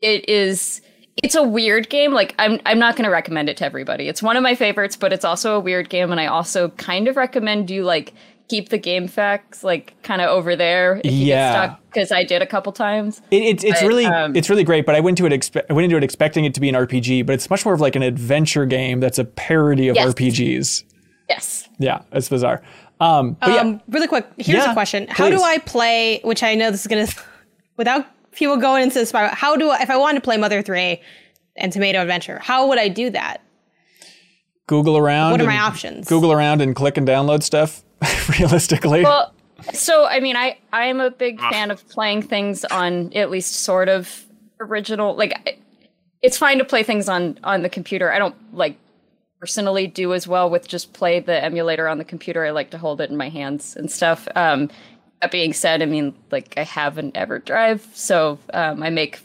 [0.00, 0.82] it is.
[1.22, 2.12] It's a weird game.
[2.12, 4.08] Like I'm, I'm not going to recommend it to everybody.
[4.08, 7.08] It's one of my favorites, but it's also a weird game, and I also kind
[7.08, 8.12] of recommend you like
[8.48, 11.52] keep the GameFAQs like kind of over there if you Yeah.
[11.52, 13.20] get stuck because I did a couple times.
[13.30, 15.64] It, it's it's But, really um, it's really great, but I went to it expe-
[15.70, 17.80] I went into it expecting it to be an RPG, but it's much more of
[17.80, 20.12] like an adventure game that's a parody of Yes.
[20.14, 20.84] RPGs.
[21.30, 21.68] Yes.
[21.78, 22.62] Yeah, it's bizarre.
[23.00, 25.38] Um, but yeah, Um, really quick, here's Yeah, a question: How please.
[25.38, 26.20] do I play?
[26.22, 27.06] Which I know this is gonna,
[27.76, 30.62] without people going into this, spiral, how do I, if I wanted to play Mother
[30.62, 31.00] Three
[31.56, 32.38] and Tomato Adventure?
[32.38, 33.42] How would I do that?
[34.66, 35.32] Google around.
[35.32, 36.08] What are my options?
[36.08, 37.82] Google around and click and download stuff.
[38.38, 39.32] realistically, Well,
[39.72, 43.60] so I mean, I I am a big fan of playing things on at least
[43.60, 44.26] sort of
[44.60, 45.16] original.
[45.16, 45.58] Like,
[46.20, 48.12] it's fine to play things on on the computer.
[48.12, 48.76] I don't like
[49.40, 52.44] personally do as well with just play the emulator on the computer.
[52.44, 54.28] I like to hold it in my hands and stuff.
[54.34, 54.70] Um,
[55.22, 59.20] that being said, I mean, like I have an EverDrive, so um, I make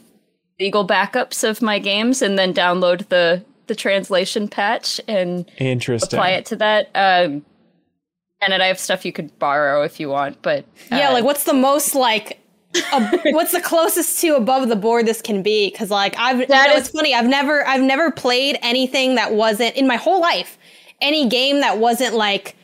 [0.60, 6.18] legal backups of my games and then download the the translation patch and interesting.
[6.18, 6.86] apply it to that.
[6.94, 7.44] Um,
[8.40, 11.24] and then I have stuff you could borrow if you want, but Yeah, uh, like
[11.24, 12.38] what's the most like?
[12.92, 15.70] ab- what's the closest to above the board this can be?
[15.70, 17.14] Because like I've you That know, is- it's funny.
[17.14, 20.58] I've never I've never played anything that wasn't in my whole life.
[21.00, 22.56] Any game that wasn't like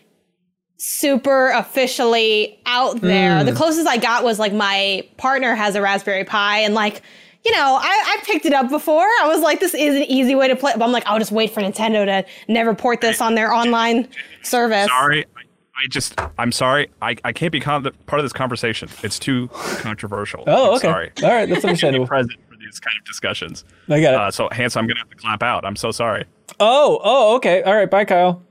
[0.79, 3.45] super officially out there.
[3.45, 7.03] The closest I got was like my partner has a Raspberry Pi and like.
[7.45, 9.05] You know, I, I picked it up before.
[9.07, 10.73] I was like, this is an easy way to play.
[10.77, 14.09] But I'm like, I'll just wait for Nintendo to never port this on their online
[14.43, 14.89] service.
[14.89, 15.25] sorry.
[15.37, 15.41] I,
[15.85, 16.91] I just, I'm sorry.
[17.01, 18.89] I, I can't be con- part of this conversation.
[19.05, 19.49] It's too
[19.79, 20.43] controversial.
[20.49, 20.89] Oh, I'm okay.
[20.89, 21.13] Sorry.
[21.23, 22.09] All right, that's Be understandable.
[22.09, 23.65] present for these kind of discussions.
[23.89, 24.21] I got it.
[24.21, 25.65] Uh, so, Hans, I'm gonna have to clap out.
[25.65, 26.25] I'm so sorry.
[26.59, 27.63] Oh, oh, okay.
[27.63, 27.89] All right.
[27.91, 28.43] Bye, Kyle.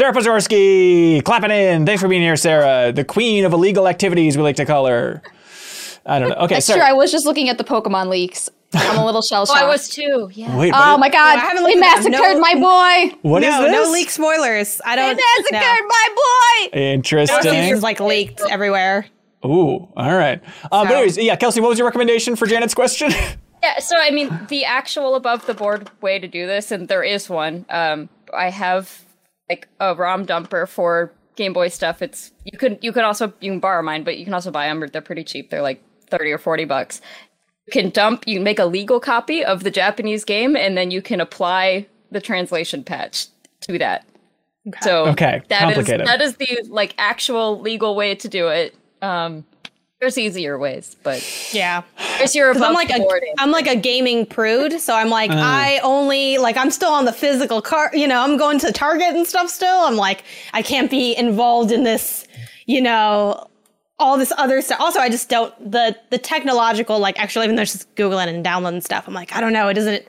[0.00, 1.84] Sarah Podzorski, clapping in.
[1.84, 2.90] Thanks for being here, Sarah.
[2.90, 5.20] The queen of illegal activities, we like to call her.
[6.06, 6.36] I don't know.
[6.36, 6.80] Okay, That's sorry.
[6.80, 6.88] true.
[6.88, 8.48] I was just looking at the Pokemon leaks.
[8.72, 9.60] I'm a little shell oh, shocked.
[9.60, 10.30] I was too.
[10.32, 10.56] Yeah.
[10.56, 11.36] Wait, Oh my god!
[11.38, 13.18] I haven't looked they massacred No- my boy.
[13.20, 13.72] what is no, this?
[13.72, 14.80] no leak spoilers.
[14.86, 15.18] I don't.
[15.18, 15.22] Know.
[15.22, 15.86] He massacred no.
[15.86, 16.78] my boy.
[16.78, 17.54] Interesting.
[17.54, 19.04] It's like leaked everywhere.
[19.44, 20.42] Ooh, all right.
[20.70, 23.12] But So- anyways, yeah, Kelsey, what was your recommendation for Janet's question?
[23.62, 27.02] Yeah, so I mean, the actual above the board way to do this, and there
[27.02, 27.66] is one.
[27.68, 29.04] Um, I have
[29.50, 32.00] like a ROM dumper for Game Boy stuff.
[32.00, 34.66] It's you can you can also you can borrow mine, but you can also buy
[34.66, 34.86] them.
[34.92, 35.50] They're pretty cheap.
[35.50, 37.00] They're like thirty or forty bucks.
[37.66, 38.24] You can dump.
[38.26, 41.86] You can make a legal copy of the Japanese game, and then you can apply
[42.10, 43.26] the translation patch
[43.62, 44.06] to that.
[44.82, 46.06] So Okay, that is complicated.
[46.06, 48.74] that is the like actual legal way to do it.
[49.02, 49.44] Um,
[50.00, 51.22] there's easier ways, but
[51.52, 51.82] Yeah.
[52.18, 53.22] there's your above I'm like the a board.
[53.38, 55.10] I'm like a gaming prude, so I'm Uh.
[55.10, 57.90] like I only like I'm still on the physical car.
[57.92, 59.80] You know, I'm going to Target and stuff still.
[59.84, 60.24] I'm like
[60.54, 62.26] I can't be involved in this.
[62.66, 63.46] You know,
[63.98, 64.80] all this other stuff.
[64.80, 68.42] Also, I just don't the the technological like actually even though it's just googling and
[68.42, 69.06] downloading stuff.
[69.06, 69.68] I'm like I don't know.
[69.68, 70.04] It doesn't.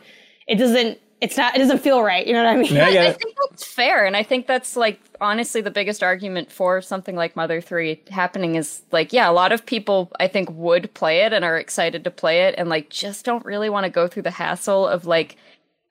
[0.47, 0.99] It doesn't.
[1.19, 1.55] It's not.
[1.55, 2.25] It doesn't feel right.
[2.25, 2.73] You know what I mean?
[2.73, 6.51] Yeah, I I think that's fair, and I think that's like honestly the biggest argument
[6.51, 10.49] for something like Mother Three happening is like, yeah, a lot of people I think
[10.51, 13.85] would play it and are excited to play it, and like just don't really want
[13.85, 15.37] to go through the hassle of like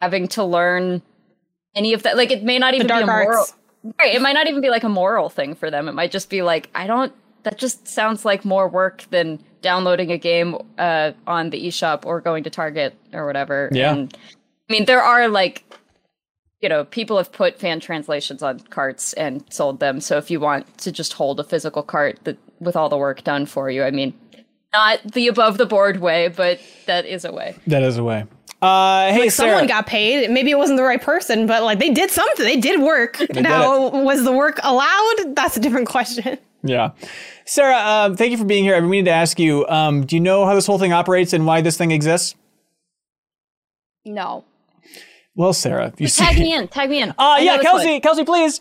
[0.02, 1.01] having to learn
[1.74, 2.16] any of that.
[2.16, 3.39] Like, it may not even be a moral.
[3.39, 3.55] arts.
[3.98, 5.89] Right, it might not even be like a moral thing for them.
[5.89, 7.15] It might just be like, I don't.
[7.44, 12.20] That just sounds like more work than downloading a game uh, on the eShop or
[12.20, 13.70] going to Target or whatever.
[13.73, 13.93] Yeah.
[13.94, 14.15] And,
[14.69, 15.65] I mean, there are like,
[16.61, 20.01] you know, people have put fan translations on carts and sold them.
[20.01, 23.24] So if you want to just hold a physical cart that with all the work
[23.24, 24.12] done for you, I mean,
[24.73, 27.57] not the above the board way, but that is a way.
[27.66, 28.27] That is a way.
[28.62, 29.53] Uh, hey, Sarah.
[29.53, 30.31] Someone got paid.
[30.31, 32.45] Maybe it wasn't the right person, but like they did something.
[32.45, 33.19] They did work.
[33.35, 35.35] now, was the work allowed?
[35.35, 36.39] That's a different question.
[36.62, 36.91] Yeah.
[37.47, 38.77] Sarah, um, thank you for being here.
[38.77, 41.32] I've been meaning to ask you, um, do you know how this whole thing operates
[41.32, 42.35] and why this thing exists?
[44.05, 44.45] No.
[45.35, 46.43] Well, Sarah, you Tag see.
[46.43, 46.69] me in.
[46.69, 47.11] Tag me in.
[47.11, 48.01] Uh, I yeah, Kelsey, one.
[48.01, 48.61] Kelsey, please.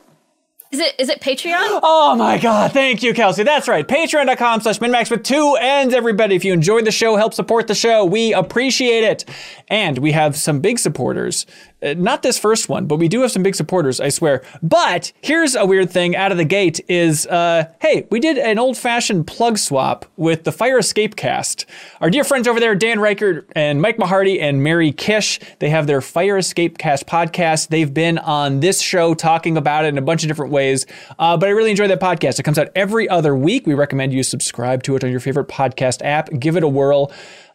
[0.71, 1.79] Is it is it Patreon?
[1.81, 2.71] Oh my God.
[2.71, 3.41] Thank you, Kelsey.
[3.41, 3.87] That's right.
[3.87, 6.35] Patreon.com slash minnmax with two ends, everybody.
[6.35, 8.05] If you enjoy the show, help support the show.
[8.05, 9.25] We appreciate it.
[9.67, 11.47] And we have some big supporters.
[11.81, 14.43] Uh, not this first one, but we do have some big supporters, I swear.
[14.61, 18.59] But here's a weird thing out of the gate is, uh, hey, we did an
[18.59, 21.65] old fashioned plug swap with the Fire Escape cast.
[22.01, 25.87] Our dear friends over there, Dan Ryckert and Mike Mahardy and Mary Kish, they have
[25.87, 27.69] their Fire Escape cast podcast.
[27.69, 30.85] They've been on this show talking about it in a bunch of different ways.
[31.17, 32.39] Uh, but I really enjoy that podcast.
[32.39, 33.65] It comes out every other week.
[33.65, 36.29] We recommend you subscribe to it on your favorite podcast app.
[36.39, 37.11] Give it a whirl.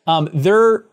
[0.07, 0.85] Um, their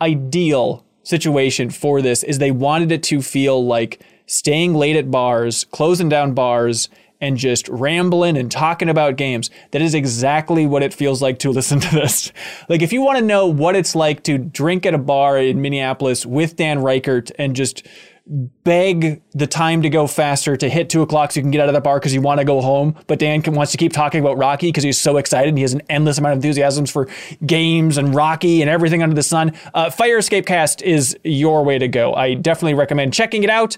[0.00, 5.64] ideal situation for this is they wanted it to feel like staying late at bars,
[5.64, 6.88] closing down bars,
[7.20, 9.50] and just rambling and talking about games.
[9.72, 12.32] That is exactly what it feels like to listen to this.
[12.68, 15.60] Like, if you want to know what it's like to drink at a bar in
[15.60, 17.86] Minneapolis with Dan Ryckert and just
[18.26, 21.68] beg the time to go faster to hit two o'clock so you can get out
[21.68, 22.96] of that bar because you want to go home.
[23.06, 25.48] But Dan can, wants to keep talking about Rocky because he's so excited.
[25.48, 27.08] And he has an endless amount of enthusiasms for
[27.44, 29.52] games and Rocky and everything under the sun.
[29.74, 32.14] Uh, Fire Escape Cast is your way to go.
[32.14, 33.76] I definitely recommend checking it out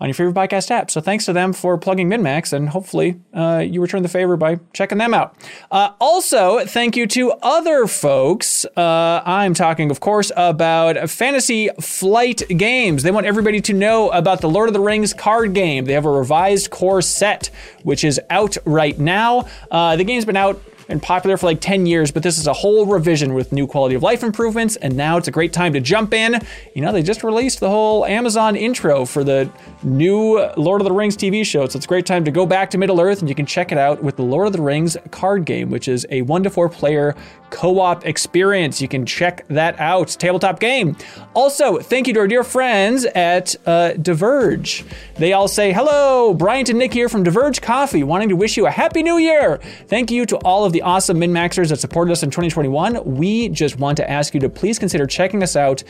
[0.00, 0.90] on your favorite podcast app.
[0.90, 4.58] So thanks to them for plugging MinnMax, and hopefully uh, you return the favor by
[4.72, 5.36] checking them out.
[5.70, 8.64] Uh, also, thank you to other folks.
[8.76, 13.02] Uh, I'm talking, of course, about Fantasy Flight Games.
[13.02, 15.84] They want everybody to know about the Lord of the Rings card game.
[15.84, 17.50] They have a revised core set,
[17.82, 19.46] which is out right now.
[19.70, 22.52] Uh, the game's been out and popular for like 10 years, but this is a
[22.52, 25.80] whole revision with new quality of life improvements, and now it's a great time to
[25.80, 26.40] jump in.
[26.74, 29.50] You know, they just released the whole Amazon intro for the
[29.84, 32.70] new Lord of the Rings TV show, so it's a great time to go back
[32.70, 34.96] to Middle Earth, and you can check it out with the Lord of the Rings
[35.10, 37.14] card game, which is a one to four player
[37.50, 38.82] co op experience.
[38.82, 40.08] You can check that out.
[40.08, 40.96] Tabletop game.
[41.34, 44.84] Also, thank you to our dear friends at uh, Diverge.
[45.16, 48.66] They all say, Hello, Bryant and Nick here from Diverge Coffee, wanting to wish you
[48.66, 49.58] a happy new year.
[49.86, 53.04] Thank you to all of the awesome min maxers that supported us in 2021.
[53.04, 55.84] We just want to ask you to please consider checking us out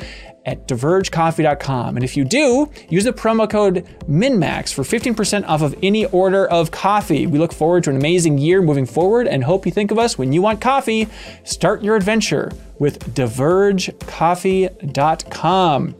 [0.45, 1.97] at divergecoffee.com.
[1.97, 6.47] And if you do, use the promo code MINNMAX for 15% off of any order
[6.47, 7.27] of coffee.
[7.27, 10.17] We look forward to an amazing year moving forward and hope you think of us
[10.19, 11.09] when you want coffee.
[11.45, 15.95] Start your adventure with divergecoffee.com.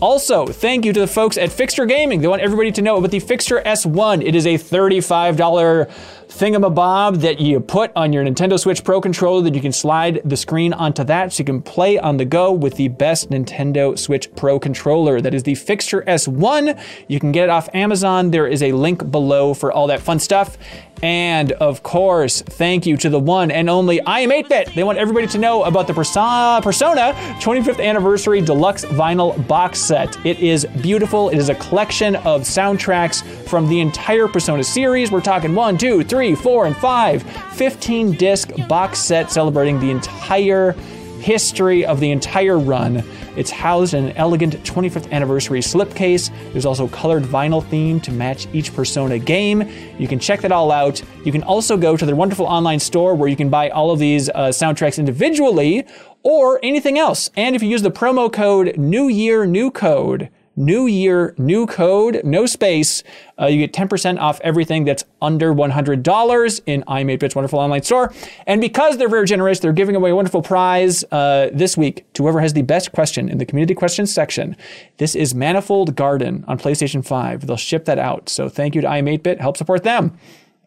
[0.00, 2.22] Also, thank you to the folks at Fixture Gaming.
[2.22, 4.26] They want everybody to know about the Fixture S1.
[4.26, 5.90] It is a $35
[6.30, 10.36] thingamabob that you put on your Nintendo Switch Pro controller that you can slide the
[10.36, 14.32] screen onto that so you can play on the go with the best Nintendo Switch
[14.36, 15.20] Pro controller.
[15.20, 16.80] That is the Fixture S1.
[17.08, 18.30] You can get it off Amazon.
[18.30, 20.56] There is a link below for all that fun stuff.
[21.02, 24.74] And of course, thank you to the one and only iam8bit.
[24.74, 30.14] They want everybody to know about the Persona, Persona 25th Anniversary Deluxe Vinyl Box Set.
[30.26, 31.30] It is beautiful.
[31.30, 35.10] It is a collection of soundtracks from the entire Persona series.
[35.10, 37.22] We're talking one, two, three, four, and five.
[37.54, 40.72] 15 disc box set celebrating the entire
[41.20, 43.04] history of the entire run.
[43.36, 46.30] It's housed in an elegant 25th anniversary slipcase.
[46.52, 49.68] There's also colored vinyl theme to match each Persona game.
[49.98, 51.02] You can check that all out.
[51.24, 53.98] You can also go to their wonderful online store where you can buy all of
[53.98, 55.86] these uh, soundtracks individually
[56.22, 57.30] or anything else.
[57.36, 60.30] And if you use the promo code New Year New Code,
[60.60, 63.02] New Year, new code, no space.
[63.40, 68.12] Uh, you get 10% off everything that's under $100 in iam8bit's wonderful online store.
[68.46, 72.24] And because they're very generous, they're giving away a wonderful prize uh, this week to
[72.24, 74.54] whoever has the best question in the community questions section.
[74.98, 77.46] This is Manifold Garden on PlayStation 5.
[77.46, 78.28] They'll ship that out.
[78.28, 79.40] So thank you to iMadeBit.
[79.40, 80.18] Help support them.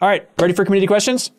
[0.01, 1.31] All right, ready for community questions?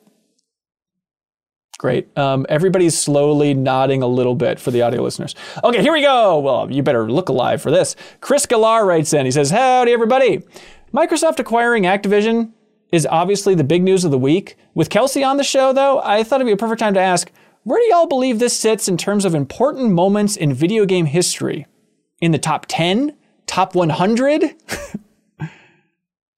[1.79, 2.17] Great.
[2.17, 5.35] Um, everybody's slowly nodding a little bit for the audio listeners.
[5.63, 6.39] Okay, here we go.
[6.39, 7.97] Well, you better look alive for this.
[8.21, 9.25] Chris Galar writes in.
[9.25, 10.43] He says, Howdy, everybody.
[10.93, 12.53] Microsoft acquiring Activision
[12.93, 14.57] is obviously the big news of the week.
[14.75, 17.31] With Kelsey on the show, though, I thought it'd be a perfect time to ask
[17.65, 21.67] where do y'all believe this sits in terms of important moments in video game history?
[22.21, 23.17] In the top 10?
[23.47, 24.55] Top 100?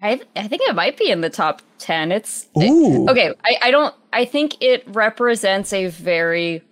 [0.03, 2.13] I I think it might be in the top ten.
[2.13, 3.09] It's Ooh.
[3.09, 3.33] okay.
[3.45, 3.95] I, I don't.
[4.17, 6.63] I think it represents a very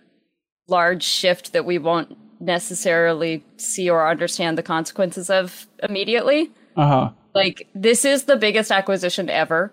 [0.66, 6.50] large shift that we won't necessarily see or understand the consequences of immediately.
[6.74, 7.10] Uh huh.
[7.34, 9.72] Like this is the biggest acquisition ever,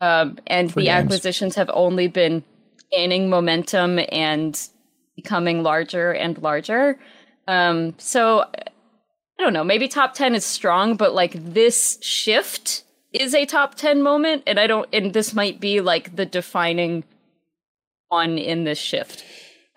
[0.00, 0.88] um, and the games.
[0.88, 2.42] acquisitions have only been
[2.90, 4.60] gaining momentum and
[5.14, 6.98] becoming larger and larger.
[7.46, 8.64] Um, so I
[9.38, 9.62] don't know.
[9.62, 14.58] Maybe top ten is strong, but like this shift is a top 10 moment and
[14.58, 17.04] I don't and this might be like the defining
[18.08, 19.24] one in this shift.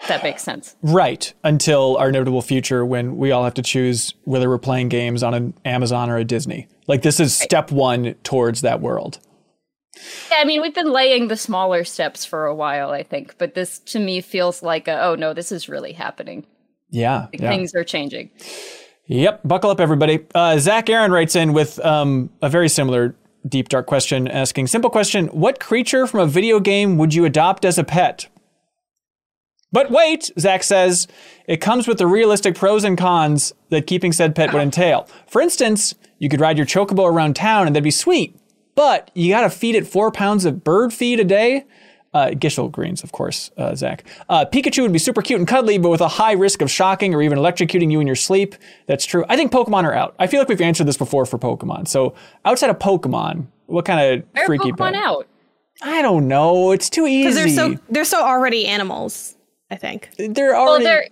[0.01, 0.75] If that makes sense.
[0.83, 1.33] Right.
[1.43, 5.33] Until our inevitable future when we all have to choose whether we're playing games on
[5.33, 6.67] an Amazon or a Disney.
[6.87, 9.19] Like this is step one towards that world.
[10.31, 13.53] Yeah, I mean, we've been laying the smaller steps for a while, I think, but
[13.53, 16.45] this to me feels like a, oh no, this is really happening.
[16.89, 17.27] Yeah.
[17.31, 17.49] Like, yeah.
[17.49, 18.31] Things are changing.
[19.09, 19.41] Yep.
[19.43, 20.19] Buckle up, everybody.
[20.35, 23.15] Uh, Zach Aaron writes in with um, a very similar
[23.47, 27.65] deep, dark question asking simple question What creature from a video game would you adopt
[27.65, 28.27] as a pet?
[29.71, 31.07] But wait, Zach says,
[31.47, 35.07] it comes with the realistic pros and cons that keeping said pet would entail.
[35.27, 38.39] For instance, you could ride your chocobo around town and that'd be sweet,
[38.75, 41.65] but you gotta feed it four pounds of bird feed a day.
[42.11, 44.03] Uh, Gysahl greens, of course, uh, Zach.
[44.29, 47.13] Uh, Pikachu would be super cute and cuddly, but with a high risk of shocking
[47.13, 48.55] or even electrocuting you in your sleep.
[48.87, 49.23] That's true.
[49.29, 50.15] I think Pokemon are out.
[50.17, 51.87] I feel like we've answered this before for Pokemon.
[51.87, 52.15] So
[52.45, 54.95] outside of Pokemon, what kind of Where freaky Pokemon pet?
[54.95, 55.27] out?
[55.83, 56.71] I don't know.
[56.71, 57.29] It's too easy.
[57.29, 59.35] Because they're so they're so already animals.
[59.69, 60.85] I think They're Well, already.
[60.85, 61.07] there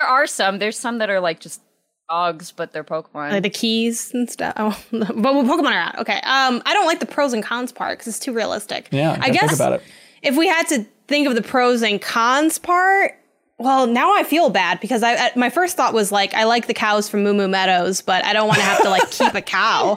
[0.00, 0.58] there are some.
[0.58, 1.60] There's some that are like just
[2.08, 3.30] dogs, but they're Pokemon.
[3.30, 4.54] like the keys and stuff.
[4.56, 5.98] Oh, but Pokemon are out.
[5.98, 6.14] Okay.
[6.22, 8.88] Um, I don't like the pros and cons part because it's too realistic.
[8.90, 9.82] yeah, I guess think about it.
[10.22, 13.16] If we had to think of the pros and cons part,
[13.58, 16.66] well, now I feel bad because I, I my first thought was like I like
[16.66, 19.34] the cows from Moo Moo Meadows, but I don't want to have to like keep
[19.34, 19.96] a cow.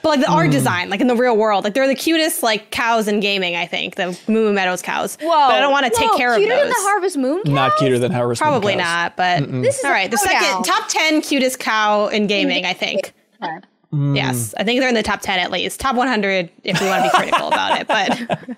[0.00, 0.32] But like the Hmm.
[0.34, 3.56] art design, like in the real world, like they're the cutest like cows in gaming.
[3.56, 5.16] I think the Moo Moo Meadows cows.
[5.20, 5.28] Whoa.
[5.28, 6.42] but I don't want to take care of them.
[6.42, 6.62] cuter those.
[6.64, 7.52] than the Harvest Moon cows?
[7.54, 8.82] Not cuter than Harvest Moon Probably cows.
[8.84, 10.10] not, but This is all a right.
[10.10, 10.40] The throwdown.
[10.40, 13.12] second top ten cutest cow in gaming, I think.
[13.42, 13.56] Okay.
[13.90, 15.80] Yes, I think they're in the top 10 at least.
[15.80, 17.86] Top 100 if we want to be critical about it.
[17.88, 18.20] But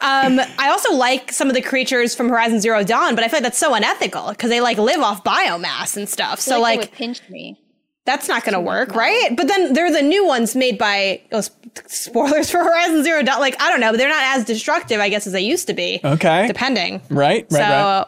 [0.00, 3.36] um, I also like some of the creatures from Horizon Zero Dawn, but I feel
[3.36, 6.40] like that's so unethical because they like live off biomass and stuff.
[6.40, 7.60] So I feel like, they would pinch me.
[8.06, 9.36] that's not going to work, right?
[9.36, 11.42] But then they're the new ones made by oh,
[11.86, 13.38] spoilers for Horizon Zero Dawn.
[13.38, 15.74] Like I don't know, but they're not as destructive, I guess, as they used to
[15.74, 16.00] be.
[16.04, 16.48] Okay.
[16.48, 17.00] depending.
[17.08, 18.06] Right, right, so right.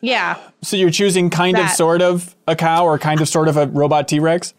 [0.00, 3.56] yeah, So you're choosing kind of, sort of a cow or kind of, sort of
[3.56, 4.52] a robot T Rex?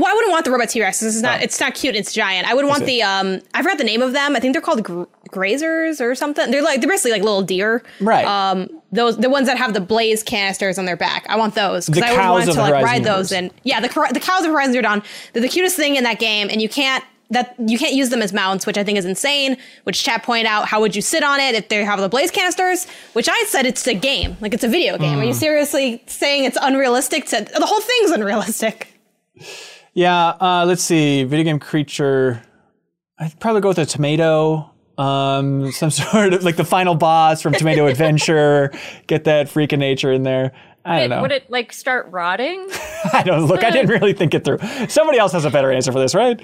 [0.00, 1.00] Well, I wouldn't want the robot T Rex.
[1.00, 1.40] This is not.
[1.40, 1.44] Oh.
[1.44, 1.94] It's not cute.
[1.96, 2.48] It's giant.
[2.48, 3.02] I would want the.
[3.02, 4.36] Um, I forgot the name of them.
[4.36, 6.50] I think they're called gr- grazers or something.
[6.50, 7.82] They're like they're basically like little deer.
[8.00, 8.24] Right.
[8.24, 11.26] Um, those the ones that have the blaze canisters on their back.
[11.28, 13.32] I want those because I would want to like Horizon ride those.
[13.32, 15.02] And yeah, the the cows of Horizon Zero Dawn.
[15.32, 17.04] They're the cutest thing in that game, and you can't.
[17.30, 19.58] That you can't use them as mounts, which I think is insane.
[19.84, 22.30] Which chat point out, how would you sit on it if they have the blaze
[22.30, 22.86] canisters?
[23.12, 25.18] Which I said it's a game, like it's a video game.
[25.18, 25.26] Are Mm.
[25.26, 27.26] you seriously saying it's unrealistic?
[27.26, 28.94] To the whole thing's unrealistic.
[29.98, 31.24] Yeah, uh, let's see.
[31.24, 32.40] Video game creature.
[33.18, 34.70] I'd probably go with a tomato.
[34.96, 38.70] Um, some sort of like the final boss from Tomato Adventure.
[39.08, 40.52] Get that freak of nature in there.
[40.84, 41.22] I don't know.
[41.22, 42.68] Would it like start rotting?
[43.12, 43.64] I don't look.
[43.64, 44.58] I didn't really think it through.
[44.86, 46.40] Somebody else has a better answer for this, right?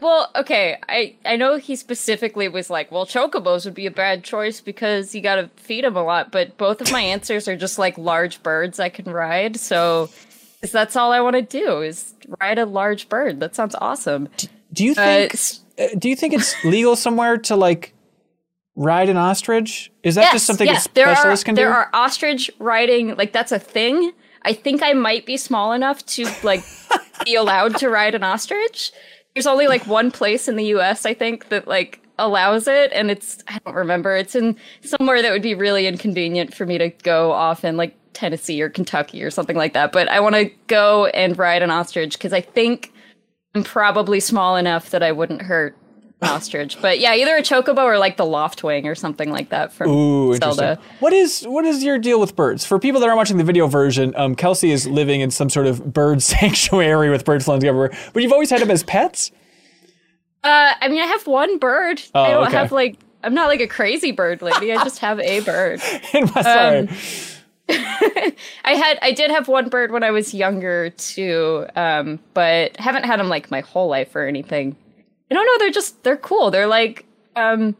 [0.00, 0.76] Well, okay.
[0.88, 5.14] I I know he specifically was like, well, chocobos would be a bad choice because
[5.14, 6.32] you got to feed them a lot.
[6.32, 9.56] But both of my answers are just like large birds I can ride.
[9.56, 10.10] So,
[10.62, 13.40] 'cause that's all I want to do is ride a large bird.
[13.40, 14.28] That sounds awesome.
[14.72, 14.94] Do you Uh,
[15.28, 15.34] think?
[15.78, 17.92] uh, do you think it's legal somewhere to like
[18.76, 19.90] ride an ostrich?
[20.02, 23.16] Is that just something a there are specialist can there are ostrich riding.
[23.16, 24.12] Like that's a thing.
[24.44, 26.62] I think I might be small enough to like
[27.24, 28.92] be allowed to ride an ostrich.
[29.34, 31.04] There's only like one place in the U.S.
[31.06, 34.16] I think that like allows it, and it's I don't remember.
[34.16, 38.60] It's in somewhere that would be really inconvenient for me to go often, like Tennessee
[38.62, 39.92] or Kentucky or something like that.
[39.92, 42.92] But I want to go and ride an ostrich because I think
[43.54, 45.76] I'm probably small enough that I wouldn't hurt
[46.20, 46.80] an ostrich.
[46.80, 50.34] But yeah, either a chocobo or like the loftwing or something like that from Ooh,
[50.36, 50.78] Zelda.
[51.00, 52.64] What is what is your deal with birds?
[52.64, 55.66] For people that aren't watching the video version, um, Kelsey is living in some sort
[55.66, 57.90] of bird sanctuary with birds flying everywhere.
[58.12, 59.30] But you've always had them as pets.
[60.44, 62.02] Uh, I mean, I have one bird.
[62.14, 62.56] Oh, I don't okay.
[62.56, 64.72] have like I'm not like a crazy bird lady.
[64.72, 65.80] I just have a bird.
[66.42, 66.88] Sorry.
[67.68, 68.34] I
[68.64, 73.20] had I did have one bird when I was younger too, um, but haven't had
[73.20, 74.76] them like my whole life or anything.
[75.30, 75.58] I don't know.
[75.58, 76.50] They're just they're cool.
[76.50, 77.06] They're like,
[77.36, 77.76] um,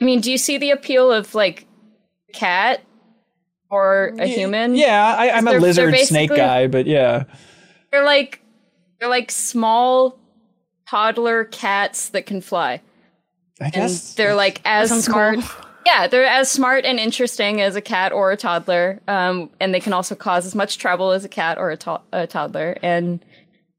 [0.00, 1.66] I mean, do you see the appeal of like
[2.32, 2.82] cat
[3.70, 4.74] or a human?
[4.74, 7.24] yeah, I, I'm a lizard snake guy, but yeah.
[7.90, 8.40] they're like
[8.98, 10.18] they're like small
[10.88, 12.80] toddler cats that can fly.
[13.60, 15.40] I and guess they're like as smart.
[15.40, 15.61] cool.
[15.86, 19.80] Yeah, they're as smart and interesting as a cat or a toddler, um, and they
[19.80, 23.24] can also cause as much trouble as a cat or a, to- a toddler, and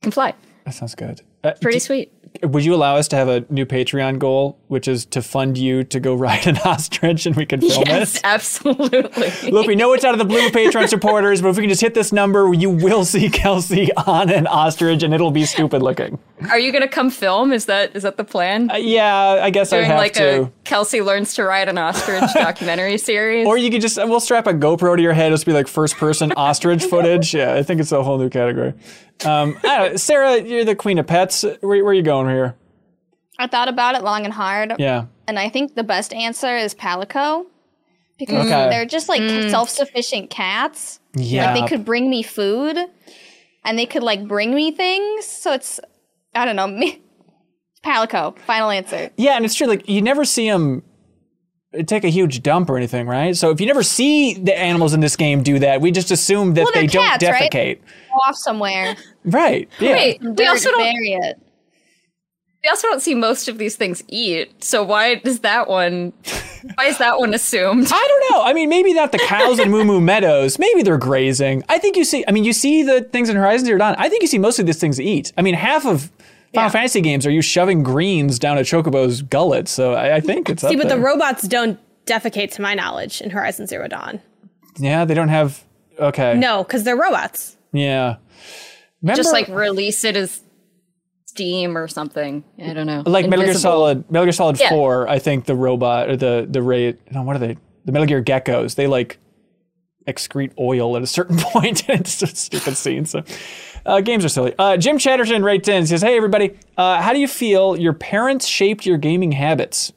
[0.01, 0.33] can fly.
[0.65, 1.21] that sounds good.
[1.43, 2.12] Uh, Pretty d- sweet.
[2.43, 5.83] Would you allow us to have a new Patreon goal, which is to fund you
[5.85, 8.21] to go ride an ostrich and we can film Yes, it?
[8.23, 9.31] absolutely.
[9.51, 11.81] Look, we know it's out of the blue Patreon supporters, but if we can just
[11.81, 16.19] hit this number, you will see Kelsey on an ostrich and it'll be stupid looking.
[16.49, 17.53] Are you gonna come film?
[17.53, 18.69] Is that is that the plan?
[18.69, 20.43] Uh, yeah, I guess I have like to.
[20.43, 23.47] a Kelsey learns to ride an ostrich documentary series.
[23.47, 25.31] Or you could just we'll strap a GoPro to your head.
[25.31, 27.33] It'll be like first person ostrich footage.
[27.33, 28.73] Yeah, I think it's a whole new category.
[29.25, 29.97] Um, I don't.
[29.99, 31.43] Sarah, you're the queen of pets.
[31.43, 32.55] Where, where are you going here?
[33.39, 35.05] I thought about it long and hard, Yeah.
[35.27, 37.45] and I think the best answer is Palico
[38.19, 38.69] because Okay.
[38.69, 40.99] they're just like self-sufficient cats.
[41.15, 41.51] Yeah.
[41.51, 42.77] Like they could bring me food,
[43.65, 45.25] and they could like bring me things.
[45.25, 45.79] So it's
[46.35, 46.67] I don't know.
[46.79, 47.01] Me,
[47.83, 48.37] Palico.
[48.39, 49.09] Final answer.
[49.17, 49.67] Yeah, and it's true.
[49.67, 50.83] Like you never see them
[51.85, 53.35] take a huge dump or anything, right?
[53.35, 56.53] So if you never see the animals in this game do that, we just assume
[56.53, 57.51] that Well, they they're don't cats, right?
[57.51, 57.79] defecate.
[58.09, 58.95] Go off somewhere.
[59.25, 59.69] Right.
[59.79, 59.93] Yeah.
[59.93, 61.41] Wait, we also don't bury it.
[62.61, 64.61] we also don't see most of these things eat.
[64.61, 66.11] So why does that one?
[66.75, 67.87] Why is that one assumed?
[67.89, 68.43] I don't know.
[68.43, 70.59] I mean, maybe not the cows in Moo Moo Meadows.
[70.59, 71.63] Maybe they're grazing.
[71.69, 72.25] I think you see.
[72.27, 73.95] I mean, you see the things in Horizon Zero Dawn.
[73.97, 75.31] I think you see most of these things eat.
[75.37, 76.11] I mean, half of
[76.53, 76.69] Final Yeah.
[76.71, 79.67] Fantasy games are you shoving greens down a chocobo's gullet.
[79.67, 83.21] So I, I think it's See, up but the robots don't defecate, to my knowledge,
[83.21, 84.19] in Horizon Zero Dawn.
[84.77, 85.63] yeah, they don't have.
[85.99, 86.35] Okay.
[86.37, 87.55] No, because they're robots.
[87.71, 88.17] Yeah.
[89.01, 90.41] Remember, Just like release it as
[91.25, 92.43] Steam or something.
[92.63, 93.03] I don't know.
[93.05, 94.69] like Metal Gear Solid, Metal Gear Solid Yeah.
[94.69, 95.07] Four.
[95.09, 96.95] I think the robot or the the ray.
[97.11, 97.57] No, what are they?
[97.85, 98.75] The Metal Gear Gekkos.
[98.75, 99.17] They like
[100.07, 101.89] excrete oil at a certain point.
[101.89, 103.05] it's a stupid scene.
[103.05, 103.23] So
[103.85, 104.53] uh, games are silly.
[104.57, 108.47] Uh, Jim Chatterton writes in says, "Hey everybody, uh, how do you feel your parents
[108.47, 109.93] shaped your gaming habits?"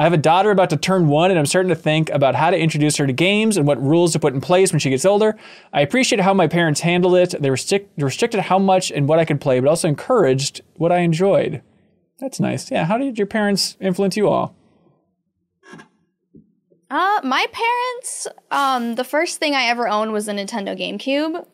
[0.00, 2.50] I have a daughter about to turn one, and I'm starting to think about how
[2.50, 5.04] to introduce her to games and what rules to put in place when she gets
[5.04, 5.36] older.
[5.72, 7.34] I appreciate how my parents handled it.
[7.40, 10.98] They restrict, restricted how much and what I could play, but also encouraged what I
[10.98, 11.62] enjoyed.
[12.20, 12.70] That's nice.
[12.70, 12.84] Yeah.
[12.84, 14.54] How did your parents influence you all?
[16.90, 21.44] Uh, my parents, um, the first thing I ever owned was a Nintendo GameCube,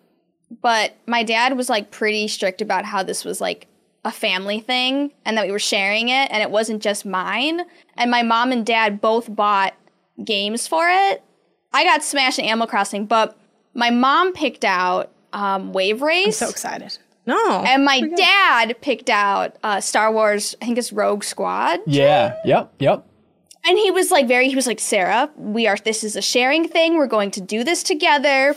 [0.62, 3.66] but my dad was like pretty strict about how this was like
[4.05, 7.62] a family thing and that we were sharing it and it wasn't just mine.
[7.97, 9.75] And my mom and dad both bought
[10.23, 11.23] games for it.
[11.73, 13.37] I got Smash and Animal Crossing, but
[13.73, 16.37] my mom picked out um, Wave Race.
[16.37, 16.99] So excited.
[17.27, 17.62] No.
[17.62, 21.81] and my dad picked out uh, Star Wars, I think it's Rogue Squad.
[21.87, 22.37] Yeah.
[22.45, 22.75] Yep.
[22.79, 23.07] Yep.
[23.66, 26.69] And he was like very he was like, Sarah, we are this is a sharing
[26.69, 26.99] thing.
[26.99, 28.55] We're going to do this together.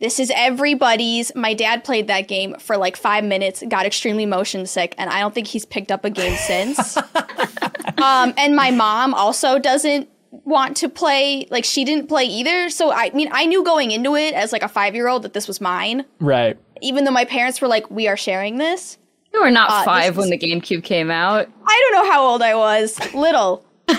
[0.00, 1.34] This is everybody's.
[1.34, 5.18] My dad played that game for like five minutes, got extremely motion sick, and I
[5.20, 6.96] don't think he's picked up a game since.
[7.98, 12.70] um, and my mom also doesn't want to play, like, she didn't play either.
[12.70, 15.32] So, I mean, I knew going into it as like a five year old that
[15.32, 16.56] this was mine, Right.
[16.80, 18.98] even though my parents were like, we are sharing this.
[19.34, 21.48] You were not Uh, this five when is- the GameCube came out.
[21.66, 22.98] I don't know how old I was.
[23.14, 23.64] Little.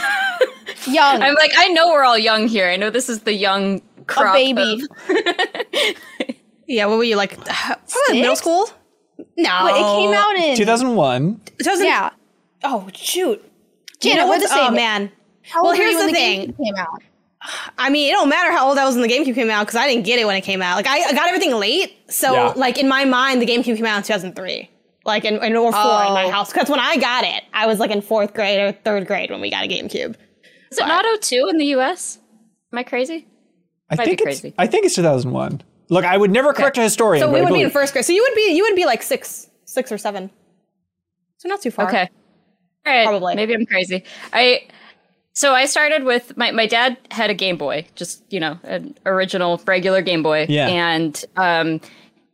[0.87, 1.21] Young.
[1.21, 2.69] I'm like, I know we're all young here.
[2.69, 3.81] I know this is the young
[4.17, 4.81] a baby.
[5.09, 5.95] of-
[6.67, 7.37] yeah, what were you like?
[7.45, 8.69] Probably middle school?
[9.37, 9.49] No.
[9.63, 11.41] But it came out in 2001.
[11.59, 12.09] 2000 Yeah.
[12.63, 13.43] Oh, shoot.
[13.99, 14.71] Janet, you know we're the oh, same.
[14.73, 15.11] Oh, man.
[15.43, 16.53] How Well, here's you when the thing.
[16.53, 17.01] Came out?
[17.77, 19.75] I mean, it don't matter how old I was when the GameCube came out because
[19.79, 20.75] I didn't get it when it came out.
[20.75, 21.93] Like, I, I got everything late.
[22.09, 22.53] So, Yeah.
[22.55, 24.69] like, in my mind, the GameCube came out in 2003.
[25.05, 26.31] Like, in, in or four in my Oh.
[26.31, 26.51] house.
[26.53, 29.41] Because when I got it, I was like in fourth grade or third grade when
[29.41, 30.15] we got a GameCube.
[30.71, 32.19] Is it not 02 in the US?
[32.71, 33.25] Am I crazy?
[33.89, 34.23] I Might think it's.
[34.23, 34.53] crazy.
[34.57, 35.61] I think it's 2001.
[35.89, 37.21] Look, I would never correct a historian.
[37.21, 38.05] So but we I would be in first grade.
[38.05, 40.29] So you would be you would be like six, six or seven.
[41.37, 41.87] So not too far.
[41.87, 42.09] Okay.
[42.85, 43.07] All right.
[43.07, 43.35] Probably.
[43.35, 44.03] Maybe I'm crazy.
[44.31, 44.67] I
[45.33, 48.95] so I started with my my dad had a Game Boy, just you know, an
[49.05, 50.45] original regular Game Boy.
[50.47, 50.67] Yeah.
[50.67, 51.81] And um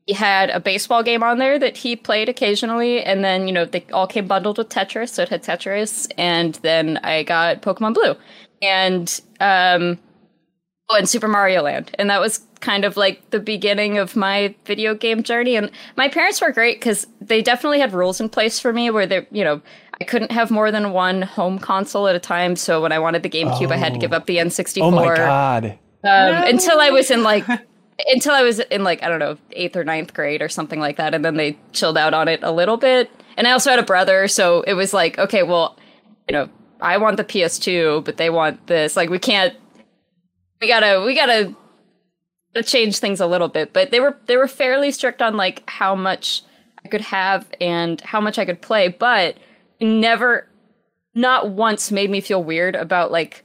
[0.05, 3.65] he had a baseball game on there that he played occasionally, and then you know
[3.65, 7.95] they all came bundled with Tetris, so it had Tetris, and then I got Pokemon
[7.95, 8.15] Blue,
[8.61, 9.97] and um,
[10.91, 14.95] and Super Mario Land, and that was kind of like the beginning of my video
[14.95, 15.55] game journey.
[15.55, 19.05] And my parents were great because they definitely had rules in place for me where
[19.05, 19.61] they, you know,
[19.99, 22.55] I couldn't have more than one home console at a time.
[22.55, 25.15] So when I wanted the GameCube, I had to give up the N64 Oh my
[25.15, 25.65] god.
[26.03, 27.45] um, until I was in like
[28.07, 30.97] until I was in like I don't know eighth or ninth grade or something like
[30.97, 33.09] that, and then they chilled out on it a little bit.
[33.37, 35.77] And I also had a brother, so it was like okay, well,
[36.27, 36.49] you know,
[36.81, 38.95] I want the PS2, but they want this.
[38.95, 39.55] Like we can't.
[40.61, 41.03] We gotta.
[41.05, 41.55] We gotta.
[42.63, 45.95] change things a little bit, but they were they were fairly strict on like how
[45.95, 46.43] much
[46.85, 49.37] I could have and how much I could play, but
[49.81, 50.47] never,
[51.15, 53.43] not once made me feel weird about like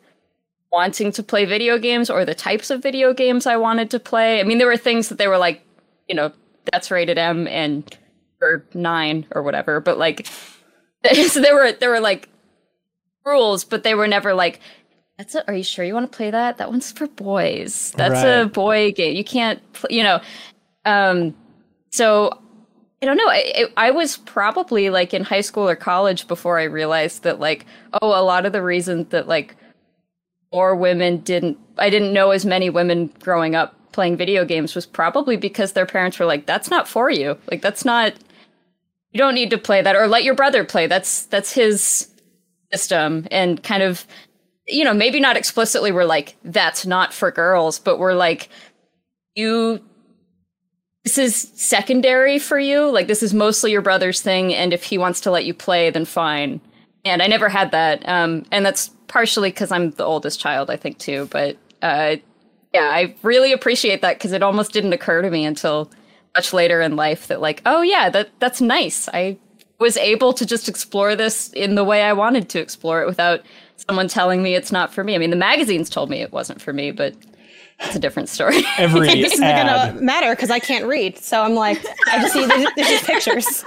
[0.71, 4.41] wanting to play video games or the types of video games I wanted to play.
[4.41, 5.63] I mean, there were things that they were like,
[6.07, 6.33] you know,
[6.71, 7.97] that's rated M and
[8.43, 10.27] or nine or whatever, but like,
[11.27, 12.29] so there were there were like
[13.25, 14.61] rules, but they were never like.
[15.21, 16.57] That's a, are you sure you want to play that?
[16.57, 17.93] That one's for boys.
[17.95, 19.15] That's a boy game.
[19.15, 19.61] You can't,
[19.91, 20.19] you know.
[20.87, 21.35] Um,
[21.91, 22.41] so
[23.03, 23.29] I don't know.
[23.29, 27.67] I, I was probably like in high school or college before I realized that like,
[28.01, 29.57] oh, a lot of the reason that like
[30.55, 34.87] more women didn't, I didn't know as many women growing up playing video games was
[34.87, 37.37] probably because their parents were like, that's not for you.
[37.51, 38.15] Like, that's not,
[39.13, 40.87] you don't need to play that or let your brother play.
[40.87, 42.09] That's, that's his
[42.73, 44.07] system and kind of,
[44.67, 48.49] you know, maybe not explicitly we're like, that's not for girls, but we're like,
[49.35, 49.81] you
[51.05, 52.91] this is secondary for you.
[52.91, 55.91] Like this is mostly your brother's thing, and if he wants to let you play,
[55.91, 56.61] then fine.
[57.05, 60.77] And I never had that, um, and that's partially because I'm the oldest child, I
[60.77, 61.27] think too.
[61.31, 62.17] But uh,
[62.75, 65.91] yeah, I really appreciate that because it almost didn't occur to me until
[66.37, 69.09] much later in life that like, oh yeah, that that's nice.
[69.09, 69.39] I
[69.79, 73.41] was able to just explore this in the way I wanted to explore it without
[73.89, 75.15] someone telling me it's not for me.
[75.15, 77.15] I mean, the magazines told me it wasn't for me, but
[77.81, 78.63] it's a different story.
[78.79, 79.93] Every this isn't ad.
[79.95, 81.19] gonna matter because I can't read.
[81.19, 83.65] So I'm like, I just see there's, there's just pictures.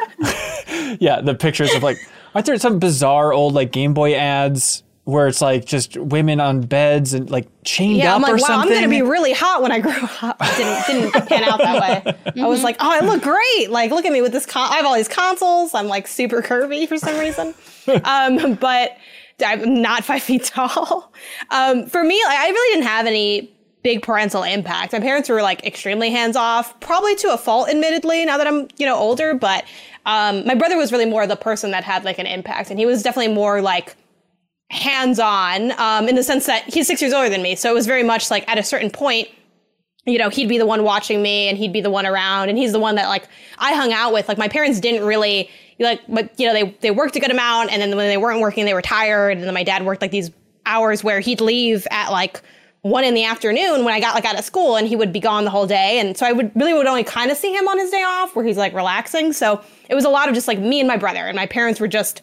[0.99, 1.97] Yeah, the pictures of like,
[2.35, 6.61] aren't there some bizarre old like Game Boy ads where it's like just women on
[6.61, 8.71] beds and like chained Yeah, up I'm like, or wow, something?
[8.71, 9.91] I'm gonna be really hot when I grow
[10.21, 10.37] up.
[10.39, 10.57] It
[10.87, 12.41] didn't didn't pan out that way.
[12.41, 13.69] I was like, oh, I look great.
[13.69, 14.45] Like, look at me with this.
[14.45, 15.73] Con- I have all these consoles.
[15.73, 17.53] I'm like super curvy for some reason.
[18.05, 18.95] um, but
[19.43, 21.13] I'm not five feet tall.
[21.49, 23.53] Um, for me, like, I really didn't have any
[23.83, 24.93] big parental impact.
[24.93, 28.25] My parents were like extremely hands off, probably to a fault, admittedly.
[28.25, 29.65] Now that I'm you know older, but
[30.05, 32.85] um, my brother was really more the person that had like an impact, and he
[32.85, 33.95] was definitely more like
[34.73, 37.55] hands on um, in the sense that he's six years older than me.
[37.55, 39.27] So it was very much like at a certain point,
[40.05, 42.57] you know, he'd be the one watching me and he'd be the one around and
[42.57, 43.27] he's the one that like
[43.59, 44.27] I hung out with.
[44.27, 47.71] Like my parents didn't really like, but you know, they, they worked a good amount
[47.71, 49.37] and then when they weren't working, they were tired.
[49.37, 50.31] And then my dad worked like these
[50.65, 52.41] hours where he'd leave at like
[52.81, 55.19] one in the afternoon when I got like out of school and he would be
[55.19, 55.99] gone the whole day.
[55.99, 58.35] And so I would really would only kind of see him on his day off
[58.35, 59.33] where he's like relaxing.
[59.33, 61.79] So it was a lot of just like me and my brother and my parents
[61.79, 62.21] were just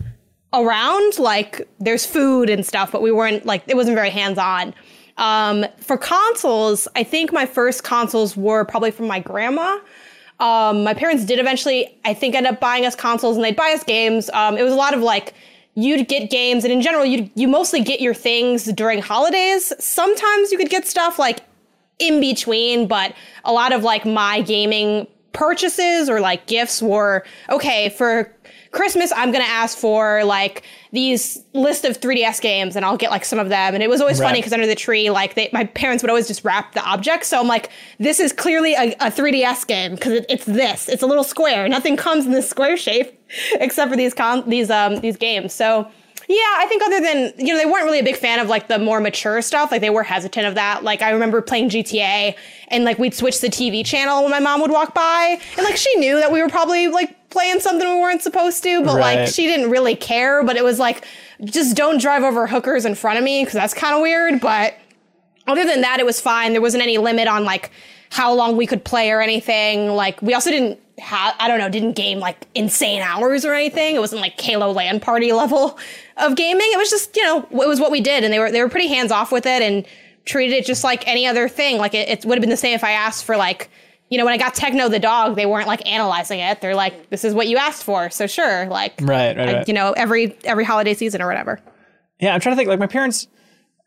[0.52, 4.74] around like there's food and stuff but we weren't like it wasn't very hands on
[5.16, 9.78] um, for consoles i think my first consoles were probably from my grandma
[10.40, 13.72] um, my parents did eventually i think end up buying us consoles and they'd buy
[13.72, 14.30] us games.
[14.30, 15.34] Um, it was a lot of like
[15.74, 19.72] you'd get games and in general you you mostly get your things during holidays.
[19.78, 21.40] Sometimes you could get stuff like
[21.98, 23.14] in between but
[23.44, 28.34] a lot of like my gaming purchases or like gifts were okay for
[28.72, 33.24] Christmas, I'm gonna ask for like these list of 3DS games, and I'll get like
[33.24, 33.74] some of them.
[33.74, 34.28] And it was always Right.
[34.28, 37.28] funny because under the tree, like they, my parents would always just wrap the objects.
[37.28, 40.88] So I'm like, this is clearly a, a 3DS game because it, it's this.
[40.88, 41.68] It's a little square.
[41.68, 43.12] Nothing comes in this square shape
[43.54, 45.52] except for these con- these um these games.
[45.52, 45.88] So.
[46.28, 48.68] Yeah, I think other than, you know, they weren't really a big fan of like
[48.68, 49.72] the more mature stuff.
[49.72, 50.84] Like they were hesitant of that.
[50.84, 52.36] Like I remember playing GTA
[52.68, 55.40] and like we'd switch the TV channel when my mom would walk by.
[55.56, 58.82] And like she knew that we were probably like playing something we weren't supposed to,
[58.82, 59.18] but Right.
[59.20, 60.42] like she didn't really care.
[60.44, 61.04] But it was like,
[61.44, 64.40] just don't drive over hookers in front of me because that's kind of weird.
[64.40, 64.74] But
[65.46, 66.52] other than that, it was fine.
[66.52, 67.70] There wasn't any limit on like
[68.10, 69.88] how long we could play or anything.
[69.88, 73.94] Like we also didn't have, I don't know, didn't game like insane hours or anything.
[73.94, 75.78] It wasn't like Halo LAN party level
[76.16, 76.66] of gaming.
[76.72, 78.68] It was just, you know, it was what we did, and they were they were
[78.68, 79.86] pretty hands off with it and
[80.26, 81.78] treated it just like any other thing.
[81.78, 83.70] Like it, it would have been the same if I asked for like.
[84.10, 86.60] You know, when I got Techno the dog, they weren't like analyzing it.
[86.60, 89.68] They're like, "This is what you asked for, so sure." Like, Right, right, I- right.
[89.68, 91.60] you know, every every holiday season or whatever.
[92.20, 92.68] Yeah, I'm trying to think.
[92.68, 93.28] Like my parents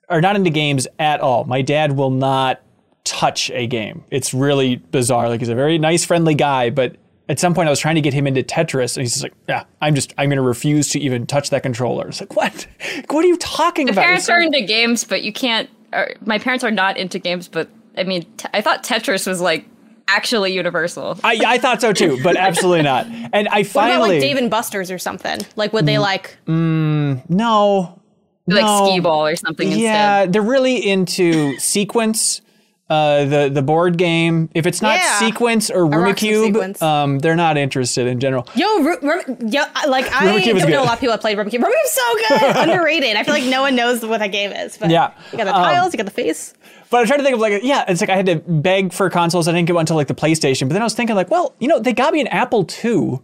[0.10, 1.44] are not into games at all.
[1.44, 2.62] My dad will not
[3.04, 4.04] touch a game.
[4.12, 5.28] It's really bizarre.
[5.30, 6.95] Like he's a very nice, friendly guy, but
[7.30, 9.34] at some point I was trying to get him into Tetris, and he's just like,
[9.50, 12.66] "Yeah, I'm just, I'm going to refuse to even touch that controller." It's like, what?
[13.10, 14.04] What are you talking about?
[14.04, 15.70] parents You're are into games, but you can't.
[15.91, 19.40] Or, my parents are not into games, but I mean, t- I thought Tetris was
[19.41, 19.66] like
[20.15, 21.18] actually universal.
[21.23, 23.06] I, I thought so too, but absolutely not.
[23.07, 25.40] And I What about finally like Dave and Buster's or something?
[25.56, 26.38] Like, would they like?
[26.48, 27.99] no,
[28.48, 28.85] like no.
[28.85, 30.34] skee ball or something Yeah, instead.
[30.34, 32.41] they're really into sequence.
[32.90, 34.49] Uh, the the board game.
[34.53, 35.18] If it's not Yeah.
[35.18, 36.81] sequence or rock some Rummikub, Sequence.
[36.81, 38.45] um, they're not interested in general.
[38.56, 40.73] Yo, Ru- Rum- yo, like I Rummy don't know good.
[40.76, 41.61] a lot of people that played Rummikub.
[41.64, 43.15] Rummy so good, underrated.
[43.15, 44.77] I feel like no one knows what that game is.
[44.77, 45.11] But Yeah.
[45.31, 46.53] you got the Um, tiles, you got the face.
[46.94, 49.10] But I'm trying to think of like, yeah, it's like I had to beg for
[49.10, 49.48] consoles.
[49.48, 50.68] I didn't get one until like the PlayStation.
[50.68, 53.20] But then I was thinking like, well, you know, they got me an Apple II.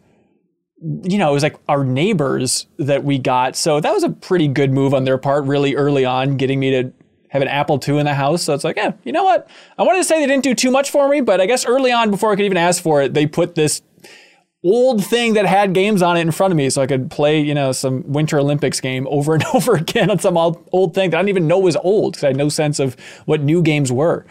[1.04, 3.56] You know, it was like our neighbors that we got.
[3.56, 6.72] So that was a pretty good move on their part really early on, getting me
[6.72, 6.92] to
[7.28, 8.42] have an Apple II in the house.
[8.42, 9.48] So it's like, yeah, you know what?
[9.78, 11.92] I wanted to say they didn't do too much for me, but I guess early
[11.92, 13.84] on, before I could even ask for it, they put this
[14.64, 17.40] old thing that had games on it in front of me so I could play,
[17.40, 21.18] you know, some Winter Olympics game over and over again on some old, thing that
[21.18, 22.96] I didn't even know was old because I had no sense of
[23.26, 24.26] what new games were.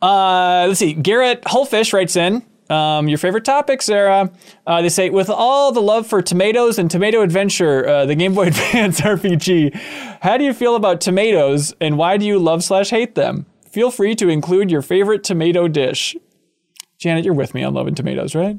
[0.00, 0.92] Uh, let's see.
[0.92, 4.30] Garrett Hullfish writes in Um, your favorite topic, Sarah?
[4.64, 8.34] Uh, they say, with all the love for tomatoes and Tomato Adventure, uh, the Game
[8.34, 9.74] Boy Advance RPG,
[10.20, 13.46] how do you feel about tomatoes and why do you love slash hate them?
[13.70, 16.16] Feel free to include your favorite tomato dish.
[16.98, 18.56] Janet, you're with me on loving tomatoes, right?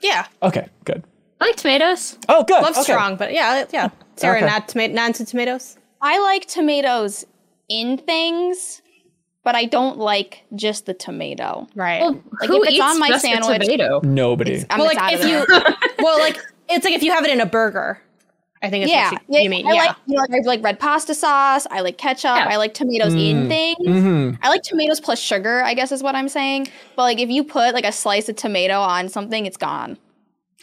[0.00, 1.04] Yeah, Okay, good.
[1.40, 2.18] I like tomatoes.
[2.28, 2.62] Oh, good.
[2.62, 2.82] love okay.
[2.82, 3.88] strong, but yeah, yeah.
[4.16, 4.46] Sarah, Okay.
[4.46, 5.76] not tomato, not into tomatoes.
[6.02, 7.24] I like tomatoes
[7.68, 8.82] in things,
[9.44, 11.66] but I don't like just the tomato.
[11.74, 12.00] Right.
[12.02, 14.00] Well, Like, who if it's eats on my just a sandwich- tomato?
[14.02, 14.64] Nobody.
[14.70, 15.46] I'm well, like if you,
[16.04, 18.00] well, like it's like if you have it in a burger.
[18.62, 19.66] I think it's yeah, what you, you mean.
[19.66, 19.84] I yeah.
[19.84, 21.66] like you know, like, I like red pasta sauce.
[21.70, 22.36] I like ketchup.
[22.36, 22.46] Yeah.
[22.50, 23.30] I like tomatoes Mm.
[23.30, 23.78] in things.
[23.86, 24.42] Mm-hmm.
[24.42, 25.62] I like tomatoes plus sugar.
[25.62, 26.68] I guess is what I'm saying.
[26.94, 29.96] But like if you put like a slice of tomato on something, it's gone.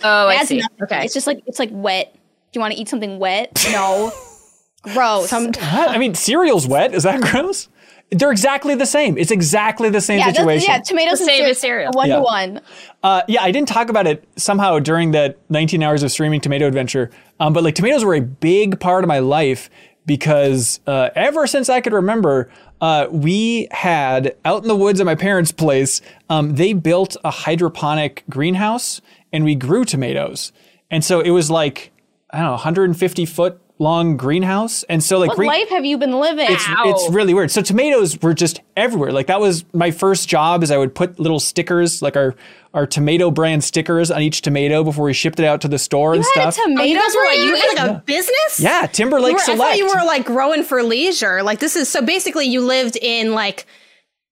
[0.04, 0.58] Oh, It I see.
[0.58, 0.78] nothing.
[0.84, 1.06] Okay.
[1.06, 2.14] It's just like it's like wet.
[2.14, 2.20] Do
[2.54, 3.68] you want to eat something wet?
[3.72, 4.12] No.
[4.84, 5.30] Gross.
[5.30, 5.58] Some, What?
[5.90, 6.94] I mean, cereal's wet.
[6.94, 7.68] Is that gross?
[8.12, 9.18] They're exactly the same.
[9.18, 10.66] It's exactly the same yeah, situation.
[10.70, 11.92] yeah, tomatoes The and same cereal, as cereal.
[11.94, 12.16] One Yeah.
[12.16, 12.62] to one.
[13.04, 16.66] Uh, yeah, I didn't talk about it somehow during that 19 hours of streaming Tomato
[16.68, 17.10] Adventure.
[17.40, 19.70] Um, but like tomatoes were a big part of my life
[20.06, 25.06] because uh, ever since I could remember, uh, we had out in the woods at
[25.06, 29.02] my parents' place, um, they built a hydroponic greenhouse
[29.34, 30.54] and we grew tomatoes.
[30.90, 31.92] And so it was like,
[32.32, 34.84] I don't know, 150 foot long greenhouse.
[34.84, 36.48] And so like What green- life have you been living?
[36.50, 37.52] it's, it's really weird.
[37.52, 39.12] So tomatoes were just everywhere.
[39.12, 42.36] Like that was my first job is I would put little stickers, like our
[42.74, 46.14] our tomato brand stickers on each tomato before we shipped it out to the store
[46.14, 46.66] and you had a stuff.
[46.66, 47.78] tomato oh, you were like you brand?
[47.80, 48.60] had like a business.
[48.60, 49.60] yeah, You Timberlake were, I Select.
[49.62, 51.42] thought you were like growing for leisure.
[51.44, 53.66] Like this is so basically you lived in like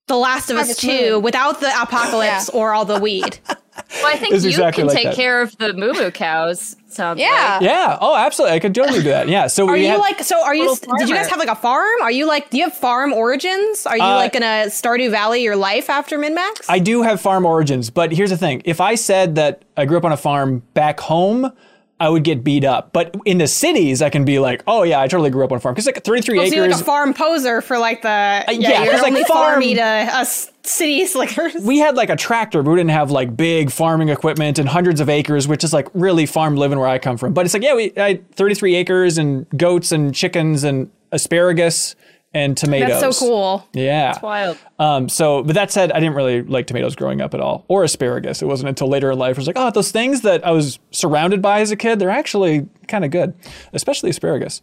[0.07, 3.39] The Last of Us 2 without the apocalypse or all the weed.
[3.75, 5.15] Well, I think It's you exactly can like take that.
[5.15, 6.75] care of the moo moo cows.
[6.87, 7.57] Sounds Yeah.
[7.59, 7.61] like.
[7.61, 7.97] yeah.
[7.99, 8.55] Oh, absolutely.
[8.55, 9.27] I could totally do that.
[9.27, 9.47] Yeah.
[9.47, 11.49] So Are we you had, like so are you Little did you guys have like
[11.49, 12.01] a farm?
[12.01, 13.85] Are you like do you have farm origins?
[13.85, 16.65] Are you Uh, like gonna Stardew Valley your life after MinnMax?
[16.69, 18.61] I do have farm origins, but here's the thing.
[18.65, 21.51] If I said that I grew up on a farm back home,
[21.99, 22.91] I would get beat up.
[22.91, 25.57] But in the cities, I can be like, oh yeah, I totally grew up on
[25.57, 25.75] a farm.
[25.75, 28.69] Because like 33 Oh, so you're like a farm poser for like the uh, yeah,
[28.69, 31.53] yeah, you're like, only farm- farmy to us city slickers.
[31.61, 34.99] we had like a tractor, but we didn't have like big farming equipment and hundreds
[34.99, 37.33] of acres, which is like really farm living where I come from.
[37.33, 41.95] But it's like, yeah, we I had 33 acres and goats and chickens and asparagus
[42.35, 42.99] and tomatoes.
[42.99, 43.67] That's so cool.
[43.71, 44.11] Yeah.
[44.11, 44.57] That's wild.
[44.77, 47.85] Um, so, but that said, I didn't really like tomatoes growing up at all, or
[47.85, 48.41] asparagus.
[48.41, 50.77] It wasn't until later in life I was like, oh, those things that I was
[50.91, 53.33] surrounded by as a kid, they're actually kind of good,
[53.71, 54.61] especially asparagus.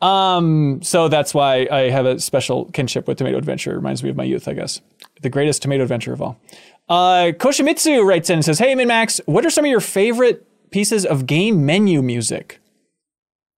[0.00, 3.72] Um, so that's why I have a special kinship with Tomato Adventure.
[3.72, 4.80] It reminds me of my youth, I guess.
[5.22, 6.36] The greatest tomato adventure of all.
[6.88, 11.06] Uh, Koshimitsu writes in and says, Hey, MinnMax, what are some of your favorite pieces
[11.06, 12.58] of game menu music?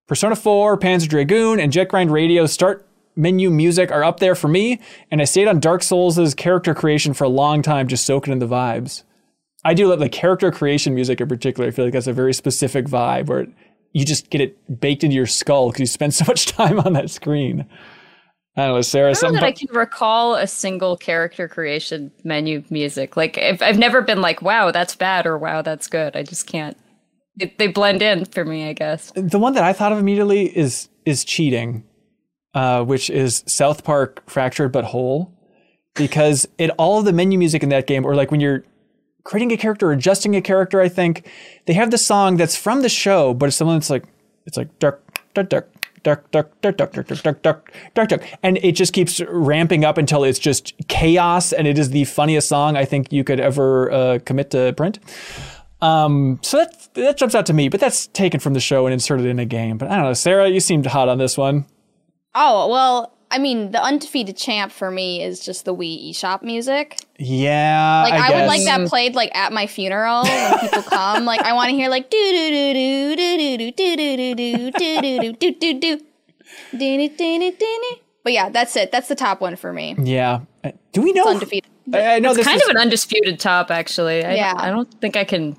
[0.06, 2.85] Persona 4, Panzer Dragoon, and Jet Grind Radio start
[3.16, 4.80] menu music are up there for me,
[5.10, 8.38] and I stayed on Dark Souls' character creation for a long time, just soaking in
[8.38, 9.02] the vibes.
[9.64, 11.68] I do love the character creation music in particular.
[11.68, 13.46] I feel like that's a very specific vibe where
[13.92, 16.92] you just get it baked into your skull because you spend so much time on
[16.92, 17.66] that screen.
[18.56, 19.10] I don't know, Sarah.
[19.10, 23.16] I don't know that I can recall a single character creation menu music.
[23.16, 26.16] Like I've, I've never been like, wow, that's bad or wow, that's good.
[26.16, 26.76] I just can't.
[27.38, 29.12] They, they blend in for me, I guess.
[29.14, 31.84] the one that I thought of immediately is is cheating,
[32.56, 35.30] uh, which is South Park Fractured But Whole,
[35.94, 38.64] because it all of the menu music in that game, or like when you're
[39.24, 41.28] creating a character or adjusting a character, I think
[41.66, 44.04] they have the song that's from the show, but it's the one that's like
[44.46, 45.00] it's like dark,
[45.34, 45.68] dark.
[46.02, 49.84] Dark, dark, dark, dark, dark, dark, dark, dark, dark, dark, and it just keeps ramping
[49.84, 53.40] up until it's just chaos, and it is the funniest song I think you could
[53.40, 55.00] ever uh, commit to print.
[55.82, 58.92] Um, so that that jumps out to me, but that's taken from the show and
[58.92, 59.78] inserted in a game.
[59.78, 61.66] But I don't know, Sarah, you seemed hot on this one.
[62.36, 66.98] Oh well, I mean, the undefeated champ for me is just the Wii eShop music.
[67.18, 68.40] Yeah, Like I, I, guess.
[68.40, 71.24] would like that played like at my funeral when people come.
[71.24, 74.34] Like I want to hear like do do do do do do do do do
[74.34, 75.98] do do do do do do
[76.78, 77.96] do do do do.
[78.22, 78.92] But yeah, that's it.
[78.92, 79.94] That's the top one for me.
[79.98, 80.40] Yeah.
[80.64, 81.24] Uh, Do we know?
[81.24, 81.70] Undefeated.
[81.94, 84.24] I, I know It's this kind is, of an undisputed top, actually.
[84.24, 84.54] I, Yeah.
[84.56, 85.56] I don't think I can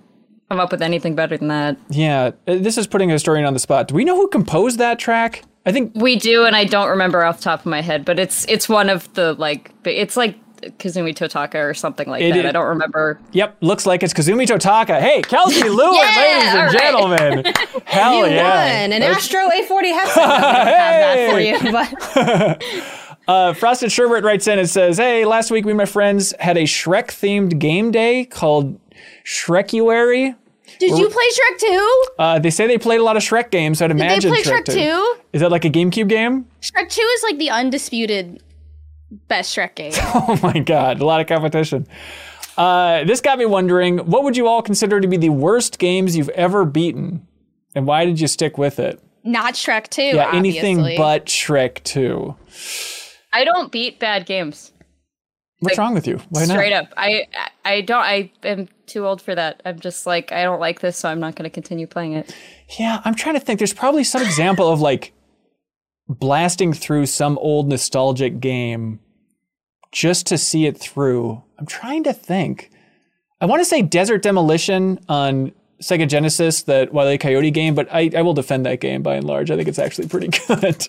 [0.49, 1.77] come up with anything better than that.
[1.89, 3.87] Yeah, uh, this is putting a historian on the spot.
[3.87, 5.43] Do we know who composed that track?
[5.67, 8.17] I think We do, and I don't remember off the top of my head, but
[8.17, 10.35] it's it's one of the like it's like
[10.79, 12.39] Kazumi Totaka or something like It that.
[12.39, 13.19] is- I don't remember.
[13.33, 14.99] Yep, looks like it's Kazumi Totaka.
[14.99, 16.71] Hey, Kelsey Lewin, ladies and all right.
[16.71, 17.53] gentlemen.
[17.85, 18.81] Hell you yeah.
[18.83, 20.17] won an Astro A40 headset.
[20.17, 21.71] I don't have that for you,
[22.91, 26.33] but Uh, Frosted Sherbert writes in and says, Hey, last week we and my friends
[26.39, 28.79] had a Shrek themed game day called
[29.25, 30.33] Shrekuary.
[30.79, 32.03] Did you play Shrek 2?
[32.19, 34.31] Uh, they say they played a lot of Shrek games, so I'd Did they imagine
[34.31, 35.15] play Shrek 2?
[35.33, 36.45] Is that like a GameCube game?
[36.61, 38.41] Shrek 2 is like the undisputed
[39.27, 39.93] best Shrek game.
[40.13, 41.87] Oh my god, a lot of competition.
[42.57, 46.17] Uh, this got me wondering what would you all consider to be the worst games
[46.17, 47.27] you've ever beaten?
[47.75, 48.99] And why did you stick with it?
[49.23, 50.01] Not Shrek 2.
[50.01, 52.35] Yeah, anything but Shrek 2.
[53.33, 54.71] I don't beat bad games.
[55.59, 56.19] What's Like, wrong with you?
[56.29, 56.49] Why not?
[56.53, 56.93] Straight up.
[56.95, 57.27] I
[57.65, 59.61] I don't I am too old for that.
[59.65, 62.35] I'm just like I don't like this, so I'm not gonna continue playing it.
[62.77, 63.59] Yeah, I'm trying to think.
[63.59, 65.13] There's probably some example of like
[66.07, 68.99] blasting through some old nostalgic game
[69.91, 71.43] just to see it through.
[71.57, 72.69] I'm trying to think.
[73.41, 75.51] I want to say Desert Demolition on
[75.81, 77.17] Sega Genesis, that Wile E.
[77.17, 79.51] Coyote game, but I, I will defend that game by and large.
[79.51, 80.87] I think it's actually pretty good.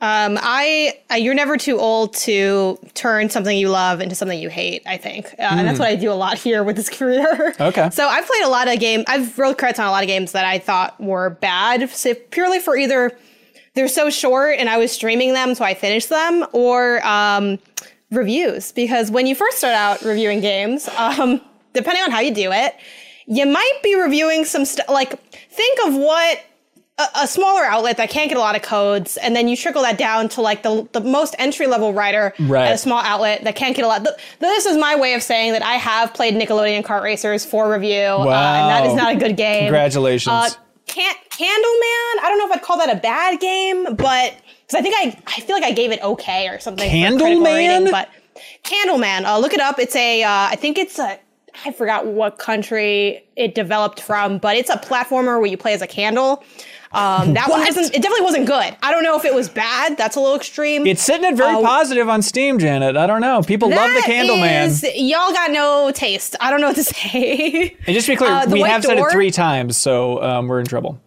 [0.00, 4.48] Um, I, uh, you're never too old to turn something you love into something you
[4.48, 4.82] hate.
[4.86, 7.54] I think, uh, and that's what I do a lot here with this career.
[7.58, 7.90] Okay.
[7.90, 9.04] So I've played a lot of games.
[9.08, 12.60] I've rolled credits on a lot of games that I thought were bad, so purely
[12.60, 13.16] for either
[13.74, 17.58] they're so short and I was streaming them, so I finished them, or um,
[18.10, 18.72] reviews.
[18.72, 21.40] Because when you first start out reviewing games, um,
[21.72, 22.74] depending on how you do it,
[23.26, 24.88] you might be reviewing some stuff.
[24.88, 26.40] Like, think of what
[27.22, 29.98] a, smaller outlet that can't get a lot of codes, and then you trickle that
[29.98, 32.66] down to like the the most entry level writer Right.
[32.68, 34.04] at a small outlet that can't get a lot.
[34.04, 37.70] Th- this is my way of saying that I have played Nickelodeon Kart Racers for
[37.72, 38.28] review, uh, and
[38.70, 38.90] that Wow.
[38.90, 39.64] is not a good game.
[39.64, 40.32] Congratulations.
[40.32, 40.48] Uh,
[40.86, 42.22] can't Candleman?
[42.22, 44.34] I don't know if I'd call that a bad game, but
[44.66, 46.90] because I think I I feel like I gave it okay or something.
[46.90, 47.44] Candleman?
[47.44, 48.08] rating, but
[48.64, 49.78] Candleman, uh, look it up.
[49.78, 51.18] It's a uh, I think it's a
[51.64, 55.82] I forgot what country it developed from, but it's a platformer where you play as
[55.82, 56.44] a candle.
[56.92, 57.66] Um, that one What?
[57.76, 57.94] wasn't.
[57.94, 58.76] It definitely wasn't good.
[58.82, 59.96] I don't know if it was bad.
[59.98, 60.86] That's a little extreme.
[60.86, 62.96] it's sitting at very Uh, positive on Steam, Janet.
[62.96, 63.42] I don't know.
[63.42, 64.66] People love the Candleman.
[64.66, 66.34] is- y'all got no taste.
[66.40, 67.76] I don't know what to say.
[67.86, 70.48] And just to be clear, Uh, we White have said it three times, so um,
[70.48, 70.98] we're in trouble.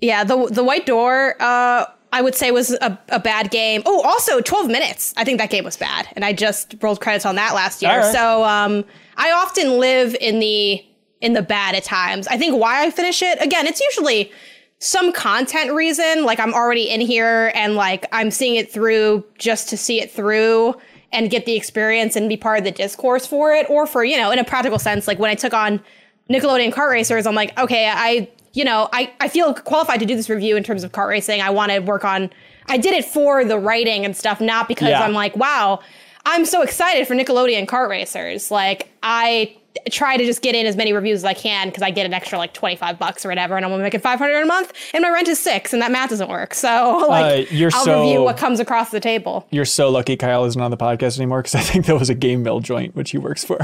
[0.00, 3.82] Yeah, the the White Door, uh, I would say was a, a bad game.
[3.84, 5.12] Oh, also 12 minutes.
[5.18, 7.98] I think that game was bad, and I just rolled credits on that last year.
[7.98, 8.12] Right.
[8.12, 8.84] So um,
[9.18, 10.82] I often live in the
[11.20, 12.26] in the bad at times.
[12.28, 14.30] I think why I finish it again, it's usually
[14.78, 16.24] some content reason.
[16.24, 20.10] Like I'm already in here and like I'm seeing it through just to see it
[20.10, 20.74] through
[21.12, 24.16] and get the experience and be part of the discourse for it, or for you
[24.16, 25.80] know, in a practical sense, like when I took on
[26.28, 30.16] Nickelodeon kart racers, I'm like, okay, I, you know, I, I feel qualified to do
[30.16, 31.40] this review in terms of kart racing.
[31.40, 32.30] I want to work on,
[32.68, 35.02] I did it for the writing and stuff, not because Yeah.
[35.02, 35.78] I'm like, wow,
[36.26, 38.50] I'm so excited for Nickelodeon kart racers.
[38.50, 39.56] Like, I
[39.90, 42.14] try to just get in as many reviews as I can because I get an
[42.14, 45.10] extra like 25 bucks or whatever, and I'm only making 500 a month, and my
[45.10, 46.54] rent is six, and that math doesn't work.
[46.54, 49.46] So, like, Uh, you're I'll so- review what comes across the table.
[49.50, 52.14] You're so lucky Kyle isn't on the podcast anymore because I think that was a
[52.14, 53.58] GameMill joint which he works for.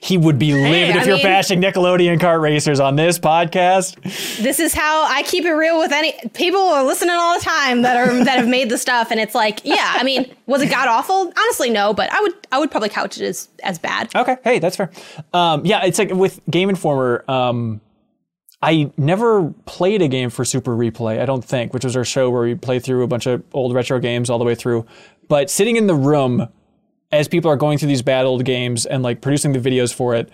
[0.00, 3.96] He would be livid if I you're mean- bashing Nickelodeon kart racers on this podcast.
[4.42, 7.82] this is how I keep it real with any people are listening all the time
[7.82, 10.70] that are that have made the stuff and it's like yeah I mean was it
[10.70, 14.14] god awful honestly no but I would I would probably couch it as as bad
[14.14, 14.90] Okay, hey, that's fair.
[15.32, 17.24] Um, yeah, it's like with Game Informer.
[17.28, 17.80] Um,
[18.62, 21.20] I never played a game for Super Replay.
[21.20, 23.74] I don't think, which was our show where we play through a bunch of old
[23.74, 24.86] retro games all the way through.
[25.28, 26.48] But sitting in the room
[27.12, 30.14] as people are going through these bad old games and like producing the videos for
[30.14, 30.30] it,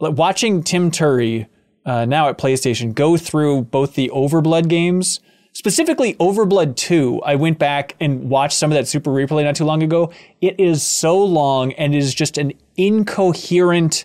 [0.00, 1.46] like, watching Tim Turi
[1.84, 5.20] uh, now at PlayStation go through both the Overblood games.
[5.52, 9.64] Specifically, Overblood 2, I went back and watched some of that Super Replay not too
[9.64, 10.12] long ago.
[10.42, 14.04] It is so long and is just an incoherent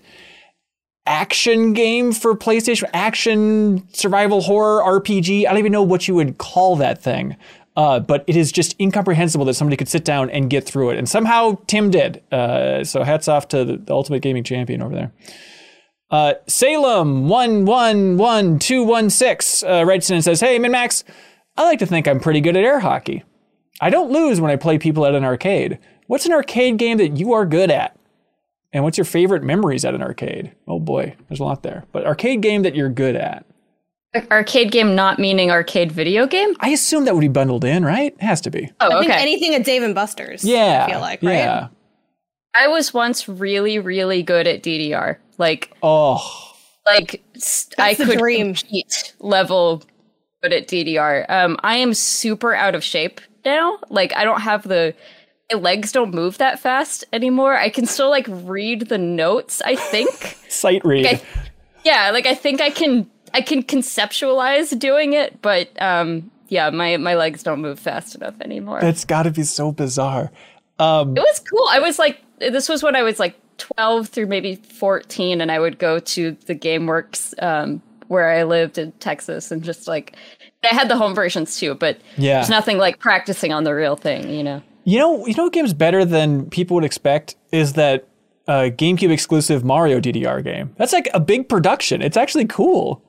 [1.06, 5.46] action game for PlayStation, action survival horror RPG.
[5.46, 7.36] I don't even know what you would call that thing.
[7.78, 10.98] Uh, but it is just incomprehensible that somebody could sit down and get through it.
[10.98, 12.22] And somehow Tim did.
[12.32, 15.12] Uh, so hats off to the, the Ultimate Gaming Champion over there.
[16.10, 21.06] Uh, Salem one one one two one six uh, writes in and says, "Hey, MinnMax,
[21.56, 23.24] I like to think I'm pretty good at air hockey.
[23.80, 25.80] I don't lose when I play people at an arcade.
[26.08, 27.98] What's an arcade game that you are good at?
[28.74, 30.54] And what's your favorite memories at an arcade?
[30.68, 31.86] Oh boy, there's a lot there.
[31.92, 33.46] But arcade game that you're good at.
[34.30, 36.54] Arcade game not meaning arcade video game?
[36.60, 38.14] I assume that would be bundled in, right?
[38.14, 38.70] It has to be.
[38.82, 39.22] Oh, I think okay.
[39.22, 40.86] anything at Dave and Buster's Yeah.
[40.88, 41.68] I feel like right Yeah.
[42.54, 45.18] I was once really, really good at DDR.
[45.38, 46.20] Like, Oh,
[46.86, 48.54] like s- I the could dream.
[48.54, 49.84] compete level
[50.44, 51.26] good at DDR.
[51.30, 53.80] Um, I am super out of shape now.
[53.90, 54.96] Like, I don't have the my
[55.56, 57.56] legs don't move that fast anymore.
[57.58, 59.62] I can still like read the notes.
[59.66, 60.38] I think.
[60.50, 61.06] sight read.
[61.06, 61.22] I,
[61.84, 63.10] yeah, like I think I can.
[63.34, 68.36] I can conceptualize doing it, but um, yeah, my my legs don't move fast enough
[68.42, 68.82] anymore.
[68.82, 70.32] That's got to be so bizarre.
[70.80, 71.66] Um, It was cool.
[71.72, 75.60] I was like, this was when I was like 12 through maybe 14, and I
[75.60, 80.16] would go to the GameWorks um, where I lived in Texas and just like,
[80.64, 82.36] I had the home versions too, but Yeah.
[82.36, 84.62] there's nothing like practicing on the real thing, you know?
[84.84, 88.08] You know, you know what game's better than people would expect is that
[88.48, 90.74] a GameCube exclusive Mario DDR game.
[90.78, 92.02] That's like a big production.
[92.02, 93.04] It's actually cool.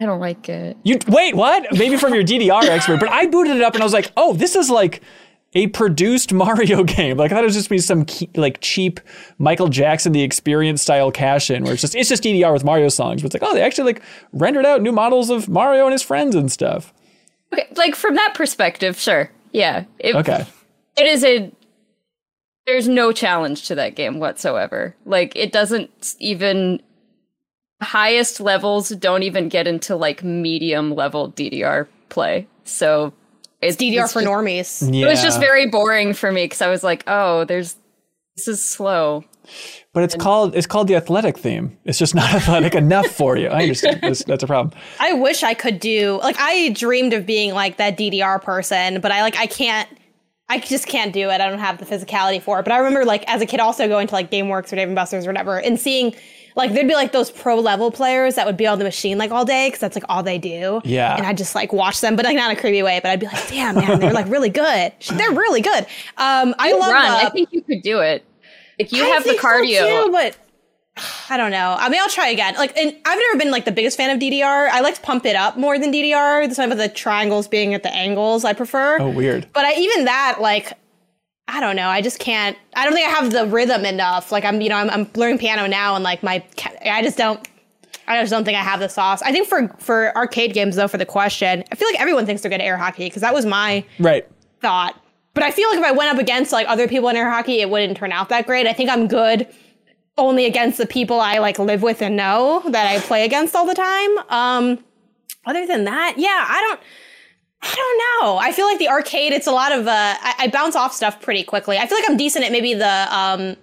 [0.00, 0.76] I don't like it.
[0.82, 1.66] You wait, what?
[1.72, 4.32] Maybe from your DDR expert, but I booted it up and I was like, oh,
[4.34, 5.00] this is like
[5.54, 7.16] a produced Mario game.
[7.16, 9.00] Like I thought it was just be some ke- like cheap
[9.38, 12.88] Michael Jackson the Experience style cash in, where it's just it's just DDR with Mario
[12.88, 13.22] songs.
[13.22, 14.02] But it's like, oh, they actually like
[14.32, 16.92] rendered out new models of Mario and his friends and stuff.
[17.52, 19.30] Okay, like from that perspective, sure.
[19.52, 19.84] Yeah.
[19.98, 20.46] It, Okay,
[20.96, 21.50] It is a.
[22.66, 24.94] There's no challenge to that game whatsoever.
[25.04, 26.82] Like it doesn't even.
[27.80, 32.46] Highest levels don't even get into like medium level DDR play.
[32.62, 33.12] So
[33.60, 34.94] it's DDR it's for just- normies.
[34.94, 37.76] yeah, It was just very boring for me because I was like, oh, there's.
[38.36, 39.24] This is slow.
[39.92, 41.76] but it's called it's called the athletic theme.
[41.84, 43.48] It's just not athletic enough for you.
[43.48, 43.98] I understand.
[44.00, 44.72] That's, that's a problem.
[45.00, 49.10] I wish I could do like I dreamed of being like that DDR person, but
[49.12, 49.86] I like I can't.
[50.52, 51.40] I just can't do it.
[51.40, 52.62] I don't have the physicality for it.
[52.64, 54.94] But I remember like as a kid also going to like GameWorks or Dave and
[54.94, 56.14] Buster's or whatever, and seeing
[56.54, 59.30] like there'd be like those pro level players that would be on the machine like
[59.30, 60.82] all day because that's like all they do.
[60.84, 61.16] Yeah.
[61.16, 63.00] and I just like watch them, but like not in a creepy way.
[63.02, 64.92] But I'd be like, damn man, they're like really good.
[65.14, 65.86] They're really good.
[66.18, 67.10] Um, I love Run.
[67.10, 68.22] uh, I think you could do it.
[68.78, 70.04] Like you I have the think so, cardio.
[70.04, 70.36] too, but
[71.30, 71.74] I don't know.
[71.78, 72.54] I mean, I'll try again.
[72.54, 74.68] Like, and I've never been like the biggest fan of DDR.
[74.68, 76.46] I like to pump it up more than DDR.
[76.48, 78.98] The time of the triangles being at the angles, I prefer.
[79.00, 79.46] Oh, weird.
[79.54, 80.72] But I, even that, like,
[81.48, 81.88] I don't know.
[81.88, 82.58] I just can't.
[82.76, 84.30] I don't think I have the rhythm enough.
[84.30, 86.44] Like, I'm, you know, I'm, I'm learning piano now, and like my,
[86.84, 87.40] I just don't.
[88.06, 89.22] I just don't think I have the sauce.
[89.22, 92.42] I think for for arcade games though, for the question, I feel like everyone thinks
[92.42, 94.26] they're good at air hockey because that was my Right.
[94.60, 95.00] thought.
[95.34, 97.60] But I feel like if I went up against like other people in air hockey,
[97.60, 98.66] it wouldn't turn out that great.
[98.66, 99.46] I think I'm good
[100.18, 103.66] only against the people I like live with and know that I play against all
[103.66, 104.18] the time.
[104.28, 104.84] Um,
[105.46, 106.80] other than that, yeah, I don't.
[107.64, 108.38] I don't know.
[108.38, 109.86] I feel like the arcade, it's a lot of.
[109.86, 111.78] Uh, I, I bounce off stuff pretty quickly.
[111.78, 113.56] I feel like I'm decent at maybe the um,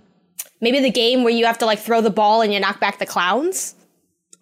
[0.61, 2.99] maybe the game where you have to like throw the ball and you knock back
[2.99, 3.75] the clowns.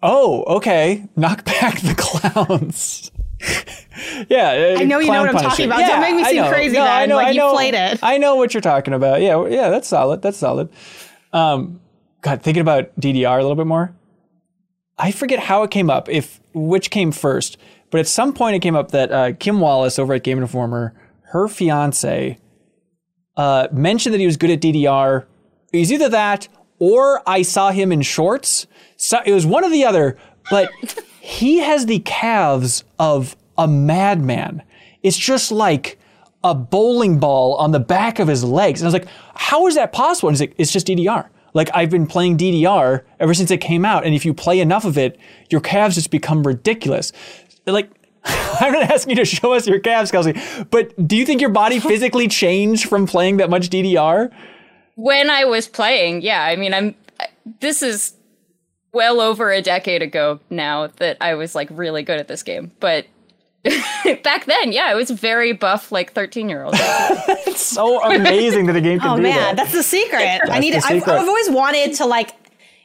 [0.00, 1.04] Oh, okay.
[1.16, 3.10] Knock back the clowns.
[4.28, 5.80] yeah, I know you know what I'm talking about.
[5.80, 7.98] Don't make me seem crazy then, like you played it.
[8.02, 9.20] I know what you're talking about.
[9.20, 10.22] Yeah, yeah, that's solid.
[10.22, 10.68] That's solid.
[11.32, 11.80] Um,
[12.20, 13.94] God, thinking about DDR a little bit more.
[14.98, 17.56] I forget how it came up, if which came first,
[17.90, 20.94] but at some point it came up that uh, Kim Wallace over at Game Informer,
[21.26, 22.38] her fiance,
[23.36, 25.26] uh, mentioned that he was good at DDR.
[25.72, 26.48] It was either that
[26.80, 28.66] or I saw him in shorts.
[28.96, 30.18] So it was one or the other,
[30.50, 30.70] but
[31.20, 34.62] he has the calves of a madman.
[35.02, 35.98] It's just like
[36.42, 38.80] a bowling ball on the back of his legs.
[38.80, 40.28] And I was like, how is that possible?
[40.28, 41.28] And he's like, it's just DDR.
[41.54, 44.04] Like I've been playing DDR ever since it came out.
[44.04, 45.18] And if you play enough of it,
[45.50, 47.12] your calves just become ridiculous.
[47.66, 47.90] Like,
[48.24, 50.34] I'm not asking you to show us your calves, Kelsey,
[50.70, 54.32] but do you think your body physically changed from playing that much DDR?
[54.98, 56.96] when I was playing, yeah, I mean, I'm.
[57.60, 58.14] This is
[58.92, 62.72] well over a decade ago now that I was like really good at this game,
[62.80, 63.06] but
[64.22, 66.74] back then, yeah, I was very buff, like thirteen year old.
[67.46, 69.56] It's so amazing that a game can Oh do man, that.
[69.56, 70.40] that's the secret.
[70.48, 70.74] I need.
[70.74, 71.12] the To, I've, secret.
[71.14, 72.30] I've always wanted to like,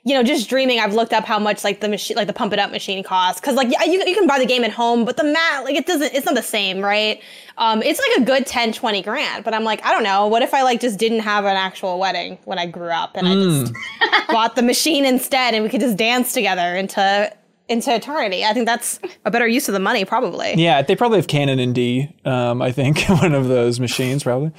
[0.04, 0.80] you know, just dreaming.
[0.80, 3.40] I've looked up how much like the machine, like the pump it up machine costs,
[3.40, 5.76] because like yeah, you you can buy the game at home, but the mat like
[5.76, 6.14] it doesn't.
[6.14, 7.22] It's not the same, right?
[7.58, 9.44] Um, it's like a good 10, 20 grand.
[9.44, 10.26] But I'm like, I don't know.
[10.28, 13.28] What if I like just didn't have an actual wedding when I grew up, and
[13.28, 13.74] I just
[14.30, 17.32] bought the machine instead, and we could just dance together into
[17.68, 18.44] into eternity?
[18.46, 20.54] I think that's a better use of the money, probably.
[20.56, 22.14] Yeah, they probably have Canon and D.
[22.26, 24.52] Um, I think one of those machines probably.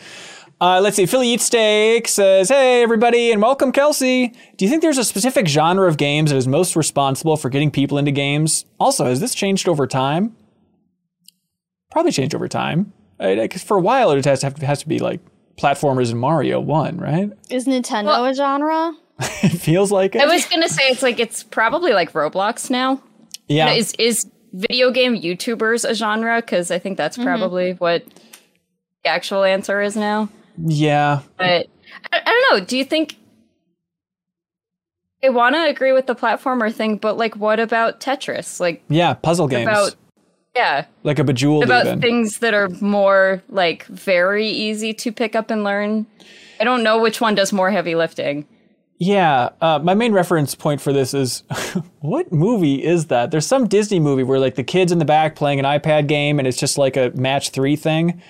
[0.61, 1.05] Uh, let's see.
[1.05, 4.29] Philly Eat Steak says, "Hey everybody, and welcome, Kelsey.
[4.57, 7.71] Do you think there's a specific genre of games that is most responsible for getting
[7.71, 8.65] people into games?
[8.79, 10.37] Also, has this changed over time?
[11.91, 12.93] Probably changed over time.
[13.19, 15.21] Because for a while, it has to have has to be like
[15.57, 17.31] platformers and Mario One, right?
[17.51, 18.93] Is Nintendo a genre?
[19.43, 20.23] It feels like it.
[20.23, 23.03] I was gonna say it's like it's probably like Roblox now.
[23.47, 23.73] yeah.
[23.73, 26.41] Is is video game YouTubers a genre?
[26.41, 27.27] Because I think that's mm-hmm.
[27.27, 28.05] probably what
[29.05, 30.29] the actual answer is now.
[30.59, 31.21] yeah.
[31.37, 31.69] But
[32.13, 32.65] I, I don't know.
[32.65, 33.17] Do you think?
[35.23, 38.61] I want to agree with the platformer thing, but like, what about Tetris?
[38.61, 39.15] Like, Yeah.
[39.15, 39.69] Puzzle games.
[39.69, 39.97] about
[40.55, 42.01] yeah, like a Bejeweled about even.
[42.01, 46.07] things that are more like very easy to pick up and learn.
[46.61, 48.47] I don't know which one does more heavy lifting.
[48.99, 51.43] Yeah, uh, my main reference point for this is
[52.01, 53.31] what movie is that?
[53.31, 56.39] There's some Disney movie where like the kids in the back playing an iPad game
[56.39, 58.23] and it's just like a match three thing.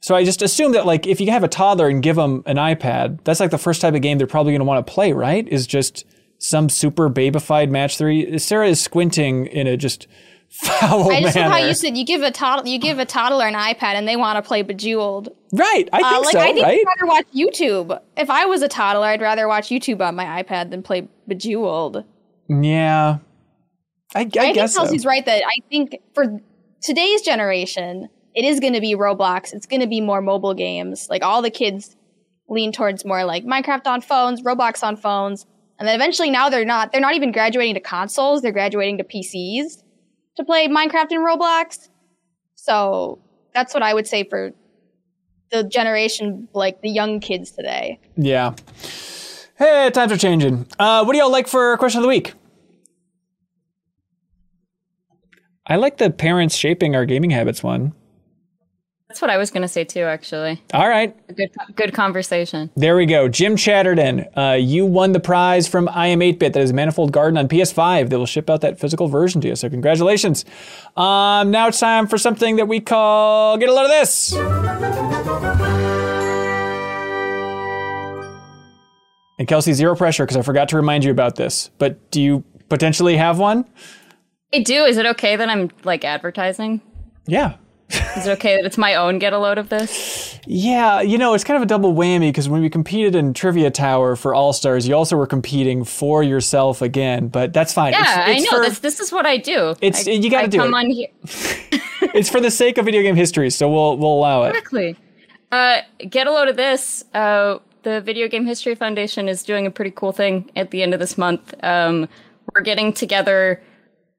[0.00, 2.56] So I just assume that like if you have a toddler and give them an
[2.56, 5.12] iPad, that's like the first type of game they're probably going to want to play,
[5.12, 5.46] right?
[5.48, 6.04] Is just
[6.38, 8.38] some super babified match three.
[8.38, 10.06] Sarah is squinting in a just
[10.50, 13.46] foul I just love how you said you give a toddler you give a toddler
[13.46, 15.28] an iPad and they want to play Bejeweled.
[15.52, 16.40] right, I think Uh, like so.
[16.40, 16.78] I think right?
[16.78, 18.00] I'd rather watch YouTube.
[18.16, 22.04] If I was a toddler, I'd rather watch YouTube on my iPad than play Bejeweled.
[22.48, 23.18] Yeah,
[24.14, 25.08] I, I, I, guess think so.
[25.08, 26.40] Right that I think for
[26.80, 29.52] today's generation, it is going to be Roblox.
[29.52, 31.08] It's going to be more mobile games.
[31.10, 31.94] Like all the kids
[32.48, 35.44] lean towards more like Minecraft on phones, Roblox on phones,
[35.78, 36.90] and then eventually now they're not.
[36.90, 38.40] They're not even graduating to consoles.
[38.40, 39.82] They're graduating to PCs
[40.38, 41.88] to play Minecraft and Roblox.
[42.54, 43.18] So
[43.54, 44.52] that's what I would say for
[45.50, 48.00] the generation, like the young kids today.
[48.16, 48.54] Yeah.
[49.56, 50.66] Hey, times are changing.
[50.78, 52.34] Uh, what do y'all like for question of the week?
[55.66, 57.92] I like the parents shaping our gaming habits one.
[59.08, 60.02] That's what I was gonna say too.
[60.02, 62.70] Actually, All right, good good conversation.
[62.76, 63.26] there we go.
[63.26, 66.52] Jim Chatterton, uh, you won the prize from iam8bit.
[66.52, 68.10] That is Manifold Garden on PS5.
[68.10, 69.56] They will ship out that physical version to you.
[69.56, 70.44] So congratulations.
[70.94, 74.34] Um, now it's time for something that we call Get a Load of This.
[79.38, 81.70] And Kelsey, zero pressure because I forgot to remind you about this.
[81.78, 83.64] But do you potentially have one?
[84.52, 84.84] I do.
[84.84, 86.80] Is it okay that I'm like advertising?
[87.26, 87.54] Yeah.
[87.90, 90.38] Is it okay that it's my own get a load of this?
[90.46, 93.70] Yeah, you know, it's kind of a double whammy because when we competed in Trivia
[93.70, 97.92] Tower for All Stars, you also were competing for yourself again, but that's fine.
[97.92, 98.62] Yeah, It's- it's I know.
[98.62, 99.70] for- this this is what I do.
[99.80, 100.76] It's- I, you gotta I do come it.
[100.76, 101.08] on here
[102.14, 104.50] it's for the sake of video game history, so we'll we'll allow it.
[104.50, 104.96] exactly.
[105.50, 105.78] Uh,
[106.10, 107.04] get a load of this.
[107.14, 110.92] Uh, the Video Game History Foundation is doing a pretty cool thing at the end
[110.92, 111.54] of this month.
[111.64, 112.06] Um,
[112.54, 113.62] we're getting together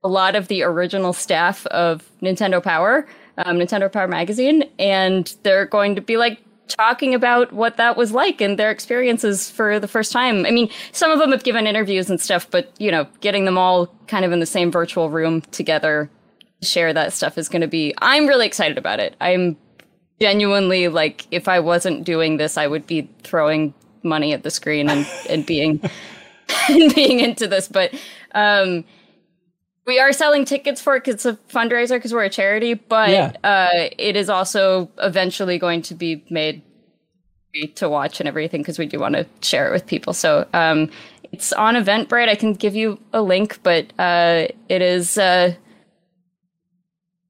[0.04, 3.06] a lot of the original staff of Nintendo Power,
[3.46, 8.12] um, Nintendo Power Magazine, and they're going to be like talking about what that was
[8.12, 10.46] like and their experiences for the first time.
[10.46, 13.58] I mean, some of them have given interviews and stuff, but you know, getting them
[13.58, 16.10] all kind of in the same virtual room together
[16.62, 19.16] to share that stuff is going to be I'm really excited about it.
[19.20, 19.58] I'm
[20.22, 24.90] genuinely like if I wasn't doing this, I would be throwing money at the screen
[24.90, 25.82] and and being
[26.70, 27.94] and being into this, but
[28.36, 28.86] um
[29.90, 33.10] we are selling tickets for it because it's a fundraiser because we're a charity, but
[33.10, 33.32] Yeah.
[33.44, 36.62] uh, it is also eventually going to be made
[37.76, 40.14] to watch and everything because we do want to share it with people.
[40.14, 40.90] So um,
[41.32, 42.30] it's on Eventbrite.
[42.30, 45.18] I can give you a link, but uh, it is.
[45.18, 45.56] Uh,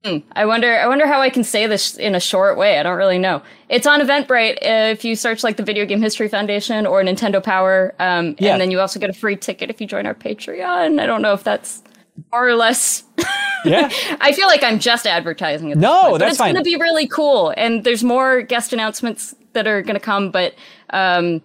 [0.04, 0.78] hmm, I wonder.
[0.78, 2.78] I wonder how I can say this in a short way.
[2.78, 3.42] I don't really know.
[3.70, 4.56] It's on Eventbrite.
[4.62, 8.52] Uh, if you search like the Video Game History Foundation or Nintendo Power, um, Yeah.
[8.52, 11.00] and then you also get a free ticket if you join our Patreon.
[11.00, 11.82] I don't know if that's
[12.32, 13.04] more or less
[13.64, 13.90] Yeah.
[14.20, 15.70] I feel like I'm just advertising.
[15.72, 16.54] At No, point, but that's it's fine.
[16.54, 20.30] going to be really cool, and there's more guest announcements that are going to come.
[20.30, 20.54] But
[20.90, 21.42] um,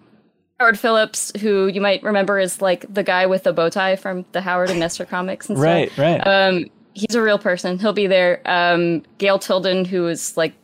[0.58, 4.24] Howard Phillips, who you might remember is like the guy with the bow tie from
[4.32, 5.98] the Howard and Nestor comics and Right, stuff.
[6.02, 6.26] right.
[6.26, 7.78] Um, he's a real person.
[7.78, 8.40] He'll be there.
[8.46, 10.54] Um, Gail Tilden, who is like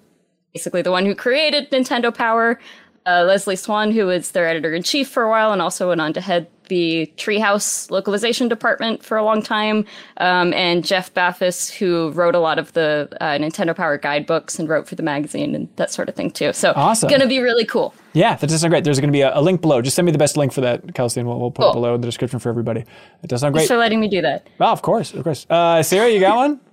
[0.55, 2.59] basically the one who created Nintendo Power.
[3.05, 6.01] Uh, Leslie Swan, who was their editor in chief for a while and also went
[6.01, 9.85] on to head the Treehouse localization department for a long time.
[10.17, 14.69] Um, and Jeff Bafus, who wrote a lot of the uh, Nintendo Power guidebooks and
[14.71, 16.55] wrote for the magazine and that sort of thing too.
[16.55, 17.11] So Awesome.
[17.11, 17.95] gonna be really cool.
[18.15, 18.85] Yeah, that does sound great.
[18.85, 19.81] There's going to be a, a link below.
[19.81, 21.95] Just send me the best link for that, Kelsey, and we'll, we'll put it below
[21.95, 22.85] in the description for everybody.
[23.23, 23.61] It does sound great.
[23.61, 24.47] Thanks for letting me do that.
[24.61, 25.47] Oh, of course, of course.
[25.49, 26.61] Uh, Sarah, you got one?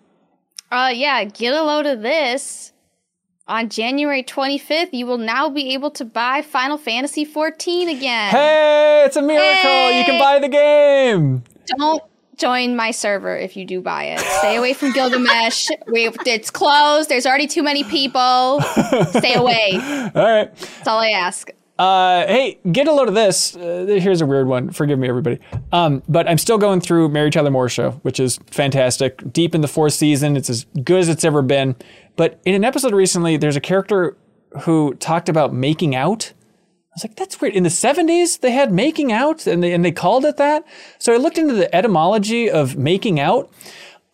[0.71, 2.73] Uh, yeah, get a load of this.
[3.49, 8.29] On January 25th, you will now be able to buy Final Fantasy 14 again.
[8.29, 9.91] Hey, it's a miracle!
[9.91, 11.43] You can buy the game.
[11.65, 12.03] Don't
[12.37, 14.19] join my server if you do buy it.
[14.19, 15.67] Stay away from Gilgamesh.
[15.87, 17.09] we, it's closed.
[17.09, 18.61] There's already too many people.
[19.17, 19.71] Stay away.
[20.13, 20.55] All right.
[20.55, 21.49] That's all I ask.
[21.79, 23.55] Uh, hey, get a load of this.
[23.55, 24.69] Uh, here's a weird one.
[24.69, 25.39] Forgive me, everybody.
[25.71, 29.31] Um, but I'm still going through Mary Tyler Moore show, which is fantastic.
[29.31, 31.77] Deep in the fourth season, it's as good as it's ever been.
[32.15, 34.17] But in an episode recently, there's a character
[34.61, 36.33] who talked about making out.
[36.35, 37.53] I was like, that's weird.
[37.53, 40.65] In the 70s, they had making out, and they and they called it that.
[40.97, 43.51] So I looked into the etymology of making out.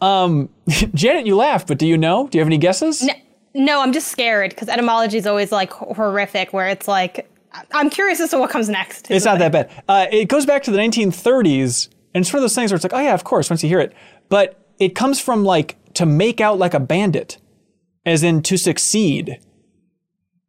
[0.02, 0.50] Um,
[0.94, 2.28] Janet, you laugh, but do you know?
[2.28, 3.02] Do you have any guesses?
[3.02, 3.14] No,
[3.54, 7.30] no I'm just scared because etymology is always like horrific, where it's like,
[7.72, 9.10] I'm curious as to what comes next.
[9.10, 9.72] It's not that bad.
[9.88, 12.84] Uh, it goes back to the 1930s, and it's one of those things where it's
[12.84, 13.94] like, oh yeah, of course, once you hear it.
[14.30, 17.38] But it comes from like to make out like a bandit,
[18.06, 19.40] as in to succeed.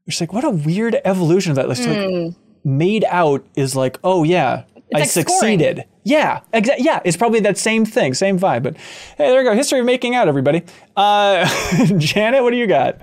[0.06, 1.68] It's like what a weird evolution of that.
[1.68, 2.34] Like, so, like,
[2.64, 4.64] made out is like, oh yeah,
[4.94, 5.26] I like scoring.
[5.26, 5.84] succeeded.
[6.04, 8.62] Yeah, exa- yeah, it's probably that same thing, same vibe.
[8.62, 9.54] But hey, there we go.
[9.54, 10.62] History of making out, everybody.
[10.96, 11.48] Uh,
[11.98, 12.98] Janet, what do you got?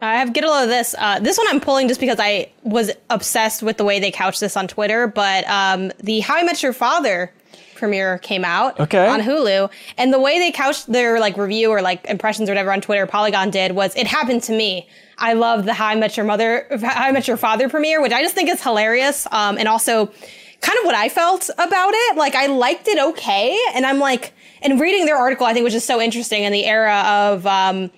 [0.00, 0.94] I have get a load of this.
[0.96, 4.40] Uh, this one I'm pulling just because I was obsessed with the way they couched
[4.40, 5.06] this on Twitter.
[5.06, 7.34] But um, the How I Met Your Father
[7.80, 9.08] premiere came out Okay.
[9.08, 12.72] on Hulu, and the way they couched their like review or like impressions or whatever
[12.72, 14.86] on Twitter, Polygon did was it happened to me.
[15.18, 18.12] I love the How I Met Your Mother, How I Met Your Father premiere, which
[18.12, 20.06] I just think is hilarious, um, and also
[20.60, 22.16] kind of what I felt about it.
[22.16, 24.32] Like I liked it okay, and I'm like,
[24.62, 27.46] and reading their article, I think was just so interesting in the era of.
[27.46, 27.90] Um,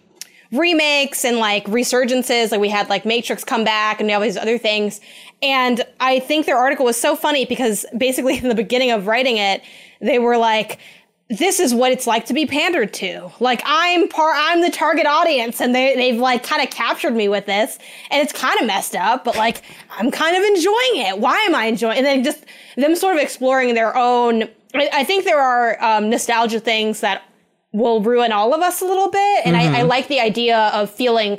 [0.52, 2.52] remakes and like resurgences.
[2.52, 5.00] Like we had like Matrix come back and all these other things.
[5.42, 9.38] And I think their article was so funny because basically in the beginning of writing
[9.38, 9.62] it,
[10.00, 10.78] they were like,
[11.38, 13.32] this is what it's like to be pandered to.
[13.40, 17.28] Like I'm part, I'm the target audience, and they they've like kind of captured me
[17.28, 17.78] with this,
[18.10, 19.62] and it's kind of messed up, but like
[19.96, 21.18] I'm kind of enjoying it.
[21.18, 21.96] Why am I enjoying?
[21.96, 22.44] And then just
[22.76, 24.48] them sort of exploring their own.
[24.74, 27.22] I, think there are um, nostalgia things that
[27.72, 30.90] will ruin all of us a little bit, and I, I like the idea of
[30.90, 31.38] feeling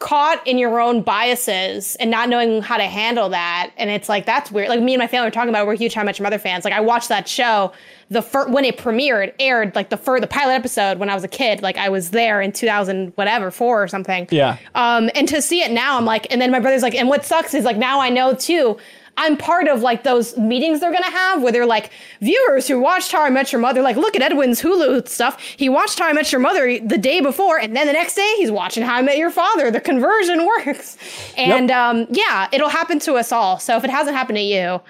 [0.00, 3.70] caught in your own biases and not knowing how to handle that.
[3.76, 4.70] And it's like, that's weird.
[4.70, 5.66] Like me and my family were talking about, it.
[5.66, 6.64] we're huge How Much Mother fans.
[6.64, 7.72] Like I watched that show,
[8.08, 11.22] the fir- when it premiered, aired like the fir- the pilot episode when I was
[11.22, 11.60] a kid.
[11.60, 14.26] Like I was there in 2000, whatever, four or something.
[14.30, 14.56] Yeah.
[14.74, 17.26] Um, and to see it now, I'm like, and then my brother's like, and what
[17.26, 18.78] sucks is like now I know too.
[19.20, 21.90] I'm part of like those meetings they're gonna have where they're like
[22.22, 25.38] viewers who watched How I Met Your Mother, like look at Edwin's Hulu stuff.
[25.40, 28.34] He watched How I Met Your Mother the day before, and then the next day
[28.38, 29.70] he's watching How I Met Your Father.
[29.70, 30.96] The conversion works,
[31.36, 33.58] and um, yeah, it'll happen to us all.
[33.58, 34.80] So if it hasn't happened to you,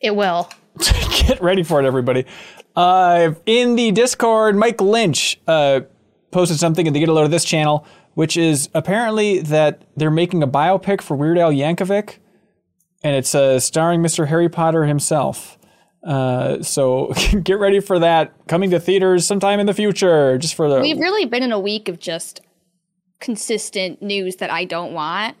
[0.00, 0.50] it will.
[1.26, 2.26] Get ready for it, everybody.
[2.76, 5.80] Uh, in the Discord, Mike Lynch uh,
[6.30, 7.84] posted something and they get a load of this channel,
[8.14, 12.18] which is apparently that they're making a biopic for Weird Al Yankovic,
[13.02, 14.26] and it's uh, starring Mr.
[14.26, 15.58] Harry Potter himself.
[16.02, 17.12] Uh, so
[17.42, 20.38] get ready for that coming to theaters sometime in the future.
[20.38, 22.40] Just for the We've really been in a week of just
[23.20, 25.36] consistent news that I don't want.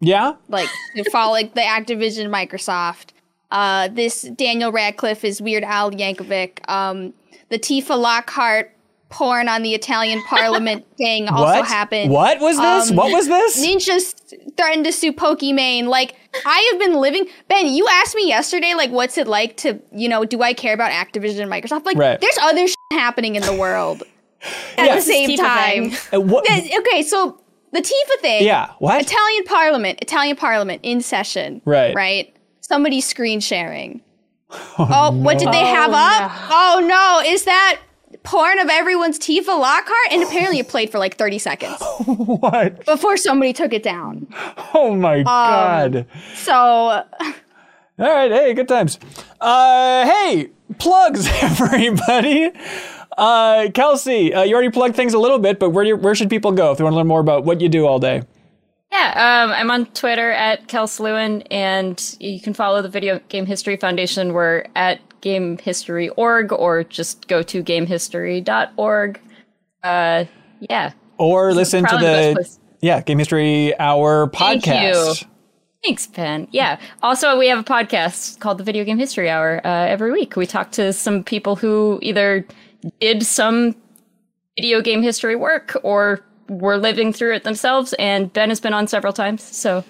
[0.00, 0.68] yeah, Like
[1.10, 3.10] follow like the Activision Microsoft.
[3.50, 6.68] Uh, this Daniel Radcliffe is Weird Al Yankovic.
[6.68, 7.14] Um,
[7.48, 8.72] the Tifa Lockhart
[9.08, 12.10] porn on the Italian Parliament thing also what happened.
[12.10, 12.90] What was this?
[12.90, 13.64] Um, what was this?
[13.64, 14.14] Ninjas
[14.56, 15.84] threatened to sue Pokimane.
[15.86, 17.26] Like I have been living.
[17.48, 20.74] Ben, you asked me yesterday, like, what's it like to, you know, do I care
[20.74, 21.84] about Activision and Microsoft?
[21.86, 22.20] Like, Right.
[22.20, 24.02] there's other shit happening in the world
[24.76, 24.94] at Yeah.
[24.96, 25.92] the same time.
[26.12, 27.40] Uh, what- Okay, so
[27.72, 28.44] the Tifa thing.
[28.44, 29.00] Yeah, what?
[29.00, 31.62] Italian Parliament, Italian Parliament in session.
[31.64, 31.94] Right.
[31.94, 32.34] Right.
[32.60, 34.02] Somebody's screen sharing.
[34.78, 36.32] Oh, what did they have Oh, up?
[36.50, 37.80] Oh no, is that
[38.26, 40.12] porn of everyone's Tifa Lockhart?
[40.12, 41.76] And apparently it played for like 30 seconds
[42.06, 42.84] what?
[42.84, 44.26] before somebody took it down.
[44.74, 46.06] Oh Um, my god.
[46.34, 46.52] So
[47.98, 48.98] All right, hey, good times.
[49.40, 52.50] Uh, hey, plugs, everybody.
[53.16, 56.14] Uh, Kelsey, uh, you already plugged things a little bit, but where do you, where
[56.14, 58.22] should people go if they want to learn more about what you do all day?
[58.92, 63.76] Yeah, um, I'm on Twitter at Kelslewin, and you can follow the Video Game History
[63.78, 64.34] Foundation.
[64.34, 69.20] We're at gamehistory.org, or just go to gamehistory.org.
[69.82, 70.24] Uh,
[70.60, 70.92] yeah.
[71.18, 72.48] Or listen to the
[72.80, 75.22] yeah Game History Hour Thank podcast.
[75.22, 75.28] you.
[75.82, 76.48] Thanks, Ben.
[76.50, 76.78] Yeah.
[77.02, 80.36] Also, we have a podcast called the Video Game History Hour uh, every week.
[80.36, 82.46] We talk to some people who either
[83.00, 83.76] did some
[84.56, 88.86] video game history work or were living through it themselves, and Ben has been on
[88.86, 89.42] several times.
[89.42, 89.84] So,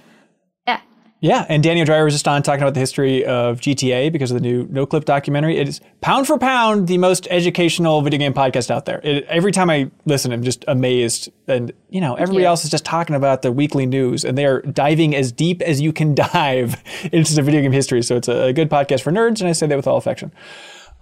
[1.27, 1.37] yeah.
[1.37, 4.37] Yeah, and Danny O'Dwyer was just on talking about the history of GTA because of
[4.37, 5.59] the new Noclip documentary.
[5.59, 9.01] It is pound for pound the most educational video game podcast out there.
[9.05, 11.31] It, every time I listen, I'm just amazed.
[11.47, 12.49] And you know, everybody you.
[12.49, 15.79] else is just talking about the weekly news, and they are diving as deep as
[15.79, 16.83] you can dive
[17.13, 18.03] into the video game history.
[18.03, 20.33] So it's a, a good podcast for nerds, and I say that with all affection.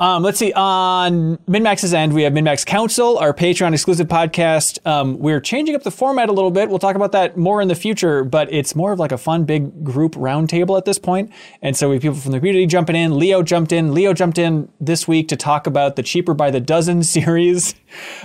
[0.00, 0.52] Um, let's see.
[0.54, 4.84] On MinnMax's end, we have MinnMax Council, our Patreon exclusive podcast.
[4.84, 6.68] Um, we're changing up the format a little bit.
[6.68, 9.44] We'll talk about that more in the future, but it's more of like a fun
[9.44, 11.32] big group roundtable at this point.
[11.62, 13.16] And so we have people from the community jumping in.
[13.16, 13.94] Leo jumped in.
[13.94, 17.76] Leo jumped in this week to talk about the Cheaper by the Dozen series.